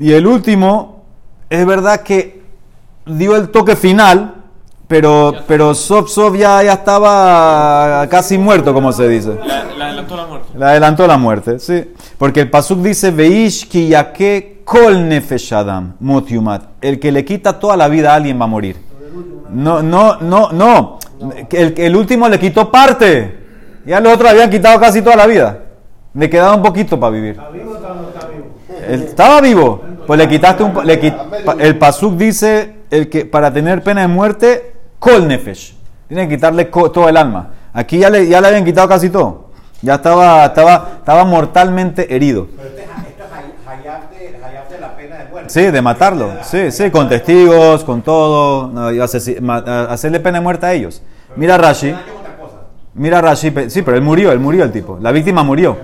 Y 0.00 0.10
el 0.10 0.26
último, 0.26 1.04
es 1.50 1.64
verdad 1.64 2.00
que 2.00 2.42
dio 3.06 3.36
el 3.36 3.50
toque 3.50 3.76
final, 3.76 4.41
pero, 4.92 5.32
pero 5.48 5.74
Sof 5.74 6.10
Sof 6.10 6.36
ya, 6.36 6.62
ya 6.62 6.74
estaba 6.74 8.06
casi 8.10 8.36
muerto, 8.36 8.74
como 8.74 8.92
se 8.92 9.08
dice. 9.08 9.38
La, 9.46 9.64
la 9.64 9.86
adelantó 9.86 10.16
la 10.16 10.26
muerte. 10.26 10.48
Le 10.58 10.64
adelantó 10.66 11.06
la 11.06 11.16
muerte, 11.16 11.58
sí. 11.58 11.92
Porque 12.18 12.40
el 12.40 12.50
pasuk 12.50 12.80
dice, 12.80 13.10
Veish 13.10 13.66
ki 13.68 13.88
yake 13.88 14.60
kol 14.66 15.08
nefesh 15.08 15.54
adam 15.54 15.94
mot 16.00 16.26
yumat. 16.28 16.62
El 16.82 17.00
que 17.00 17.10
le 17.10 17.24
quita 17.24 17.58
toda 17.58 17.74
la 17.74 17.88
vida 17.88 18.12
a 18.12 18.16
alguien 18.16 18.38
va 18.38 18.44
a 18.44 18.48
morir. 18.48 18.76
No, 19.48 19.82
no, 19.82 20.18
no, 20.20 20.52
no. 20.52 20.98
El, 21.50 21.72
el 21.78 21.96
último 21.96 22.28
le 22.28 22.38
quitó 22.38 22.70
parte. 22.70 23.38
Ya 23.86 23.98
los 23.98 24.12
otros 24.12 24.30
habían 24.30 24.50
quitado 24.50 24.78
casi 24.78 25.00
toda 25.00 25.16
la 25.16 25.26
vida. 25.26 25.58
Le 26.12 26.28
quedaba 26.28 26.54
un 26.54 26.62
poquito 26.62 27.00
para 27.00 27.12
vivir. 27.12 27.40
Él 28.86 29.02
estaba 29.04 29.40
vivo. 29.40 29.80
Pues 30.06 30.18
le 30.18 30.28
quitaste 30.28 30.62
un. 30.62 30.86
le 30.86 31.00
quit- 31.00 31.56
el 31.60 31.78
pasuk 31.78 32.14
dice 32.16 32.74
el 32.90 33.08
que 33.08 33.24
para 33.24 33.50
tener 33.52 33.82
pena 33.82 34.02
de 34.02 34.08
muerte, 34.08 34.71
kol 35.02 35.26
nefesh. 35.26 35.74
Tiene 36.06 36.28
que 36.28 36.36
quitarle 36.36 36.66
todo 36.66 37.08
el 37.08 37.16
alma. 37.16 37.50
Aquí 37.72 37.98
ya 37.98 38.08
le, 38.08 38.28
ya 38.28 38.40
le 38.40 38.48
habían 38.48 38.64
quitado 38.64 38.86
casi 38.88 39.10
todo. 39.10 39.50
Ya 39.80 39.96
estaba, 39.96 40.44
estaba, 40.44 40.90
estaba 40.98 41.24
mortalmente 41.24 42.14
herido. 42.14 42.46
Pero 42.56 42.68
este, 42.68 42.82
es 42.82 42.88
hay- 42.88 43.80
hayab 43.80 44.10
de, 44.10 44.44
hayab 44.44 44.68
de 44.68 44.78
la 44.78 44.96
pena 44.96 45.16
de 45.16 45.24
muerte. 45.24 45.50
Sí, 45.50 45.62
de 45.62 45.82
matarlo. 45.82 46.30
Sí, 46.42 46.70
sí, 46.70 46.90
con 46.92 47.08
testigos, 47.08 47.82
con 47.82 48.02
todo. 48.02 48.68
no, 48.68 49.02
hacerle 49.88 50.20
pena 50.20 50.38
de 50.38 50.42
muerte 50.44 50.66
a 50.66 50.72
ellos. 50.72 51.02
Mira 51.34 51.58
Rashi. 51.58 51.92
Mira 52.94 53.20
Rashi, 53.20 53.52
sí, 53.68 53.82
pero 53.82 53.96
él 53.96 54.02
murió, 54.02 54.30
él 54.30 54.38
murió 54.38 54.62
el 54.62 54.70
tipo. 54.70 54.98
La 55.00 55.10
víctima 55.10 55.42
murió. 55.42 55.76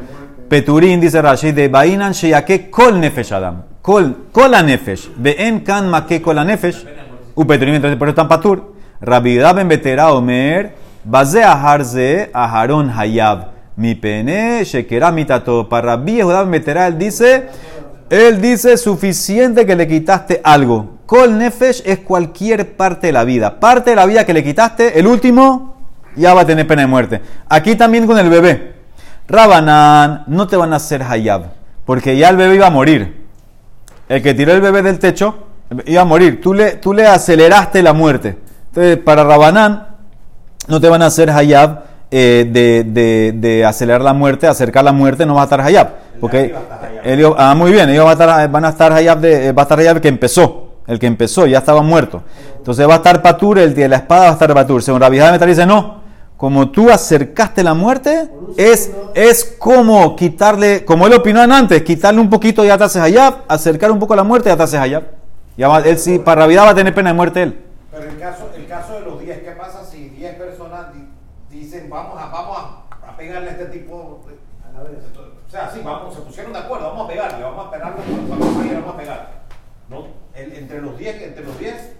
Peturín 0.48 1.00
dice 1.00 1.20
Rashi, 1.20 1.50
de 1.50 1.66
Bainan 1.68 2.12
Sheyake 2.12 2.70
Kol 2.70 3.00
Nefesh 3.00 3.32
Adam. 3.32 3.62
Kol, 3.82 4.28
kol 4.30 4.52
Nefesh. 4.64 5.10
Ve'en 5.16 5.60
kan 5.64 5.88
make 5.88 6.22
Kol 6.22 6.36
Nefesh. 6.46 6.86
U 7.34 7.44
Peturín, 7.46 7.74
entonces 7.74 7.98
por 7.98 8.06
eso 8.06 8.12
están 8.12 8.28
patur. 8.28 8.77
Rabida 9.00 9.52
ben 9.52 9.68
Betera 9.68 10.12
Omer, 10.12 10.72
Baze 11.04 11.42
Aharze 11.42 12.30
Aharon 12.32 12.90
Hayab. 12.90 13.48
Mi 13.76 13.94
pene, 13.94 14.64
Shekera 14.64 15.12
mitato. 15.12 15.68
Para 15.68 15.96
Rabbi 15.96 16.16
Yehuda 16.16 16.42
ben 16.42 16.50
Betera, 16.50 16.86
él 16.88 16.98
dice, 16.98 17.46
él 18.10 18.40
dice 18.40 18.76
suficiente 18.76 19.64
que 19.64 19.76
le 19.76 19.86
quitaste 19.86 20.40
algo. 20.42 20.98
Kol 21.06 21.38
Nefesh 21.38 21.82
es 21.86 22.00
cualquier 22.00 22.76
parte 22.76 23.06
de 23.06 23.12
la 23.12 23.24
vida. 23.24 23.60
Parte 23.60 23.90
de 23.90 23.96
la 23.96 24.04
vida 24.04 24.26
que 24.26 24.34
le 24.34 24.42
quitaste, 24.42 24.98
el 24.98 25.06
último, 25.06 25.76
ya 26.16 26.34
va 26.34 26.40
a 26.40 26.46
tener 26.46 26.66
pena 26.66 26.82
de 26.82 26.88
muerte. 26.88 27.20
Aquí 27.48 27.76
también 27.76 28.06
con 28.06 28.18
el 28.18 28.28
bebé. 28.28 28.74
Rabanán, 29.28 30.24
no 30.26 30.46
te 30.46 30.56
van 30.56 30.72
a 30.72 30.76
hacer 30.76 31.02
hayab, 31.02 31.52
porque 31.84 32.16
ya 32.16 32.30
el 32.30 32.36
bebé 32.36 32.56
iba 32.56 32.66
a 32.66 32.70
morir. 32.70 33.26
El 34.08 34.22
que 34.22 34.34
tiró 34.34 34.52
el 34.52 34.60
bebé 34.60 34.82
del 34.82 34.98
techo 34.98 35.46
iba 35.86 36.02
a 36.02 36.04
morir. 36.04 36.40
Tú 36.40 36.54
le, 36.54 36.72
tú 36.72 36.92
le 36.92 37.06
aceleraste 37.06 37.82
la 37.82 37.92
muerte. 37.92 38.47
Entonces, 38.78 39.02
para 39.04 39.24
Rabanán, 39.24 39.88
no 40.68 40.80
te 40.80 40.88
van 40.88 41.02
a 41.02 41.06
hacer 41.06 41.30
hayab 41.30 41.80
eh, 42.12 42.48
de, 42.48 42.84
de- 42.84 43.32
de 43.36 43.64
acelerar 43.64 44.02
la 44.02 44.12
muerte, 44.12 44.46
acercar 44.46 44.84
la 44.84 44.92
muerte, 44.92 45.26
no 45.26 45.34
va 45.34 45.40
a 45.40 45.44
estar 45.44 45.60
hayab. 45.60 45.88
Porque 46.20 46.54
él 47.02 47.18
iba- 47.18 47.34
ah, 47.36 47.56
muy 47.56 47.72
bien, 47.72 47.88
ellos 47.90 48.04
van 48.04 48.10
a 48.10 48.12
estar, 48.12 48.50
van 48.52 48.64
a 48.64 48.68
estar 48.68 48.92
hayab, 48.92 49.18
de, 49.18 49.50
va 49.50 49.62
a 49.62 49.64
estar 49.64 49.80
hayab 49.80 49.96
el 49.96 50.02
que 50.02 50.08
empezó. 50.08 50.68
El 50.86 51.00
que 51.00 51.06
empezó, 51.08 51.44
ya 51.46 51.58
estaba 51.58 51.82
muerto. 51.82 52.22
Entonces 52.56 52.88
va 52.88 52.94
a 52.94 52.96
estar 52.98 53.20
patur, 53.20 53.58
el 53.58 53.74
de 53.74 53.88
la 53.88 53.96
espada 53.96 54.22
va 54.22 54.28
a 54.28 54.32
estar 54.34 54.54
patur. 54.54 54.80
Según 54.80 55.00
Rabbi 55.00 55.18
Metal 55.18 55.48
dice, 55.48 55.66
no. 55.66 55.98
Como 56.36 56.70
tú 56.70 56.88
acercaste 56.88 57.64
la 57.64 57.74
muerte, 57.74 58.30
es, 58.56 58.92
es 59.16 59.56
como 59.58 60.14
quitarle, 60.14 60.84
como 60.84 61.08
él 61.08 61.14
opinó 61.14 61.40
antes, 61.42 61.82
quitarle 61.82 62.20
un 62.20 62.30
poquito 62.30 62.64
ya 62.64 62.78
te 62.78 62.84
haces 62.84 63.02
hayab, 63.02 63.38
acercar 63.48 63.90
un 63.90 63.98
poco 63.98 64.14
la 64.14 64.22
muerte 64.22 64.48
ya 64.50 64.56
te 64.56 64.62
haces 64.62 64.78
hayab. 64.78 65.02
Ya 65.56 65.66
va- 65.66 65.80
él 65.80 65.98
sí, 65.98 66.20
para 66.20 66.42
Rabbi 66.42 66.54
va 66.54 66.70
a 66.70 66.74
tener 66.76 66.94
pena 66.94 67.10
de 67.10 67.16
muerte 67.16 67.42
él. 67.42 67.58
Pero 67.98 68.10
el 68.10 68.18
caso, 68.18 68.50
el 68.56 68.66
caso 68.66 68.94
de 68.94 69.00
los 69.00 69.20
10, 69.20 69.38
¿qué 69.40 69.50
pasa 69.52 69.84
si 69.84 70.08
10 70.10 70.34
personas 70.36 70.86
di- 70.94 71.58
dicen 71.58 71.88
vamos 71.90 72.20
a, 72.20 72.26
vamos 72.26 72.56
a, 72.58 73.08
a 73.10 73.16
pegarle 73.16 73.48
a 73.48 73.52
este 73.52 73.66
tipo? 73.66 74.20
de- 74.28 74.34
O 75.46 75.50
sea, 75.50 75.70
sí, 75.72 75.80
vamos, 75.84 76.14
se 76.14 76.20
pusieron 76.20 76.52
de 76.52 76.58
acuerdo, 76.60 76.90
vamos 76.90 77.06
a 77.06 77.08
pegarle, 77.08 77.42
vamos 77.42 77.66
a 77.66 77.70
pegarle, 77.70 78.02
vamos 78.28 78.56
a, 78.56 78.62
pegar, 78.62 78.80
vamos 78.82 78.94
a 78.94 78.98
pegar. 78.98 79.30
No, 79.88 80.06
el- 80.34 80.52
entre 80.52 80.80
los 80.82 80.96
10, 80.96 81.22
entre 81.22 81.44
los 81.44 81.58
10 81.58 81.74
eh, 81.74 81.94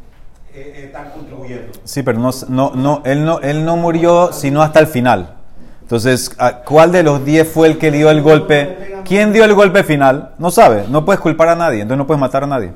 eh, 0.54 0.84
están 0.86 1.10
contribuyendo. 1.10 1.72
Sí, 1.84 2.02
pero 2.02 2.18
no, 2.20 2.30
no, 2.48 2.72
no, 2.74 3.02
él 3.04 3.24
no, 3.24 3.40
él 3.40 3.64
no 3.64 3.76
murió 3.76 4.32
sino 4.32 4.62
hasta 4.62 4.78
el 4.80 4.86
final. 4.86 5.34
Entonces, 5.82 6.30
¿a- 6.38 6.58
¿cuál 6.62 6.92
de 6.92 7.02
los 7.02 7.24
10 7.24 7.50
fue 7.50 7.66
el 7.68 7.78
que 7.78 7.90
dio 7.90 8.10
el 8.10 8.22
golpe? 8.22 9.00
¿Quién 9.04 9.32
dio 9.32 9.44
el 9.44 9.54
golpe 9.54 9.82
final? 9.82 10.34
No 10.38 10.50
sabe, 10.52 10.84
no 10.88 11.04
puedes 11.04 11.20
culpar 11.20 11.48
a 11.48 11.56
nadie, 11.56 11.80
entonces 11.82 11.98
no 11.98 12.06
puedes 12.06 12.20
matar 12.20 12.44
a 12.44 12.46
nadie. 12.46 12.72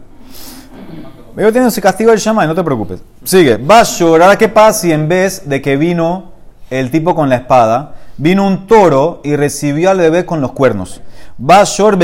Ellos 1.37 1.53
tienen 1.53 1.68
ese 1.68 1.80
castigo 1.80 2.11
del 2.11 2.20
Shammai, 2.20 2.47
no 2.47 2.55
te 2.55 2.62
preocupes. 2.62 3.03
Sigue, 3.24 3.57
va 3.57 3.80
a 3.80 3.83
llorar. 3.85 4.37
¿Qué 4.37 4.49
pasa 4.49 4.80
si 4.80 4.93
en 4.93 5.09
vez 5.09 5.49
de 5.49 5.62
que 5.62 5.76
vino 5.76 6.33
el 6.70 6.91
tipo 6.91 7.14
con 7.14 7.28
la 7.28 7.37
espada, 7.37 7.95
vino 8.18 8.47
un 8.47 8.66
toro 8.66 9.20
y 9.24 9.37
recibió 9.37 9.91
al 9.91 9.99
bebé 9.99 10.26
con 10.26 10.41
los 10.41 10.53
cuernos? 10.53 11.01
Va 11.39 11.61
a 11.61 11.64
llorar 11.64 11.99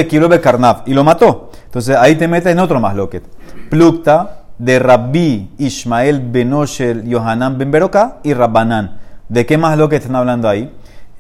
y 0.87 0.95
lo 0.95 1.05
mató. 1.05 1.51
Entonces 1.65 1.97
ahí 1.97 2.15
te 2.15 2.27
metes 2.27 2.53
en 2.53 2.59
otro 2.59 2.81
más 2.81 2.95
loquet. 2.95 3.25
Plukta 3.69 4.39
de 4.59 4.79
Rabbi 4.79 5.51
Ishmael 5.59 6.21
Benoshel 6.21 7.05
Yohanan 7.05 7.59
Ben 7.59 7.71
Beroka 7.71 8.19
y 8.23 8.35
Rabbanán. 8.35 8.99
¿De 9.29 9.45
qué 9.45 9.59
más 9.59 9.77
loquet 9.77 10.01
están 10.01 10.17
hablando 10.17 10.49
ahí? 10.49 10.75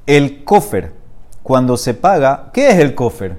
El 0.06 0.44
kofer, 0.44 0.94
cuando 1.42 1.76
se 1.76 1.94
paga, 1.94 2.46
¿qué 2.52 2.70
es 2.70 2.78
el 2.78 2.94
kofer? 2.94 3.36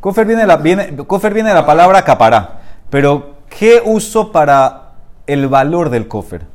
Kofer 0.00 0.26
viene 0.26 0.42
de 0.42 0.48
la, 0.48 0.56
viene, 0.56 0.96
viene 1.32 1.48
de 1.50 1.54
la 1.54 1.64
palabra 1.64 2.02
capará. 2.02 2.60
Pero, 2.90 3.31
¿qué 3.58 3.82
uso 3.84 4.32
para 4.32 4.92
el 5.26 5.48
valor 5.48 5.90
del 5.90 6.08
kofer? 6.08 6.46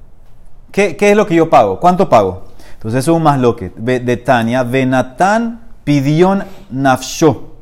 ¿Qué, 0.72 0.98
es 1.00 1.16
lo 1.16 1.26
que 1.26 1.36
yo 1.36 1.50
pago? 1.50 1.80
¿Cuánto 1.80 2.10
pago? 2.10 2.44
Entonces, 2.74 3.00
eso 3.00 3.12
es 3.12 3.18
un 3.18 3.24
más 3.24 3.40
lo 3.40 3.56
que. 3.56 3.70
De 3.70 4.18
Tania, 4.18 4.64
Benatán 4.64 5.68
pidión 5.88 6.44
nafsho. 6.70 7.54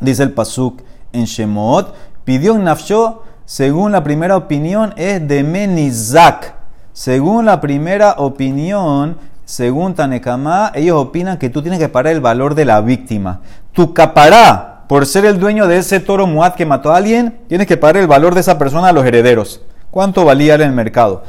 Dice 0.00 0.22
el 0.22 0.30
pasuk 0.30 0.82
en 1.12 1.24
Shemot. 1.24 1.94
Pidión 2.24 2.62
nafsho, 2.62 3.24
según 3.44 3.90
la 3.90 4.04
primera 4.04 4.36
opinión, 4.36 4.94
es 4.96 5.26
de 5.26 5.42
Menizak. 5.42 6.54
Según 6.92 7.44
la 7.44 7.60
primera 7.60 8.14
opinión, 8.18 9.18
según 9.44 9.94
Tanekama, 9.94 10.70
ellos 10.74 10.96
opinan 10.96 11.38
que 11.38 11.50
tú 11.50 11.60
tienes 11.60 11.80
que 11.80 11.88
pagar 11.88 12.12
el 12.12 12.20
valor 12.20 12.54
de 12.54 12.64
la 12.64 12.80
víctima. 12.80 13.40
Tu 13.72 13.92
capará, 13.92 14.75
por 14.88 15.06
ser 15.06 15.24
el 15.24 15.38
dueño 15.38 15.66
de 15.66 15.78
ese 15.78 16.00
toro 16.00 16.26
muad 16.26 16.54
que 16.54 16.66
mató 16.66 16.92
a 16.92 16.96
alguien, 16.96 17.40
tienes 17.48 17.66
que 17.66 17.76
pagar 17.76 17.98
el 17.98 18.06
valor 18.06 18.34
de 18.34 18.40
esa 18.40 18.58
persona 18.58 18.88
a 18.88 18.92
los 18.92 19.04
herederos. 19.04 19.62
¿Cuánto 19.90 20.24
valía 20.24 20.54
en 20.54 20.62
el 20.62 20.72
mercado? 20.72 21.24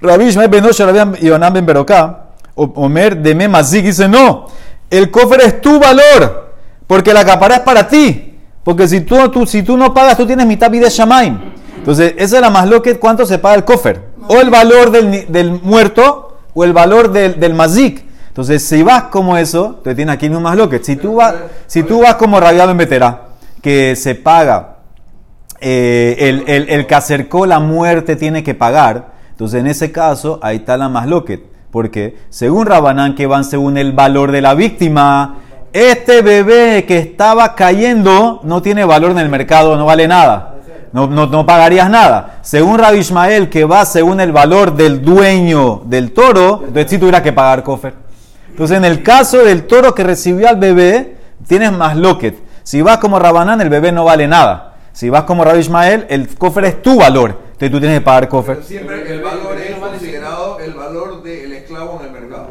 Rabbi 0.00 0.26
Ishmael 0.26 0.48
ben 0.48 0.64
Yohanan 1.20 1.52
ben 1.52 1.66
Beroká, 1.66 2.24
Omer 2.54 3.16
de 3.16 3.34
Memazik 3.34 3.84
dice, 3.84 4.08
no, 4.08 4.46
el 4.90 5.10
cofre 5.10 5.44
es 5.44 5.60
tu 5.60 5.78
valor, 5.78 6.54
porque 6.86 7.12
la 7.12 7.24
capará 7.24 7.56
es 7.56 7.60
para 7.60 7.86
ti. 7.88 8.24
Porque 8.64 8.86
si 8.86 9.00
tú, 9.00 9.76
no 9.76 9.94
pagas, 9.94 10.16
tú 10.16 10.26
tienes 10.26 10.46
mitad 10.46 10.70
vida 10.70 10.88
Shamaim. 10.90 11.38
Entonces, 11.76 12.14
esa 12.18 12.36
es 12.36 12.42
la 12.42 12.50
más 12.50 12.68
loca, 12.68 12.90
¿cuánto 12.98 13.24
se 13.24 13.38
paga 13.38 13.54
el 13.54 13.64
cofre? 13.64 14.00
O 14.28 14.40
el 14.40 14.50
valor 14.50 14.90
del 14.90 15.60
muerto, 15.62 16.36
o 16.52 16.64
el 16.64 16.72
valor 16.74 17.10
del, 17.10 17.40
del 17.40 17.54
mazik. 17.54 18.04
Entonces, 18.38 18.62
si 18.64 18.84
vas 18.84 19.02
como 19.10 19.36
eso, 19.36 19.80
te 19.82 19.96
tienes 19.96 20.14
aquí 20.14 20.30
más 20.30 20.56
loca. 20.56 20.78
Si 20.80 20.94
tú 20.94 21.16
vas, 21.16 21.34
si 21.66 21.82
tú 21.82 22.02
vas 22.02 22.14
como 22.14 22.38
Rabiado 22.38 22.70
en 22.70 22.78
que 23.60 23.96
se 23.96 24.14
paga 24.14 24.76
eh, 25.60 26.14
el, 26.20 26.44
el- 26.46 26.68
el 26.68 26.86
que 26.86 26.94
acercó 26.94 27.46
la 27.46 27.58
muerte 27.58 28.14
tiene 28.14 28.44
que 28.44 28.54
pagar. 28.54 29.08
Entonces, 29.30 29.58
en 29.58 29.66
ese 29.66 29.90
caso, 29.90 30.38
ahí 30.40 30.58
está 30.58 30.76
la 30.76 30.88
más 30.88 31.08
loquet. 31.08 31.42
Porque, 31.72 32.16
según 32.28 32.66
Rabanán, 32.66 33.16
que 33.16 33.26
van 33.26 33.42
según 33.42 33.76
el 33.76 33.90
valor 33.90 34.30
de 34.30 34.40
la 34.40 34.54
víctima, 34.54 35.38
este 35.72 36.22
bebé 36.22 36.84
que 36.86 36.98
estaba 36.98 37.56
cayendo 37.56 38.38
no 38.44 38.62
tiene 38.62 38.84
valor 38.84 39.10
en 39.10 39.18
el 39.18 39.28
mercado, 39.30 39.76
no 39.76 39.84
vale 39.84 40.06
nada. 40.06 40.54
No, 40.92 41.08
no, 41.08 41.44
pagarías 41.44 41.90
nada. 41.90 42.38
Según 42.42 42.78
Rabbi 42.78 42.98
Ishmael, 42.98 43.50
que 43.50 43.64
va 43.64 43.84
según 43.84 44.20
el 44.20 44.30
valor 44.30 44.76
del 44.76 45.02
dueño 45.02 45.82
del 45.86 46.12
toro, 46.12 46.60
entonces 46.64 46.88
sí 46.88 46.98
tuvieras 46.98 47.22
que 47.22 47.32
pagar 47.32 47.64
cofer. 47.64 48.06
Entonces, 48.58 48.76
en 48.76 48.84
el 48.84 49.04
caso 49.04 49.44
del 49.44 49.68
toro 49.68 49.94
que 49.94 50.02
recibió 50.02 50.48
al 50.48 50.56
bebé, 50.56 51.14
tienes 51.46 51.70
más 51.70 51.96
loquet. 51.96 52.34
Si 52.64 52.82
vas 52.82 52.98
como 52.98 53.20
Rabanán, 53.20 53.60
el 53.60 53.68
bebé 53.68 53.92
no 53.92 54.04
vale 54.04 54.26
nada. 54.26 54.74
Si 54.90 55.08
vas 55.10 55.22
como 55.22 55.44
Rabbi 55.44 55.60
Ishmael, 55.60 56.06
el 56.08 56.26
cofre 56.36 56.66
es 56.66 56.82
tu 56.82 56.98
valor. 56.98 57.38
Entonces 57.52 57.70
tú 57.70 57.78
tienes 57.78 58.00
que 58.00 58.04
pagar 58.04 58.28
cofre. 58.28 58.56
Pero 58.56 58.66
siempre 58.66 59.14
el 59.14 59.22
valor 59.22 59.56
es 59.58 59.76
considerado 59.76 60.58
el 60.58 60.74
valor 60.74 61.22
del 61.22 61.52
esclavo 61.52 62.00
en 62.00 62.06
el 62.06 62.20
mercado. 62.20 62.48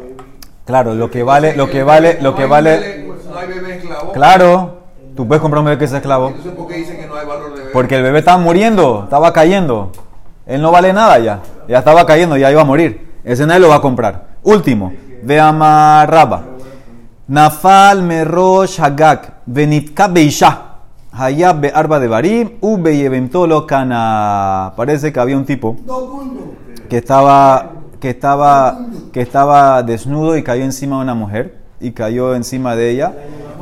Claro, 0.64 0.94
lo 0.94 1.10
que 1.10 1.22
vale, 1.22 1.54
lo 1.54 1.68
que 1.68 1.82
vale, 1.82 2.16
lo 2.22 2.34
que 2.34 2.46
vale. 2.46 3.04
No 3.30 3.38
hay 3.38 3.48
bebé 3.48 3.76
esclavo. 3.76 4.12
Claro, 4.12 4.78
tú 5.14 5.28
puedes 5.28 5.42
comprar 5.42 5.58
un 5.58 5.66
bebé 5.66 5.76
que 5.76 5.84
es 5.84 5.92
esclavo. 5.92 6.28
Entonces, 6.28 6.52
¿por 6.52 6.68
qué 6.68 6.76
dicen 6.76 6.96
que 6.96 7.06
no 7.06 7.16
hay 7.16 7.26
valor 7.26 7.50
de 7.50 7.58
bebé? 7.58 7.70
Porque 7.74 7.96
el 7.96 8.02
bebé 8.02 8.20
estaba 8.20 8.38
muriendo, 8.38 9.02
estaba 9.04 9.34
cayendo. 9.34 9.92
Él 10.46 10.62
no 10.62 10.70
vale 10.70 10.94
nada 10.94 11.18
ya. 11.18 11.40
Ya 11.68 11.80
estaba 11.80 12.06
cayendo, 12.06 12.38
ya 12.38 12.50
iba 12.50 12.62
a 12.62 12.64
morir. 12.64 13.18
Ese 13.24 13.46
nadie 13.46 13.60
lo 13.60 13.68
va 13.68 13.74
a 13.74 13.82
comprar. 13.82 14.28
Último, 14.42 14.94
de 15.22 15.40
Amarraba. 15.40 16.42
Nafal 17.28 18.02
merosh 18.02 18.78
hagak 18.80 19.42
venitka 19.46 20.08
beisha. 20.08 20.64
Hayab 21.12 21.60
be 21.60 21.72
arba 21.74 21.98
de 21.98 22.08
barim 22.08 22.50
u 22.60 22.76
beyeventolo 22.78 23.66
kana. 23.66 24.72
Parece 24.76 25.12
que 25.12 25.20
había 25.20 25.36
un 25.36 25.44
tipo 25.44 25.76
que 26.88 26.98
estaba, 26.98 27.70
que 28.00 28.10
estaba, 28.10 28.78
que 29.12 29.20
estaba 29.20 29.82
desnudo 29.82 30.36
y 30.36 30.42
cayó 30.42 30.62
encima 30.64 30.96
de 30.96 31.02
una 31.02 31.14
mujer 31.14 31.58
y 31.80 31.90
cayó 31.92 32.34
encima 32.34 32.76
de 32.76 32.90
ella. 32.90 33.12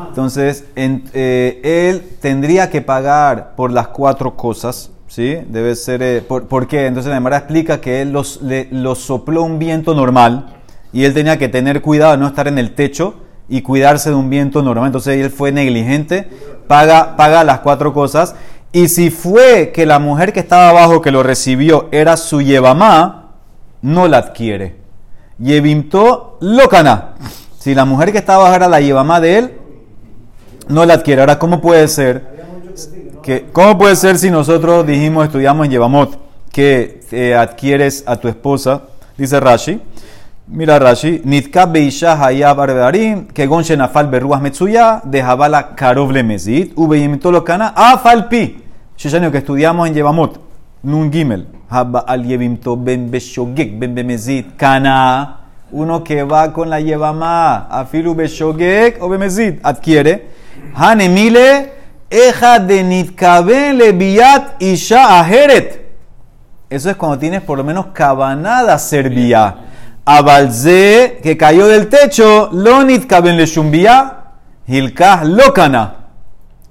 Entonces, 0.08 0.64
en- 0.76 1.04
eh, 1.12 1.60
él 1.90 2.16
tendría 2.20 2.70
que 2.70 2.82
pagar 2.82 3.54
por 3.56 3.70
las 3.72 3.88
cuatro 3.88 4.36
cosas, 4.36 4.90
¿sí? 5.08 5.36
Debe 5.48 5.74
ser, 5.74 6.02
eh, 6.02 6.22
por, 6.26 6.46
¿por 6.46 6.66
qué? 6.66 6.86
Entonces 6.86 7.08
la 7.10 7.16
Gemara 7.16 7.38
explica 7.38 7.80
que 7.80 8.02
él 8.02 8.12
los, 8.12 8.42
le, 8.42 8.68
los 8.70 8.98
sopló 8.98 9.42
un 9.42 9.58
viento 9.58 9.94
normal 9.94 10.55
y 10.96 11.04
él 11.04 11.12
tenía 11.12 11.36
que 11.36 11.50
tener 11.50 11.82
cuidado 11.82 12.12
de 12.12 12.16
no 12.16 12.26
estar 12.26 12.48
en 12.48 12.56
el 12.56 12.74
techo 12.74 13.16
y 13.50 13.60
cuidarse 13.60 14.08
de 14.08 14.16
un 14.16 14.30
viento 14.30 14.62
normal. 14.62 14.86
Entonces 14.86 15.22
él 15.22 15.30
fue 15.30 15.52
negligente, 15.52 16.26
paga, 16.68 17.16
paga 17.18 17.44
las 17.44 17.58
cuatro 17.60 17.92
cosas. 17.92 18.34
Y 18.72 18.88
si 18.88 19.10
fue 19.10 19.72
que 19.74 19.84
la 19.84 19.98
mujer 19.98 20.32
que 20.32 20.40
estaba 20.40 20.70
abajo 20.70 21.02
que 21.02 21.10
lo 21.10 21.22
recibió 21.22 21.88
era 21.92 22.16
su 22.16 22.40
yevamá, 22.40 23.34
no 23.82 24.08
la 24.08 24.16
adquiere. 24.16 24.76
Yevimto 25.38 26.38
locana. 26.40 27.10
Si 27.58 27.74
la 27.74 27.84
mujer 27.84 28.10
que 28.10 28.16
estaba 28.16 28.44
abajo 28.44 28.56
era 28.56 28.68
la 28.68 28.80
yevamá 28.80 29.20
de 29.20 29.36
él, 29.36 29.52
no 30.68 30.86
la 30.86 30.94
adquiere. 30.94 31.20
Ahora, 31.20 31.38
¿cómo 31.38 31.60
puede 31.60 31.88
ser? 31.88 32.24
Que, 33.22 33.44
¿Cómo 33.52 33.76
puede 33.76 33.96
ser 33.96 34.16
si 34.16 34.30
nosotros 34.30 34.86
dijimos, 34.86 35.26
estudiamos 35.26 35.66
en 35.66 35.72
Yevamot, 35.72 36.18
que 36.50 37.02
eh, 37.12 37.34
adquieres 37.34 38.02
a 38.06 38.16
tu 38.16 38.28
esposa? 38.28 38.84
Dice 39.18 39.38
Rashi. 39.38 39.82
Mira 40.48 40.78
Rashi, 40.78 41.22
Nitka 41.24 41.66
Beisha 41.66 42.14
Hayab 42.14 42.60
Arbedarim, 42.60 43.26
que 43.26 43.48
Gon 43.48 43.64
Nafal 43.76 44.06
Berruas 44.06 44.40
Metsuya, 44.40 45.02
de 45.04 45.20
Jabala 45.20 45.74
Karov 45.74 46.12
Lemezit, 46.12 46.72
Ubeyimito 46.76 47.32
Lokana, 47.32 47.72
Afal 47.74 48.28
Pi. 48.28 48.62
Shishani, 48.96 49.28
que 49.32 49.38
estudiamos 49.38 49.88
en 49.88 49.94
Yevamot, 49.94 50.38
Nun 50.84 51.10
Gimel, 51.10 51.48
Haba 51.68 52.04
al 52.06 52.24
Yevimto 52.24 52.76
Ben 52.76 53.10
Beshogek 53.10 53.76
Ben 53.76 53.92
Bemezit, 53.92 54.56
Kana, 54.56 55.40
uno 55.72 56.04
que 56.04 56.22
va 56.22 56.52
con 56.52 56.70
la 56.70 56.78
Yevamá, 56.78 57.66
Afilu 57.68 58.14
Beshogek 58.14 59.02
o 59.02 59.08
Bemezit, 59.08 59.58
adquiere, 59.64 60.28
Hanemile, 60.76 61.72
Eja 62.08 62.60
de 62.60 62.84
Nitkaben 62.84 63.78
Leviat 63.78 64.62
Isha 64.62 65.18
Aheret. 65.18 65.84
Eso 66.70 66.88
es 66.88 66.96
cuando 66.96 67.18
tienes 67.18 67.42
por 67.42 67.58
lo 67.58 67.64
menos 67.64 67.86
cabanada 67.86 68.78
servia. 68.78 69.65
Abalze, 70.08 71.18
que 71.20 71.36
cayó 71.36 71.66
del 71.66 71.88
techo, 71.88 72.48
Lonit 72.52 73.08
Kaben 73.08 73.36
le 73.36 73.44
Shumbia, 73.44 74.18
Hilkah 74.68 75.24
Lokana. 75.24 75.94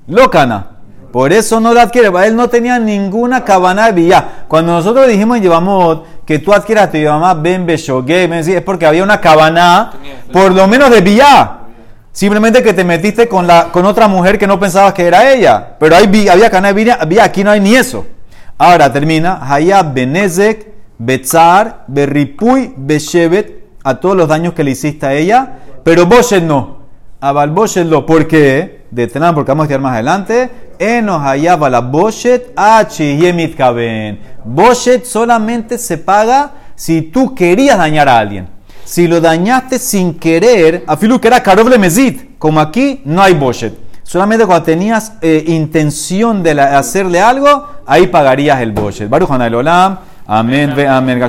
Lokana. 0.08 0.68
Por 1.12 1.32
eso 1.32 1.60
no 1.60 1.74
la 1.74 1.84
adquiere. 1.84 2.10
Él 2.26 2.36
no 2.36 2.50
tenía 2.50 2.80
ninguna 2.80 3.44
cabana 3.44 3.88
de 3.88 3.92
villa. 3.92 4.26
Cuando 4.48 4.74
nosotros 4.74 5.08
dijimos 5.08 5.38
en 5.38 5.44
Yevamot 5.44 6.26
que 6.26 6.40
tú 6.40 6.54
adquieras 6.54 6.92
tu 6.92 6.98
mamá 6.98 7.34
Ben 7.34 7.66
Beshogue, 7.66 8.26
es 8.40 8.62
porque 8.62 8.86
había 8.86 9.04
una 9.04 9.22
cabana, 9.22 9.92
por 10.32 10.54
lo 10.54 10.68
menos 10.68 10.90
de 10.90 11.02
villa. 11.02 11.60
Simplemente 12.12 12.64
que 12.64 12.74
te 12.74 12.84
metiste 12.84 13.28
con, 13.28 13.48
la, 13.48 13.70
con 13.72 13.86
otra 13.86 14.08
mujer 14.08 14.38
que 14.38 14.48
no 14.48 14.60
pensabas 14.60 14.94
que 14.94 15.08
era 15.08 15.32
ella. 15.32 15.76
Pero 15.80 15.96
hay, 15.96 16.28
había 16.28 16.50
cabana 16.50 16.74
de 16.74 16.74
villa, 16.74 17.24
aquí 17.24 17.44
no 17.44 17.52
hay 17.52 17.60
ni 17.60 17.76
eso. 17.76 18.06
Ahora 18.58 18.92
termina. 18.92 19.40
Hayab 19.42 19.94
Benezek, 19.94 20.75
Betzar, 20.98 21.86
Berripuy, 21.88 22.74
Beshevet, 22.78 23.66
a 23.84 24.00
todos 24.00 24.18
los 24.18 24.28
daños 24.28 24.54
que 24.54 24.64
le 24.64 24.72
hiciste 24.72 25.06
a 25.06 25.14
ella. 25.14 25.60
Pero 25.84 26.08
Boshet 26.08 26.44
no. 26.44 26.80
A 27.22 27.32
Balboshet 27.32 27.86
no. 27.86 28.06
¿Por 28.06 28.28
qué? 28.28 28.86
De 28.90 29.08
Tenan, 29.08 29.36
porque 29.36 29.52
vamos 29.52 29.64
a 29.64 29.66
estudiar 29.66 29.82
más 29.82 29.94
adelante. 29.94 30.50
Enos 30.80 31.22
Hayab 31.22 31.64
a 31.64 31.70
la 31.70 31.82
Boshet, 31.82 32.52
H. 32.56 33.18
Yemit 33.18 33.56
Kaben. 33.56 34.20
Boshet 34.44 35.06
solamente 35.06 35.78
se 35.78 35.98
paga 35.98 36.52
si 36.76 37.04
tú 37.04 37.36
querías 37.36 37.78
dañar 37.78 38.10
a 38.10 38.18
alguien. 38.18 38.48
Si 38.84 39.08
lo 39.08 39.22
dañaste 39.22 39.80
sin 39.80 40.16
querer, 40.16 40.84
afilu 40.88 41.20
que 41.20 41.28
era 41.28 41.42
Karov 41.42 41.70
Lemezit, 41.70 42.38
como 42.38 42.60
aquí 42.60 43.02
no 43.06 43.22
hay 43.22 43.34
Boshet. 43.34 43.74
Solamente 44.04 44.46
cuando 44.46 44.64
tenías 44.64 45.14
eh, 45.22 45.44
intención 45.48 46.44
de 46.44 46.60
hacerle 46.62 47.20
algo, 47.20 47.68
ahí 47.86 48.08
pagarías 48.08 48.62
el 48.62 48.72
Boshet. 48.72 49.10
Baruch 49.10 49.30
Olam. 49.30 49.98
Amém, 50.28 50.66
amém. 50.88 51.20